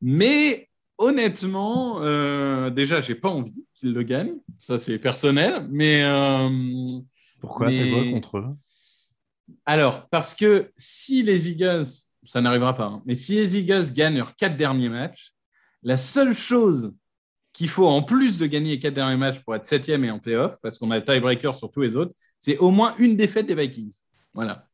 Mais 0.00 0.70
honnêtement, 0.96 2.00
euh, 2.02 2.70
déjà, 2.70 3.02
j'ai 3.02 3.14
pas 3.14 3.28
envie 3.28 3.52
qu'ils 3.74 3.92
le 3.92 4.02
gagnent. 4.02 4.38
Ça, 4.60 4.78
c'est 4.78 4.98
personnel. 4.98 5.66
Mais. 5.70 6.04
euh, 6.04 6.86
Pourquoi 7.38 7.66
Mais- 7.66 7.90
quoi 7.90 8.10
contre 8.12 8.38
eux? 8.38 8.46
Alors, 9.66 10.08
parce 10.08 10.34
que 10.34 10.70
si 10.78 11.22
les 11.22 11.50
Eagles, 11.50 11.84
ça 12.24 12.40
n'arrivera 12.40 12.72
pas, 12.74 12.86
hein, 12.86 13.02
mais 13.04 13.14
si 13.14 13.34
les 13.34 13.58
Eagles 13.58 13.92
gagnent 13.92 14.16
leurs 14.16 14.34
quatre 14.36 14.56
derniers 14.56 14.88
matchs, 14.88 15.34
la 15.82 15.98
seule 15.98 16.34
chose 16.34 16.94
qu'il 17.56 17.70
faut 17.70 17.86
en 17.86 18.02
plus 18.02 18.36
de 18.36 18.44
gagner 18.44 18.72
les 18.72 18.78
quatre 18.78 18.92
derniers 18.92 19.16
matchs 19.16 19.40
pour 19.40 19.54
être 19.54 19.64
septième 19.64 20.04
et 20.04 20.10
en 20.10 20.18
playoff, 20.18 20.58
parce 20.60 20.76
qu'on 20.76 20.90
a 20.90 21.00
tiebreaker 21.00 21.54
sur 21.54 21.70
tous 21.70 21.80
les 21.80 21.96
autres, 21.96 22.12
c'est 22.38 22.58
au 22.58 22.70
moins 22.70 22.94
une 22.98 23.16
défaite 23.16 23.46
des 23.46 23.54
Vikings. 23.54 23.94
Voilà. 24.34 24.68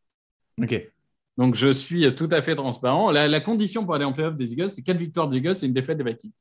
Ok. 0.61 0.91
Donc, 1.39 1.55
je 1.55 1.73
suis 1.73 2.13
tout 2.17 2.29
à 2.33 2.43
fait 2.43 2.57
transparent. 2.57 3.13
La, 3.13 3.29
la 3.29 3.39
condition 3.39 3.85
pour 3.85 3.95
aller 3.95 4.05
en 4.05 4.13
playoff 4.13 4.37
des 4.37 4.53
Eagles, 4.53 4.71
c'est 4.71 4.83
quatre 4.83 4.99
victoires 4.99 5.29
des 5.29 5.37
Eagles 5.37 5.55
et 5.63 5.67
une 5.67 5.73
défaite 5.73 5.97
des 5.97 6.03
Vikings. 6.03 6.33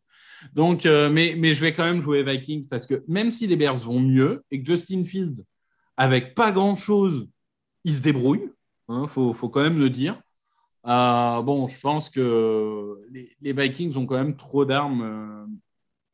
Donc, 0.56 0.88
euh, 0.88 1.12
mais, 1.12 1.36
mais 1.38 1.54
je 1.54 1.62
vais 1.62 1.74
quand 1.74 1.84
même 1.84 2.02
jouer 2.02 2.24
Vikings 2.24 2.66
parce 2.66 2.88
que 2.88 3.04
même 3.08 3.32
si 3.32 3.46
les 3.46 3.56
Bears 3.56 3.78
vont 3.78 4.00
mieux 4.00 4.44
et 4.50 4.64
que 4.64 4.66
Justin 4.66 5.04
Fields, 5.04 5.44
avec 5.96 6.34
pas 6.34 6.52
grand-chose, 6.52 7.30
il 7.84 7.94
se 7.94 8.02
débrouille, 8.02 8.50
il 8.90 9.08
faut, 9.08 9.32
faut 9.36 9.50
quand 9.50 9.62
même 9.62 9.78
le 9.78 9.92
dire. 9.92 10.20
Euh, 10.88 11.44
bon, 11.44 11.68
je 11.68 11.80
pense 11.80 12.10
que 12.10 12.98
les, 13.12 13.30
les 13.42 13.54
Vikings 13.54 13.96
ont 13.96 14.08
quand 14.08 14.18
même 14.18 14.36
trop 14.36 14.66
d'armes 14.66 15.04
euh, 15.04 15.46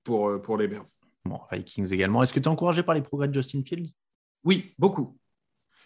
pour, 0.08 0.30
euh, 0.30 0.42
pour 0.42 0.58
les 0.58 0.68
Bears. 0.68 0.86
Bon, 1.26 1.40
Vikings 1.52 1.94
également. 1.94 2.24
Est-ce 2.24 2.34
que 2.34 2.40
tu 2.40 2.46
es 2.46 2.48
encouragé 2.48 2.82
par 2.84 2.96
les 2.96 3.02
progrès 3.02 3.28
de 3.28 3.34
Justin 3.34 3.62
Fields 3.64 3.92
Oui, 4.46 4.74
beaucoup. 4.80 5.18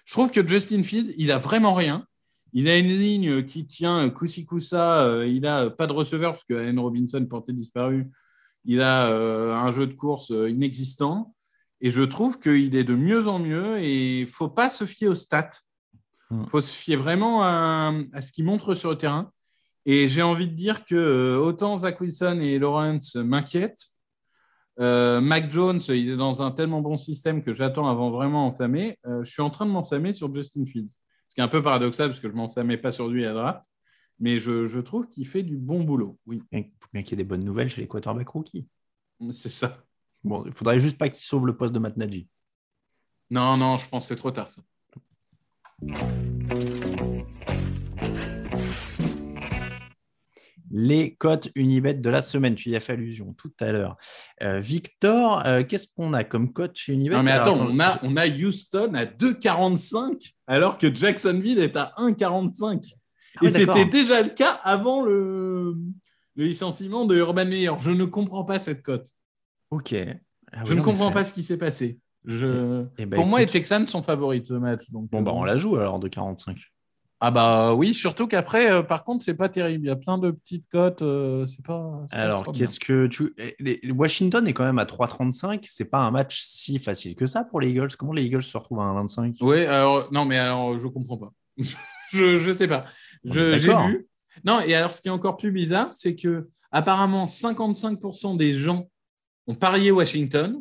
Je 0.05 0.13
trouve 0.13 0.29
que 0.31 0.47
Justin 0.47 0.83
Fields, 0.83 1.13
il 1.17 1.31
a 1.31 1.37
vraiment 1.39 1.73
rien. 1.73 2.05
Il 2.53 2.67
a 2.69 2.77
une 2.77 2.87
ligne 2.89 3.43
qui 3.43 3.65
tient 3.65 4.09
coussi 4.11 4.45
coussa. 4.45 5.03
euh, 5.05 5.25
Il 5.27 5.45
a 5.47 5.69
pas 5.69 5.87
de 5.87 5.93
receveur 5.93 6.33
parce 6.33 6.43
que 6.43 6.53
Allen 6.53 6.79
Robinson 6.79 7.25
portait 7.25 7.53
disparu. 7.53 8.09
Il 8.65 8.81
a 8.81 9.07
euh, 9.09 9.53
un 9.55 9.71
jeu 9.71 9.87
de 9.87 9.93
course 9.93 10.29
inexistant. 10.29 11.33
Et 11.83 11.89
je 11.89 12.03
trouve 12.03 12.39
qu'il 12.39 12.75
est 12.75 12.83
de 12.83 12.93
mieux 12.95 13.27
en 13.27 13.39
mieux. 13.39 13.79
Et 13.79 14.21
il 14.21 14.27
faut 14.27 14.49
pas 14.49 14.69
se 14.69 14.85
fier 14.85 15.07
aux 15.07 15.15
stats. 15.15 15.49
Il 16.29 16.37
Mm. 16.37 16.47
faut 16.47 16.61
se 16.61 16.71
fier 16.71 16.95
vraiment 16.97 17.43
à, 17.43 17.91
à 18.13 18.21
ce 18.21 18.31
qu'il 18.31 18.45
montre 18.45 18.73
sur 18.73 18.89
le 18.91 18.97
terrain. 18.97 19.31
Et 19.85 20.07
j'ai 20.07 20.21
envie 20.21 20.47
de 20.47 20.53
dire 20.53 20.85
que 20.85 21.35
autant 21.41 21.75
Zach 21.75 21.99
Wilson 21.99 22.39
et 22.41 22.57
Lawrence 22.59 23.15
m'inquiètent, 23.15 23.85
euh, 24.79 25.21
Mac 25.21 25.51
Jones, 25.51 25.79
il 25.89 26.09
est 26.09 26.17
dans 26.17 26.41
un 26.41 26.51
tellement 26.51 26.81
bon 26.81 26.97
système 26.97 27.43
que 27.43 27.53
j'attends 27.53 27.87
avant 27.89 28.09
vraiment 28.11 28.47
enflammer. 28.47 28.97
Euh, 29.05 29.23
je 29.23 29.31
suis 29.31 29.41
en 29.41 29.49
train 29.49 29.65
de 29.65 29.71
m'enflammer 29.71 30.13
sur 30.13 30.33
Justin 30.33 30.65
Fields. 30.65 30.93
Ce 31.27 31.35
qui 31.35 31.41
est 31.41 31.43
un 31.43 31.47
peu 31.47 31.61
paradoxal 31.61 32.09
parce 32.09 32.19
que 32.19 32.27
je 32.27 32.33
ne 32.33 32.37
m'enflammais 32.37 32.77
pas 32.77 32.91
sur 32.91 33.07
lui 33.07 33.25
à 33.25 33.33
draft. 33.33 33.61
Mais 34.19 34.39
je, 34.39 34.67
je 34.67 34.79
trouve 34.79 35.07
qu'il 35.07 35.27
fait 35.27 35.43
du 35.43 35.57
bon 35.57 35.83
boulot. 35.83 36.17
Oui, 36.27 36.43
Il 36.51 36.63
faut 36.79 36.89
bien 36.93 37.01
qu'il 37.01 37.11
y 37.11 37.13
ait 37.13 37.23
des 37.23 37.27
bonnes 37.27 37.43
nouvelles 37.43 37.69
chez 37.69 37.81
les 37.81 37.87
quarterbacks 37.87 38.29
rookies. 38.29 38.67
c'est 39.31 39.49
ça. 39.49 39.83
Bon, 40.23 40.45
il 40.45 40.53
faudrait 40.53 40.79
juste 40.79 40.97
pas 40.97 41.09
qu'il 41.09 41.23
sauve 41.23 41.47
le 41.47 41.57
poste 41.57 41.73
de 41.73 41.79
Matt 41.79 41.97
Nagy. 41.97 42.27
Non, 43.31 43.57
non, 43.57 43.77
je 43.77 43.87
pense 43.87 44.03
que 44.03 44.07
c'est 44.09 44.19
trop 44.19 44.31
tard 44.31 44.51
ça. 44.51 44.61
Les 50.71 51.15
cotes 51.15 51.49
Unibet 51.55 51.95
de 51.95 52.09
la 52.09 52.21
semaine, 52.21 52.55
tu 52.55 52.69
y 52.69 52.75
as 52.75 52.79
fait 52.79 52.93
allusion 52.93 53.33
tout 53.33 53.51
à 53.59 53.71
l'heure. 53.71 53.97
Euh, 54.41 54.59
Victor, 54.59 55.45
euh, 55.45 55.63
qu'est-ce 55.63 55.87
qu'on 55.95 56.13
a 56.13 56.23
comme 56.23 56.53
cote 56.53 56.75
chez 56.75 56.93
Unibet? 56.93 57.15
Non, 57.15 57.23
mais 57.23 57.31
Alors, 57.31 57.55
attends, 57.55 57.67
on 57.69 57.79
a, 57.79 57.99
on 58.03 58.15
a 58.15 58.27
Houston 58.27 58.93
à 58.93 59.05
2,45 59.05 60.33
alors 60.47 60.77
que 60.77 60.93
Jacksonville 60.93 61.59
est 61.59 61.75
à 61.75 61.93
1,45. 61.97 62.93
Ah 63.37 63.45
Et 63.45 63.51
c'était 63.51 63.85
déjà 63.85 64.21
le 64.21 64.29
cas 64.29 64.59
avant 64.63 65.03
le, 65.03 65.75
le 66.35 66.43
licenciement 66.45 67.05
de 67.05 67.15
Urban 67.17 67.45
Meyer. 67.45 67.71
Je 67.79 67.91
ne 67.91 68.05
comprends 68.05 68.43
pas 68.45 68.59
cette 68.59 68.81
cote. 68.81 69.11
Ok. 69.69 69.93
Ah 70.51 70.63
Je 70.65 70.71
oui, 70.71 70.75
ne 70.75 70.81
en 70.81 70.83
comprends 70.83 71.11
pas 71.11 71.25
ce 71.25 71.33
qui 71.33 71.43
s'est 71.43 71.57
passé. 71.57 71.99
Je... 72.25 72.85
Eh 72.97 73.05
ben, 73.05 73.15
Pour 73.15 73.25
moi, 73.25 73.39
les. 73.39 73.45
Texans 73.47 73.87
sont 73.87 74.03
favoris 74.03 74.41
de 74.41 74.47
ce 74.47 74.53
match. 74.53 74.89
Donc, 74.91 75.09
Bon, 75.09 75.21
bah, 75.21 75.31
euh, 75.31 75.35
on 75.37 75.43
la 75.43 75.57
joue 75.57 75.77
alors 75.77 75.99
de 75.99 76.07
45. 76.07 76.57
Ah 77.23 77.29
bah 77.29 77.75
oui, 77.75 77.93
surtout 77.93 78.27
qu'après, 78.27 78.71
euh, 78.71 78.81
par 78.81 79.03
contre, 79.03 79.23
c'est 79.23 79.35
pas 79.35 79.47
terrible. 79.47 79.85
Il 79.85 79.89
y 79.89 79.91
a 79.91 79.95
plein 79.95 80.17
de 80.17 80.31
petites 80.31 80.67
cotes. 80.67 81.03
euh, 81.03 81.45
c'est 81.47 81.63
pas. 81.63 82.03
c'est 82.09 82.15
Alors, 82.17 82.51
qu'est-ce 82.51 82.79
que 82.79 83.05
tu. 83.05 83.35
les- 83.59 83.79
les- 83.83 83.91
Washington 83.91 84.47
est 84.47 84.53
quand 84.53 84.63
même 84.63 84.79
à 84.79 84.85
3,35. 84.85 85.63
C'est 85.69 85.85
pas 85.85 85.99
un 85.99 86.09
match 86.09 86.41
si 86.41 86.79
facile 86.79 87.15
que 87.15 87.27
ça 87.27 87.43
pour 87.43 87.61
les 87.61 87.69
Eagles. 87.69 87.89
Comment 87.97 88.13
les 88.13 88.25
Eagles 88.25 88.41
se 88.41 88.57
retrouvent 88.57 88.79
à 88.81 88.85
1,25 88.85 89.35
Oui, 89.41 89.65
alors 89.65 90.11
non, 90.11 90.25
mais 90.25 90.39
alors 90.39 90.79
je 90.79 90.87
comprends 90.87 91.17
pas. 91.17 91.31
je 91.57 92.37
je 92.37 92.51
sais 92.51 92.67
pas. 92.67 92.85
Je- 93.23 93.55
J'ai 93.57 93.73
vu. 93.87 94.07
Non, 94.43 94.59
et 94.61 94.73
alors 94.73 94.91
ce 94.93 95.01
qui 95.01 95.07
est 95.09 95.11
encore 95.11 95.37
plus 95.37 95.51
bizarre, 95.51 95.93
c'est 95.93 96.15
que 96.15 96.47
apparemment 96.71 97.27
55% 97.27 98.35
des 98.35 98.55
gens 98.55 98.89
ont 99.45 99.53
parié 99.55 99.91
Washington. 99.91 100.59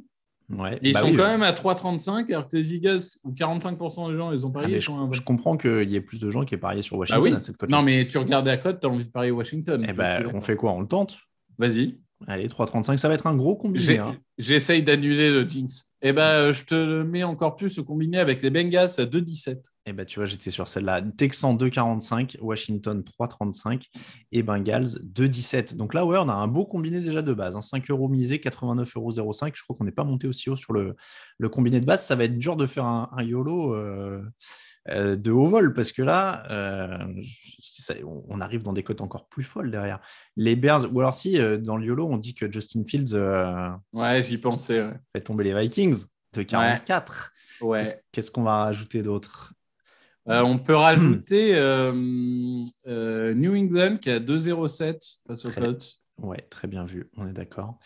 Ouais. 0.50 0.76
Et 0.82 0.88
ils 0.88 0.92
bah 0.92 1.00
sont 1.00 1.06
oui, 1.06 1.16
quand 1.16 1.24
ouais. 1.24 1.30
même 1.30 1.42
à 1.42 1.52
3,35, 1.52 2.28
alors 2.32 2.48
que 2.48 2.56
les 2.56 2.74
Eagles, 2.74 3.00
où 3.24 3.32
45% 3.32 4.10
des 4.10 4.16
gens 4.16 4.30
les 4.30 4.44
ont 4.44 4.52
Ah, 4.56 4.62
ils 4.68 4.80
je, 4.80 4.86
sont 4.86 5.08
à 5.08 5.12
je 5.12 5.22
comprends 5.22 5.56
qu'il 5.56 5.90
y 5.90 5.96
ait 5.96 6.00
plus 6.00 6.18
de 6.18 6.30
gens 6.30 6.44
qui 6.44 6.54
aient 6.54 6.58
parié 6.58 6.82
sur 6.82 6.96
Bah 6.96 7.00
Washington 7.00 7.22
oui. 7.32 7.36
à 7.36 7.40
cette 7.40 7.56
cote. 7.56 7.70
Non, 7.70 7.82
mais 7.82 8.08
tu 8.08 8.18
regardes 8.18 8.46
la 8.46 8.56
cote, 8.56 8.80
tu 8.80 8.86
as 8.86 8.90
envie 8.90 9.04
de 9.04 9.10
parier 9.10 9.30
Washington. 9.30 9.84
Eh 9.88 9.92
suis 9.92 10.34
on 10.34 10.40
fait 10.40 10.56
quoi 10.56 10.72
On 10.72 10.80
le 10.80 10.88
tente? 10.88 11.18
Vas-y. 11.58 11.98
Allez, 12.26 12.48
3,35. 12.48 12.98
Ça 12.98 13.08
va 13.08 13.14
être 13.14 13.26
un 13.26 13.34
gros 13.34 13.56
combiné. 13.56 13.98
Hein. 13.98 14.16
J'essaye 14.38 14.82
d'annuler 14.82 15.30
le 15.30 15.48
Jinx. 15.48 15.94
Eh 16.02 16.12
ben, 16.12 16.52
je 16.52 16.64
te 16.64 16.74
le 16.74 17.04
mets 17.04 17.24
encore 17.24 17.56
plus 17.56 17.78
au 17.78 17.84
combiné 17.84 18.18
avec 18.18 18.42
les 18.42 18.50
Bengals 18.50 18.90
à 18.98 19.04
2,17. 19.04 19.62
Eh 19.90 19.92
ben, 19.92 20.06
tu 20.06 20.20
vois, 20.20 20.24
j'étais 20.26 20.50
sur 20.50 20.68
celle-là. 20.68 21.02
Texan 21.02 21.56
2,45, 21.56 22.38
Washington 22.40 23.02
3,35 23.02 23.88
et 24.30 24.44
Bengals 24.44 25.00
2,17. 25.02 25.74
Donc 25.74 25.94
là, 25.94 26.06
ouais, 26.06 26.16
on 26.16 26.28
a 26.28 26.32
un 26.32 26.46
beau 26.46 26.64
combiné 26.64 27.00
déjà 27.00 27.22
de 27.22 27.32
base. 27.32 27.56
hein. 27.56 27.60
5 27.60 27.90
euros 27.90 28.08
misés, 28.08 28.38
89,05 28.38 29.18
euros. 29.18 29.32
Je 29.52 29.62
crois 29.64 29.74
qu'on 29.76 29.82
n'est 29.84 29.90
pas 29.90 30.04
monté 30.04 30.28
aussi 30.28 30.48
haut 30.48 30.54
sur 30.54 30.72
le, 30.74 30.94
le 31.38 31.48
combiné 31.48 31.80
de 31.80 31.86
base. 31.86 32.04
Ça 32.06 32.14
va 32.14 32.22
être 32.22 32.38
dur 32.38 32.54
de 32.54 32.66
faire 32.66 32.84
un, 32.84 33.10
un 33.16 33.22
YOLO 33.24 33.74
euh, 33.74 34.22
euh, 34.90 35.16
de 35.16 35.32
haut 35.32 35.48
vol 35.48 35.74
parce 35.74 35.90
que 35.90 36.02
là, 36.02 36.44
euh, 36.52 36.96
ça- 37.60 37.94
on, 38.06 38.22
on 38.28 38.40
arrive 38.40 38.62
dans 38.62 38.72
des 38.72 38.84
cotes 38.84 39.00
encore 39.00 39.26
plus 39.28 39.42
folles 39.42 39.72
derrière. 39.72 39.98
Les 40.36 40.54
Bears, 40.54 40.86
ou 40.94 41.00
alors 41.00 41.16
si, 41.16 41.36
dans 41.62 41.76
le 41.76 41.84
YOLO, 41.84 42.06
on 42.06 42.16
dit 42.16 42.34
que 42.34 42.48
Justin 42.52 42.84
Fields 42.86 43.14
Ouais, 43.92 44.22
j'y 44.22 44.38
pensais. 44.38 44.82
Ouais. 44.86 44.94
fait 45.16 45.22
tomber 45.22 45.42
les 45.42 45.60
Vikings 45.60 46.04
de 46.34 46.42
44. 46.44 47.32
Ouais. 47.60 47.80
Qu'est-ce- 47.80 47.94
Qu'est-ce 48.12 48.30
qu'on 48.30 48.44
va 48.44 48.62
rajouter 48.66 49.02
d'autre? 49.02 49.52
Euh, 50.30 50.42
on 50.42 50.58
peut 50.58 50.76
rajouter 50.76 51.56
euh, 51.56 51.92
euh, 52.86 53.34
New 53.34 53.56
England 53.56 53.96
qui 54.00 54.10
à 54.10 54.20
2,07 54.20 55.18
face 55.26 55.44
aux 55.44 55.50
Colts. 55.50 55.96
Ouais, 56.18 56.46
très 56.50 56.68
bien 56.68 56.84
vu, 56.84 57.10
on 57.16 57.26
est 57.26 57.32
d'accord. 57.32 57.78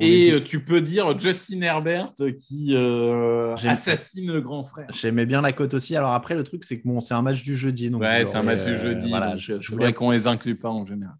Et 0.00 0.42
tu 0.44 0.64
peux 0.64 0.80
dire 0.80 1.16
Justin 1.18 1.60
Herbert 1.60 2.14
qui 2.38 2.74
assassine 2.74 4.32
le 4.32 4.40
grand 4.40 4.64
frère. 4.64 4.88
J'aimais 4.92 5.26
bien 5.26 5.40
la 5.40 5.52
cote 5.52 5.74
aussi. 5.74 5.94
Alors 5.94 6.14
après, 6.14 6.34
le 6.34 6.42
truc, 6.42 6.64
c'est 6.64 6.80
que 6.80 6.88
bon, 6.88 7.00
c'est 7.00 7.14
un 7.14 7.22
match 7.22 7.42
du 7.42 7.54
jeudi. 7.54 7.90
Donc 7.90 8.00
Ouais, 8.00 8.24
c'est 8.24 8.38
un 8.38 8.42
match 8.42 8.64
du 8.64 8.76
jeudi. 8.78 9.08
voilà, 9.10 9.36
je, 9.36 9.60
je 9.60 9.70
voulais, 9.70 9.92
qu'on 9.92 10.10
les 10.10 10.26
inclut 10.26 10.58
pas 10.58 10.70
en 10.70 10.84
général. 10.84 11.14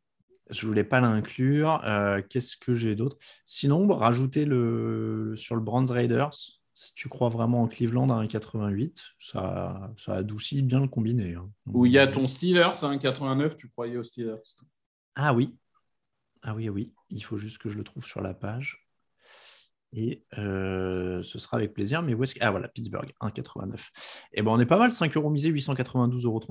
je 0.51 0.67
voulais 0.67 0.85
pas 0.85 1.01
l'inclure. 1.01 1.85
Qu'est-ce 2.31 2.57
que 2.57 2.75
j'ai 2.75 2.97
d'autre? 2.97 3.19
Sinon, 3.45 3.87
rajouter 3.87 4.45
le, 4.45 5.35
sur 5.37 5.55
le 5.55 5.61
Brands 5.61 5.85
Raiders. 5.85 6.33
Si 6.79 6.93
tu 6.93 7.09
crois 7.09 7.31
vraiment 7.31 7.63
en 7.63 7.69
Cleveland 7.69 8.11
à 8.11 8.23
1,88, 8.23 9.03
ça, 9.19 9.91
ça 9.97 10.13
adoucit 10.17 10.61
bien 10.61 10.79
le 10.79 10.89
combiné. 10.89 11.33
hein. 11.33 11.51
Où 11.73 11.87
il 11.87 11.93
y 11.93 11.99
a 11.99 12.07
ton 12.07 12.27
Steelers, 12.27 12.83
hein, 12.85 12.99
89, 12.99 13.57
tu 13.57 13.71
croyais 13.71 13.97
aux 13.97 14.05
Steelers. 14.05 14.43
Ah 15.15 15.33
oui. 15.33 15.57
Ah 16.43 16.55
oui, 16.55 16.69
oui. 16.69 16.93
Il 17.09 17.25
faut 17.25 17.39
juste 17.39 17.57
que 17.57 17.71
je 17.71 17.79
le 17.79 17.83
trouve 17.83 18.05
sur 18.05 18.21
la 18.21 18.35
page. 18.35 18.87
Et 19.95 20.27
euh, 20.37 21.23
ce 21.23 21.39
sera 21.39 21.57
avec 21.57 21.73
plaisir. 21.73 22.03
Mais 22.03 22.13
où 22.13 22.23
est-ce 22.23 22.35
que... 22.35 22.41
Ah 22.43 22.51
voilà, 22.51 22.69
Pittsburgh, 22.69 23.11
1,89. 23.23 23.89
Et 24.35 24.43
ben 24.43 24.51
on 24.51 24.61
est 24.61 24.67
pas 24.67 24.77
mal, 24.79 24.93
5 24.93 25.17
euros 25.17 25.31
misés, 25.31 25.51
892,34 25.51 26.27
euros. 26.27 26.43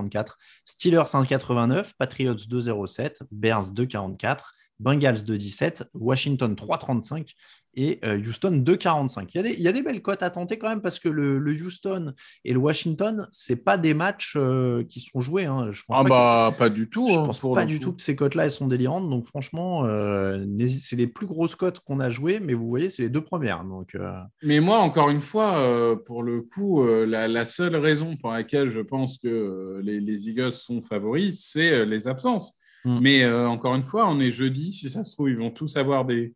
Steelers 0.65 1.03
1,89, 1.03 1.91
Patriots 1.99 2.33
2,07, 2.33 3.21
Bears 3.29 3.71
2,44, 3.73 4.39
Bengals 4.79 5.23
2,17, 5.23 5.83
Washington 5.93 6.53
3,35 6.55 7.33
et 7.77 7.99
euh, 8.05 8.17
Houston 8.17 8.61
2,45. 8.65 9.29
Il 9.35 9.45
il 9.45 9.61
y 9.61 9.67
a 9.67 9.71
des 9.73 9.81
belles 9.81 10.01
cotes 10.01 10.23
à 10.23 10.29
tenter 10.29 10.57
quand 10.57 10.69
même 10.69 10.81
parce 10.81 10.97
que 10.99 11.09
le, 11.09 11.39
le 11.39 11.51
Houston 11.53 12.13
et 12.45 12.53
le 12.53 12.59
Washington, 12.59 13.27
c'est 13.31 13.57
pas 13.57 13.77
des 13.77 13.93
matchs 13.93 14.35
euh, 14.37 14.83
qui 14.85 14.99
sont 15.01 15.19
joués. 15.21 15.45
hein. 15.45 15.69
Je 15.71 15.83
pense 15.87 15.97
Ah 15.99 16.03
pas 16.03 16.03
que- 16.03 16.09
bah, 16.09 16.55
pas 16.57 16.69
du 16.69 16.89
tout. 16.89 17.07
je 17.07 17.17
hein, 17.19 17.23
pense 17.23 17.39
pour 17.39 17.53
pas 17.53 17.65
du 17.65 17.79
coup. 17.79 17.85
tout 17.85 17.93
que 17.93 18.01
ces 18.01 18.15
cotes-là, 18.15 18.45
elles 18.45 18.51
sont 18.51 18.67
délirantes. 18.67 19.09
Donc, 19.09 19.25
franchement, 19.25 19.85
euh, 19.85 20.45
c'est 20.67 20.95
les 20.95 21.07
plus 21.07 21.27
grosses 21.27 21.55
cotes 21.55 21.79
qu'on 21.81 21.99
a 21.99 22.09
jouées, 22.09 22.39
mais 22.39 22.53
vous 22.53 22.67
voyez, 22.69 22.89
c'est 22.89 23.03
les 23.03 23.09
deux 23.09 23.23
premières. 23.23 23.63
Donc, 23.65 23.93
euh, 23.95 24.11
Mais 24.43 24.59
moi, 24.61 24.79
encore 24.79 25.09
une 25.09 25.21
fois, 25.21 25.97
pour 26.05 26.23
le 26.23 26.41
coup, 26.41 26.85
la, 26.85 27.27
la 27.27 27.45
seule 27.45 27.75
raison 27.75 28.15
pour 28.17 28.31
laquelle 28.31 28.71
je 28.71 28.79
pense 28.79 29.17
que 29.17 29.79
les, 29.83 29.99
les 29.99 30.29
Eagles 30.29 30.51
sont 30.53 30.81
favoris, 30.81 31.43
c'est 31.45 31.85
les 31.85 32.07
absences. 32.07 32.57
Mm. 32.85 32.99
Mais 33.01 33.23
euh, 33.23 33.47
encore 33.49 33.75
une 33.75 33.83
fois, 33.83 34.07
on 34.07 34.19
est 34.19 34.31
jeudi. 34.31 34.71
Si 34.71 34.89
ça 34.89 35.03
se 35.03 35.11
trouve, 35.11 35.29
ils 35.29 35.37
vont 35.37 35.51
tous 35.51 35.75
avoir 35.75 36.05
des, 36.05 36.33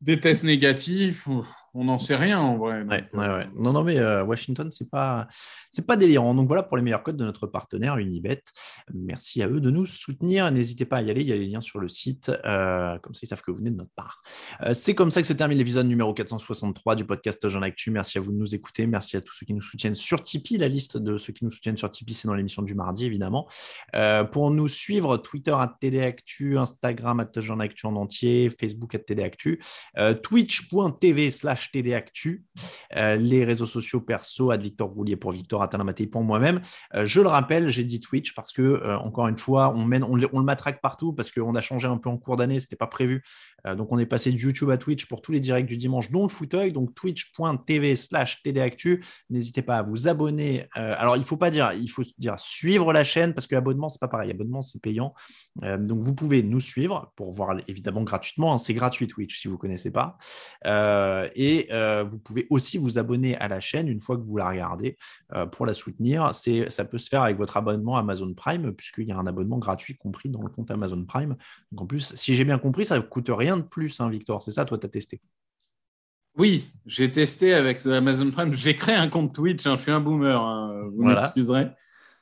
des 0.00 0.20
tests 0.20 0.44
négatifs. 0.44 1.28
On 1.76 1.84
n'en 1.84 1.98
sait 1.98 2.14
rien 2.14 2.38
en 2.38 2.56
vrai. 2.56 2.82
Ouais, 2.82 3.04
ouais, 3.12 3.28
ouais. 3.28 3.48
Non, 3.56 3.72
non, 3.72 3.82
mais 3.82 3.98
euh, 3.98 4.22
Washington, 4.22 4.70
c'est 4.70 4.88
pas, 4.88 5.26
c'est 5.70 5.84
pas 5.84 5.96
délirant. 5.96 6.32
Donc 6.32 6.46
voilà 6.46 6.62
pour 6.62 6.76
les 6.76 6.84
meilleurs 6.84 7.02
codes 7.02 7.16
de 7.16 7.24
notre 7.24 7.48
partenaire 7.48 7.98
Unibet. 7.98 8.42
Merci 8.94 9.42
à 9.42 9.48
eux 9.48 9.60
de 9.60 9.70
nous 9.70 9.84
soutenir. 9.84 10.50
N'hésitez 10.52 10.84
pas 10.84 10.98
à 10.98 11.02
y 11.02 11.10
aller. 11.10 11.22
Il 11.22 11.26
y 11.26 11.32
a 11.32 11.36
les 11.36 11.46
liens 11.46 11.60
sur 11.60 11.80
le 11.80 11.88
site. 11.88 12.30
euh, 12.44 12.96
comme 12.98 13.12
ça, 13.12 13.20
ils 13.24 13.26
savent 13.26 13.42
que 13.42 13.50
vous 13.50 13.56
venez 13.58 13.70
de 13.70 13.76
notre 13.76 13.90
part. 13.96 14.22
Euh, 14.62 14.72
c'est 14.72 14.94
comme 14.94 15.10
ça 15.10 15.20
que 15.20 15.26
se 15.26 15.32
termine 15.32 15.58
l'épisode 15.58 15.88
numéro 15.88 16.14
463 16.14 16.94
du 16.94 17.04
podcast 17.04 17.48
Jean 17.48 17.62
Actu. 17.62 17.90
Merci 17.90 18.18
à 18.18 18.20
vous 18.20 18.30
de 18.30 18.36
nous 18.36 18.54
écouter. 18.54 18.86
Merci 18.86 19.16
à 19.16 19.20
tous 19.20 19.34
ceux 19.34 19.46
qui 19.46 19.54
nous 19.54 19.60
soutiennent 19.60 19.96
sur 19.96 20.22
Tipeee. 20.22 20.58
La 20.58 20.68
liste 20.68 20.96
de 20.96 21.18
ceux 21.18 21.32
qui 21.32 21.44
nous 21.44 21.50
soutiennent 21.50 21.76
sur 21.76 21.90
Tipeee, 21.90 22.14
c'est 22.14 22.28
dans 22.28 22.34
l'émission 22.34 22.62
du 22.62 22.76
mardi, 22.76 23.04
évidemment. 23.04 23.48
Euh, 23.96 24.22
pour 24.22 24.52
nous 24.52 24.68
suivre, 24.68 25.16
Twitter 25.16 25.50
à 25.50 25.76
TDActu, 25.80 26.56
Instagram 26.56 27.18
à 27.18 27.40
Jean 27.40 27.58
Actu 27.58 27.86
en 27.86 27.96
entier, 27.96 28.48
Facebook 28.50 28.94
à 28.94 29.00
TDActu, 29.00 29.60
euh, 29.98 30.14
twitch.tv 30.14 31.32
slash 31.32 31.63
TDActu, 31.72 32.44
euh, 32.96 33.16
les 33.16 33.44
réseaux 33.44 33.66
sociaux 33.66 34.00
perso 34.00 34.50
à 34.50 34.56
Victor 34.56 34.88
Roulier 34.90 35.16
pour 35.16 35.32
Victor 35.32 35.62
Atalamatei 35.62 36.06
pour 36.06 36.22
moi-même. 36.22 36.60
Euh, 36.94 37.04
je 37.04 37.20
le 37.20 37.28
rappelle, 37.28 37.70
j'ai 37.70 37.84
dit 37.84 38.00
Twitch 38.00 38.34
parce 38.34 38.52
que, 38.52 38.62
euh, 38.62 38.98
encore 38.98 39.28
une 39.28 39.38
fois, 39.38 39.72
on, 39.76 39.84
mène, 39.84 40.04
on, 40.04 40.16
le- 40.16 40.28
matraque 40.42 40.80
partout 40.80 41.12
parce 41.12 41.30
qu'on 41.30 41.54
a 41.54 41.60
changé 41.60 41.88
un 41.88 41.96
peu 41.96 42.08
en 42.10 42.18
cours 42.18 42.36
d'année, 42.36 42.60
c'était 42.60 42.76
pas 42.76 42.86
prévu. 42.86 43.22
Donc, 43.78 43.88
on 43.92 43.98
est 43.98 44.04
passé 44.04 44.30
de 44.30 44.36
YouTube 44.36 44.68
à 44.68 44.76
Twitch 44.76 45.06
pour 45.06 45.22
tous 45.22 45.32
les 45.32 45.40
directs 45.40 45.64
du 45.64 45.78
dimanche, 45.78 46.10
dont 46.10 46.22
le 46.24 46.28
fauteuil. 46.28 46.70
Donc, 46.70 46.94
twitch.tv 46.94 47.96
slash 47.96 48.42
TDActu. 48.42 49.02
N'hésitez 49.30 49.62
pas 49.62 49.78
à 49.78 49.82
vous 49.82 50.06
abonner. 50.06 50.66
Alors, 50.74 51.16
il 51.16 51.24
faut 51.24 51.38
pas 51.38 51.50
dire, 51.50 51.72
il 51.72 51.88
faut 51.88 52.02
dire 52.18 52.38
suivre 52.38 52.92
la 52.92 53.04
chaîne 53.04 53.32
parce 53.32 53.46
que 53.46 53.54
l'abonnement, 53.54 53.88
c'est 53.88 54.00
pas 54.00 54.08
pareil. 54.08 54.30
Abonnement, 54.30 54.60
c'est 54.60 54.82
payant. 54.82 55.14
Donc, 55.62 56.00
vous 56.02 56.14
pouvez 56.14 56.42
nous 56.42 56.60
suivre 56.60 57.10
pour 57.16 57.32
voir 57.32 57.56
évidemment 57.66 58.02
gratuitement. 58.02 58.52
hein. 58.52 58.58
c'est 58.58 58.74
gratuit 58.74 59.06
Twitch 59.08 59.40
si 59.40 59.48
vous 59.48 59.56
connaissez 59.56 59.90
pas. 59.90 60.18
Euh, 60.66 61.28
et 61.54 61.68
euh, 61.72 62.04
vous 62.08 62.18
pouvez 62.18 62.46
aussi 62.50 62.78
vous 62.78 62.98
abonner 62.98 63.36
à 63.36 63.48
la 63.48 63.60
chaîne 63.60 63.88
une 63.88 64.00
fois 64.00 64.16
que 64.16 64.22
vous 64.22 64.36
la 64.36 64.48
regardez 64.48 64.96
euh, 65.34 65.46
pour 65.46 65.66
la 65.66 65.74
soutenir. 65.74 66.34
C'est, 66.34 66.70
ça 66.70 66.84
peut 66.84 66.98
se 66.98 67.08
faire 67.08 67.22
avec 67.22 67.36
votre 67.36 67.56
abonnement 67.56 67.96
Amazon 67.96 68.32
Prime, 68.34 68.72
puisqu'il 68.72 69.06
y 69.08 69.12
a 69.12 69.18
un 69.18 69.26
abonnement 69.26 69.58
gratuit 69.58 69.96
compris 69.96 70.28
dans 70.28 70.42
le 70.42 70.48
compte 70.48 70.70
Amazon 70.70 71.04
Prime. 71.04 71.36
Donc 71.72 71.82
en 71.82 71.86
plus, 71.86 72.14
si 72.14 72.34
j'ai 72.34 72.44
bien 72.44 72.58
compris, 72.58 72.84
ça 72.84 72.96
ne 72.96 73.00
coûte 73.02 73.28
rien 73.30 73.56
de 73.56 73.62
plus, 73.62 74.00
hein, 74.00 74.08
Victor. 74.10 74.42
C'est 74.42 74.50
ça, 74.52 74.64
toi, 74.64 74.78
tu 74.78 74.86
as 74.86 74.88
testé? 74.88 75.20
Oui, 76.36 76.72
j'ai 76.84 77.10
testé 77.10 77.54
avec 77.54 77.86
Amazon 77.86 78.30
Prime. 78.30 78.52
J'ai 78.54 78.74
créé 78.74 78.96
un 78.96 79.08
compte 79.08 79.34
Twitch. 79.34 79.66
hein, 79.66 79.76
je 79.76 79.82
suis 79.82 79.92
un 79.92 80.00
boomer, 80.00 80.40
hein, 80.40 80.88
vous 80.92 81.02
Voilà. 81.02 81.20
m'excuserez. 81.20 81.68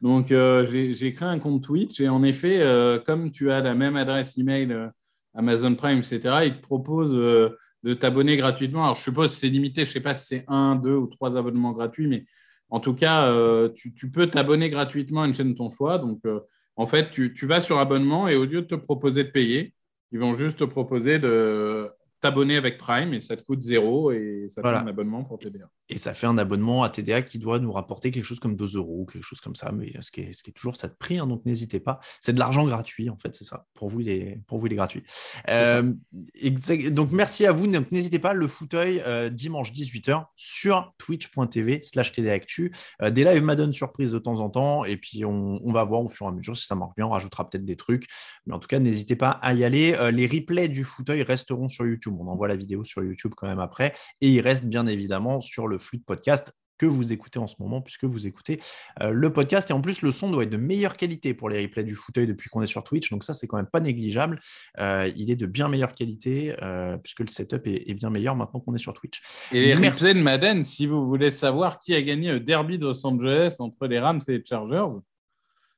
Donc, 0.02 0.32
euh, 0.32 0.66
j'ai 0.66 0.94
j'ai 0.94 1.12
créé 1.14 1.28
un 1.28 1.38
compte 1.38 1.62
Twitch 1.62 2.00
et 2.00 2.08
en 2.08 2.22
effet, 2.22 2.60
euh, 2.60 2.98
comme 2.98 3.30
tu 3.30 3.50
as 3.50 3.60
la 3.60 3.74
même 3.74 3.96
adresse 3.96 4.36
email 4.36 4.70
euh, 4.72 4.88
Amazon 5.34 5.74
Prime, 5.74 5.98
etc., 5.98 6.20
ils 6.44 6.56
te 6.56 6.60
proposent 6.60 7.14
euh, 7.14 7.56
de 7.82 7.94
t'abonner 7.94 8.36
gratuitement. 8.36 8.84
Alors, 8.84 8.96
je 8.96 9.02
suppose 9.02 9.28
que 9.28 9.32
c'est 9.32 9.48
limité. 9.48 9.84
Je 9.84 9.90
ne 9.90 9.92
sais 9.92 10.00
pas 10.00 10.14
si 10.14 10.26
c'est 10.26 10.44
un, 10.48 10.76
deux 10.76 10.94
ou 10.94 11.06
trois 11.06 11.36
abonnements 11.36 11.72
gratuits, 11.72 12.06
mais 12.06 12.24
en 12.70 12.80
tout 12.80 12.94
cas, 12.94 13.26
euh, 13.26 13.68
tu, 13.68 14.10
peux 14.10 14.28
t'abonner 14.28 14.70
gratuitement 14.70 15.22
à 15.22 15.26
une 15.26 15.34
chaîne 15.34 15.52
de 15.52 15.56
ton 15.56 15.70
choix. 15.70 15.98
Donc, 15.98 16.20
euh, 16.24 16.40
en 16.76 16.86
fait, 16.86 17.10
tu 17.10 17.46
vas 17.46 17.60
sur 17.60 17.78
abonnement 17.78 18.28
et 18.28 18.36
au 18.36 18.44
lieu 18.44 18.62
de 18.62 18.66
te 18.66 18.74
proposer 18.74 19.24
de 19.24 19.30
payer, 19.30 19.74
ils 20.10 20.18
vont 20.18 20.34
juste 20.34 20.58
te 20.58 20.64
proposer 20.64 21.18
de 21.18 21.90
t'abonner 22.22 22.56
avec 22.56 22.78
Prime 22.78 23.12
et 23.12 23.20
ça 23.20 23.36
te 23.36 23.42
coûte 23.42 23.60
zéro 23.60 24.10
et 24.12 24.46
ça 24.48 24.62
Voilà. 24.62 24.78
fait 24.78 24.84
un 24.84 24.88
abonnement 24.88 25.24
pour 25.24 25.38
TDA. 25.38 25.68
Et 25.90 25.98
ça 25.98 26.14
fait 26.14 26.26
un 26.26 26.38
abonnement 26.38 26.82
à 26.82 26.88
TDA 26.88 27.20
qui 27.20 27.38
doit 27.38 27.58
nous 27.58 27.70
rapporter 27.72 28.10
quelque 28.10 28.24
chose 28.24 28.40
comme 28.40 28.56
2 28.56 28.76
euros, 28.76 29.04
quelque 29.04 29.24
chose 29.24 29.40
comme 29.42 29.54
ça, 29.56 29.70
mais 29.72 29.92
ce 30.00 30.10
qui 30.10 30.20
est, 30.22 30.32
ce 30.32 30.42
qui 30.42 30.48
est 30.50 30.52
toujours 30.54 30.76
ça 30.76 30.88
de 30.88 30.94
prix, 30.94 31.18
hein, 31.18 31.26
donc 31.26 31.44
n'hésitez 31.44 31.80
pas. 31.80 32.00
C'est 32.22 32.32
de 32.32 32.38
l'argent 32.38 32.64
gratuit, 32.64 33.10
en 33.10 33.18
fait, 33.18 33.34
c'est 33.34 33.44
ça. 33.44 33.66
Pour 33.74 33.90
vous, 33.90 34.00
il 34.00 34.08
est, 34.08 34.40
pour 34.46 34.58
vous, 34.58 34.66
il 34.68 34.72
est 34.72 34.76
gratuit. 34.76 35.02
Euh, 35.50 35.92
exact- 36.40 36.88
donc 36.90 37.10
merci 37.12 37.44
à 37.44 37.52
vous. 37.52 37.66
N'hésitez 37.66 38.18
pas, 38.18 38.32
le 38.32 38.46
fauteuil, 38.46 39.02
euh, 39.06 39.28
dimanche 39.28 39.72
18h 39.72 40.24
sur 40.36 40.94
twitch.tv 40.98 41.80
slash 41.82 42.12
TDActu. 42.12 42.72
Euh, 43.02 43.10
des 43.10 43.24
lives 43.24 43.42
Madden 43.42 43.72
surprise 43.72 44.12
de 44.12 44.18
temps 44.18 44.38
en 44.40 44.48
temps, 44.48 44.84
et 44.84 44.96
puis 44.96 45.24
on, 45.24 45.60
on 45.62 45.72
va 45.72 45.84
voir 45.84 46.02
au 46.02 46.08
fur 46.08 46.26
et 46.26 46.28
à 46.30 46.32
mesure 46.32 46.56
si 46.56 46.66
ça 46.66 46.74
marche 46.74 46.94
bien, 46.96 47.06
on 47.06 47.10
rajoutera 47.10 47.50
peut-être 47.50 47.64
des 47.64 47.76
trucs. 47.76 48.06
Mais 48.46 48.54
en 48.54 48.58
tout 48.58 48.68
cas, 48.68 48.78
n'hésitez 48.78 49.16
pas 49.16 49.30
à 49.30 49.52
y 49.54 49.64
aller. 49.64 49.94
Euh, 49.94 50.10
les 50.10 50.26
replays 50.26 50.68
du 50.68 50.84
fauteuil 50.84 51.22
resteront 51.22 51.68
sur 51.68 51.84
YouTube. 51.86 52.11
On 52.20 52.28
envoie 52.28 52.48
la 52.48 52.56
vidéo 52.56 52.84
sur 52.84 53.02
YouTube 53.02 53.32
quand 53.36 53.46
même 53.46 53.60
après. 53.60 53.94
Et 54.20 54.28
il 54.28 54.40
reste 54.40 54.64
bien 54.64 54.86
évidemment 54.86 55.40
sur 55.40 55.66
le 55.66 55.78
flux 55.78 55.98
de 55.98 56.04
podcast 56.04 56.52
que 56.82 56.86
vous 56.86 57.12
écoutez 57.12 57.38
en 57.38 57.46
ce 57.46 57.54
moment, 57.60 57.80
puisque 57.80 58.04
vous 58.04 58.26
écoutez 58.26 58.60
euh, 59.00 59.10
le 59.10 59.32
podcast. 59.32 59.70
Et 59.70 59.72
en 59.72 59.80
plus, 59.80 60.02
le 60.02 60.10
son 60.10 60.30
doit 60.30 60.42
être 60.42 60.50
de 60.50 60.56
meilleure 60.56 60.96
qualité 60.96 61.32
pour 61.32 61.48
les 61.48 61.62
replays 61.62 61.84
du 61.84 61.94
fauteuil 61.94 62.26
depuis 62.26 62.50
qu'on 62.50 62.60
est 62.60 62.66
sur 62.66 62.82
Twitch. 62.82 63.08
Donc 63.10 63.22
ça, 63.22 63.34
c'est 63.34 63.46
quand 63.46 63.56
même 63.56 63.68
pas 63.70 63.78
négligeable. 63.78 64.40
Euh, 64.80 65.08
il 65.14 65.30
est 65.30 65.36
de 65.36 65.46
bien 65.46 65.68
meilleure 65.68 65.92
qualité, 65.92 66.56
euh, 66.60 66.96
puisque 66.96 67.20
le 67.20 67.28
setup 67.28 67.68
est, 67.68 67.88
est 67.88 67.94
bien 67.94 68.10
meilleur 68.10 68.34
maintenant 68.34 68.58
qu'on 68.58 68.74
est 68.74 68.78
sur 68.78 68.94
Twitch. 68.94 69.22
Et 69.52 69.60
les 69.60 69.74
Merci. 69.76 69.90
replays 69.90 70.14
de 70.14 70.22
Madden, 70.22 70.64
si 70.64 70.86
vous 70.86 71.06
voulez 71.06 71.30
savoir 71.30 71.78
qui 71.78 71.94
a 71.94 72.02
gagné 72.02 72.32
le 72.32 72.40
derby 72.40 72.78
de 72.78 72.86
Los 72.86 73.06
Angeles 73.06 73.56
entre 73.60 73.86
les 73.86 74.00
Rams 74.00 74.20
et 74.26 74.38
les 74.38 74.44
Chargers, 74.44 74.96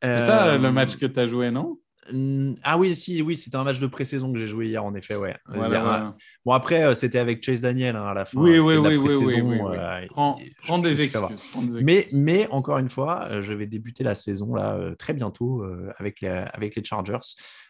c'est 0.02 0.20
ça 0.20 0.56
le 0.58 0.70
match 0.70 0.96
que 0.96 1.06
tu 1.06 1.18
as 1.18 1.26
joué, 1.26 1.50
non? 1.50 1.78
Ah 2.62 2.78
oui, 2.78 2.94
si, 2.94 3.22
oui, 3.22 3.36
c'était 3.36 3.56
un 3.56 3.64
match 3.64 3.80
de 3.80 3.86
pré-saison 3.86 4.32
que 4.32 4.38
j'ai 4.38 4.46
joué 4.46 4.68
hier, 4.68 4.84
en 4.84 4.94
effet, 4.94 5.16
ouais. 5.16 5.36
Voilà, 5.46 5.68
Hier, 5.68 5.82
voilà. 5.82 6.16
Bon, 6.44 6.52
après, 6.52 6.84
euh, 6.84 6.94
c'était 6.94 7.18
avec 7.18 7.42
Chase 7.44 7.60
Daniel 7.60 7.96
hein, 7.96 8.04
à 8.04 8.14
la 8.14 8.24
fin. 8.24 8.38
Oui, 8.40 8.52
C'était 8.52 8.60
oui, 8.64 8.74
la 8.74 8.80
oui, 8.80 8.96
oui, 8.96 9.14
oui, 9.16 9.40
oui, 9.40 9.58
euh, 9.76 10.06
Prends, 10.08 10.78
des 10.78 11.00
excuses. 11.00 11.22
prends 11.52 11.62
des 11.62 11.82
Mais, 11.82 11.98
excuses. 12.00 12.18
mais 12.18 12.48
encore 12.50 12.78
une 12.78 12.90
fois, 12.90 13.28
euh, 13.30 13.42
je 13.42 13.54
vais 13.54 13.66
débuter 13.66 14.04
la 14.04 14.14
saison 14.14 14.54
là 14.54 14.74
euh, 14.74 14.94
très 14.94 15.14
bientôt 15.14 15.64
avec, 15.98 16.20
les, 16.20 16.28
avec 16.28 16.74
les 16.76 16.84
Chargers. 16.84 17.18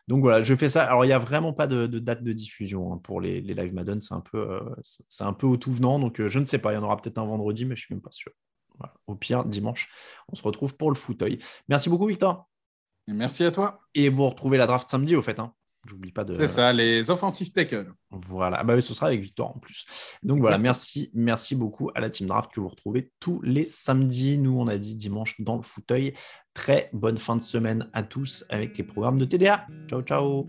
Donc 0.06 0.20
voilà, 0.20 0.40
je 0.42 0.54
fais 0.54 0.68
ça. 0.68 0.84
Alors 0.84 1.04
il 1.04 1.08
n'y 1.08 1.14
a 1.14 1.18
vraiment 1.18 1.52
pas 1.52 1.66
de, 1.66 1.86
de 1.86 1.98
date 1.98 2.22
de 2.22 2.32
diffusion 2.32 2.92
hein, 2.92 3.00
pour 3.02 3.20
les, 3.20 3.40
les 3.40 3.54
live 3.54 3.72
Madden. 3.72 4.00
C'est 4.00 4.14
un 4.14 4.20
peu, 4.20 4.38
euh, 4.38 4.60
c'est 4.82 5.24
un 5.24 5.32
peu 5.32 5.46
au 5.46 5.56
tout 5.56 5.72
venant. 5.72 5.98
Donc 5.98 6.20
euh, 6.20 6.28
je 6.28 6.38
ne 6.40 6.44
sais 6.44 6.58
pas. 6.58 6.72
Il 6.72 6.74
y 6.74 6.78
en 6.78 6.82
aura 6.82 6.96
peut-être 6.98 7.18
un 7.18 7.24
vendredi, 7.24 7.64
mais 7.64 7.74
je 7.74 7.84
suis 7.86 7.94
même 7.94 8.02
pas 8.02 8.10
sûr. 8.12 8.32
Voilà. 8.78 8.92
Au 9.06 9.14
pire, 9.14 9.44
dimanche, 9.44 9.88
on 10.28 10.34
se 10.34 10.42
retrouve 10.42 10.76
pour 10.76 10.90
le 10.90 10.96
fauteuil. 10.96 11.38
Merci 11.68 11.88
beaucoup, 11.88 12.06
Victor. 12.06 12.48
Merci 13.08 13.44
à 13.44 13.50
toi. 13.50 13.80
Et 13.94 14.08
vous 14.08 14.28
retrouvez 14.28 14.58
la 14.58 14.66
draft 14.66 14.88
samedi, 14.88 15.14
au 15.16 15.22
fait. 15.22 15.38
Hein. 15.38 15.52
J'oublie 15.86 16.12
pas 16.12 16.24
de. 16.24 16.32
C'est 16.32 16.46
ça, 16.46 16.72
les 16.72 17.10
offensive 17.10 17.52
tackles. 17.52 17.92
Voilà, 18.10 18.58
Ah 18.60 18.64
bah 18.64 18.74
oui, 18.74 18.82
ce 18.82 18.94
sera 18.94 19.08
avec 19.08 19.20
Victor 19.20 19.54
en 19.54 19.58
plus. 19.58 19.84
Donc 20.22 20.40
voilà, 20.40 20.56
merci, 20.58 21.10
merci 21.12 21.54
beaucoup 21.54 21.90
à 21.94 22.00
la 22.00 22.08
Team 22.08 22.26
Draft 22.26 22.50
que 22.52 22.60
vous 22.60 22.68
retrouvez 22.68 23.12
tous 23.20 23.40
les 23.42 23.66
samedis. 23.66 24.38
Nous, 24.38 24.58
on 24.58 24.66
a 24.66 24.78
dit 24.78 24.96
dimanche 24.96 25.40
dans 25.40 25.56
le 25.56 25.62
fauteuil. 25.62 26.14
Très 26.54 26.88
bonne 26.92 27.18
fin 27.18 27.36
de 27.36 27.42
semaine 27.42 27.90
à 27.92 28.02
tous 28.02 28.44
avec 28.48 28.78
les 28.78 28.84
programmes 28.84 29.18
de 29.18 29.26
TDA. 29.26 29.66
Ciao, 29.88 30.00
ciao. 30.02 30.46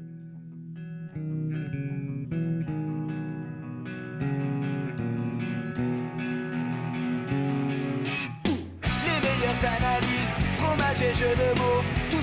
Les 9.05 9.21
meilleures 9.21 9.65
analyses, 9.65 10.33
fromage 10.53 11.01
et 11.01 11.13
jeux 11.13 11.35
de 11.35 11.59
mots, 11.59 11.83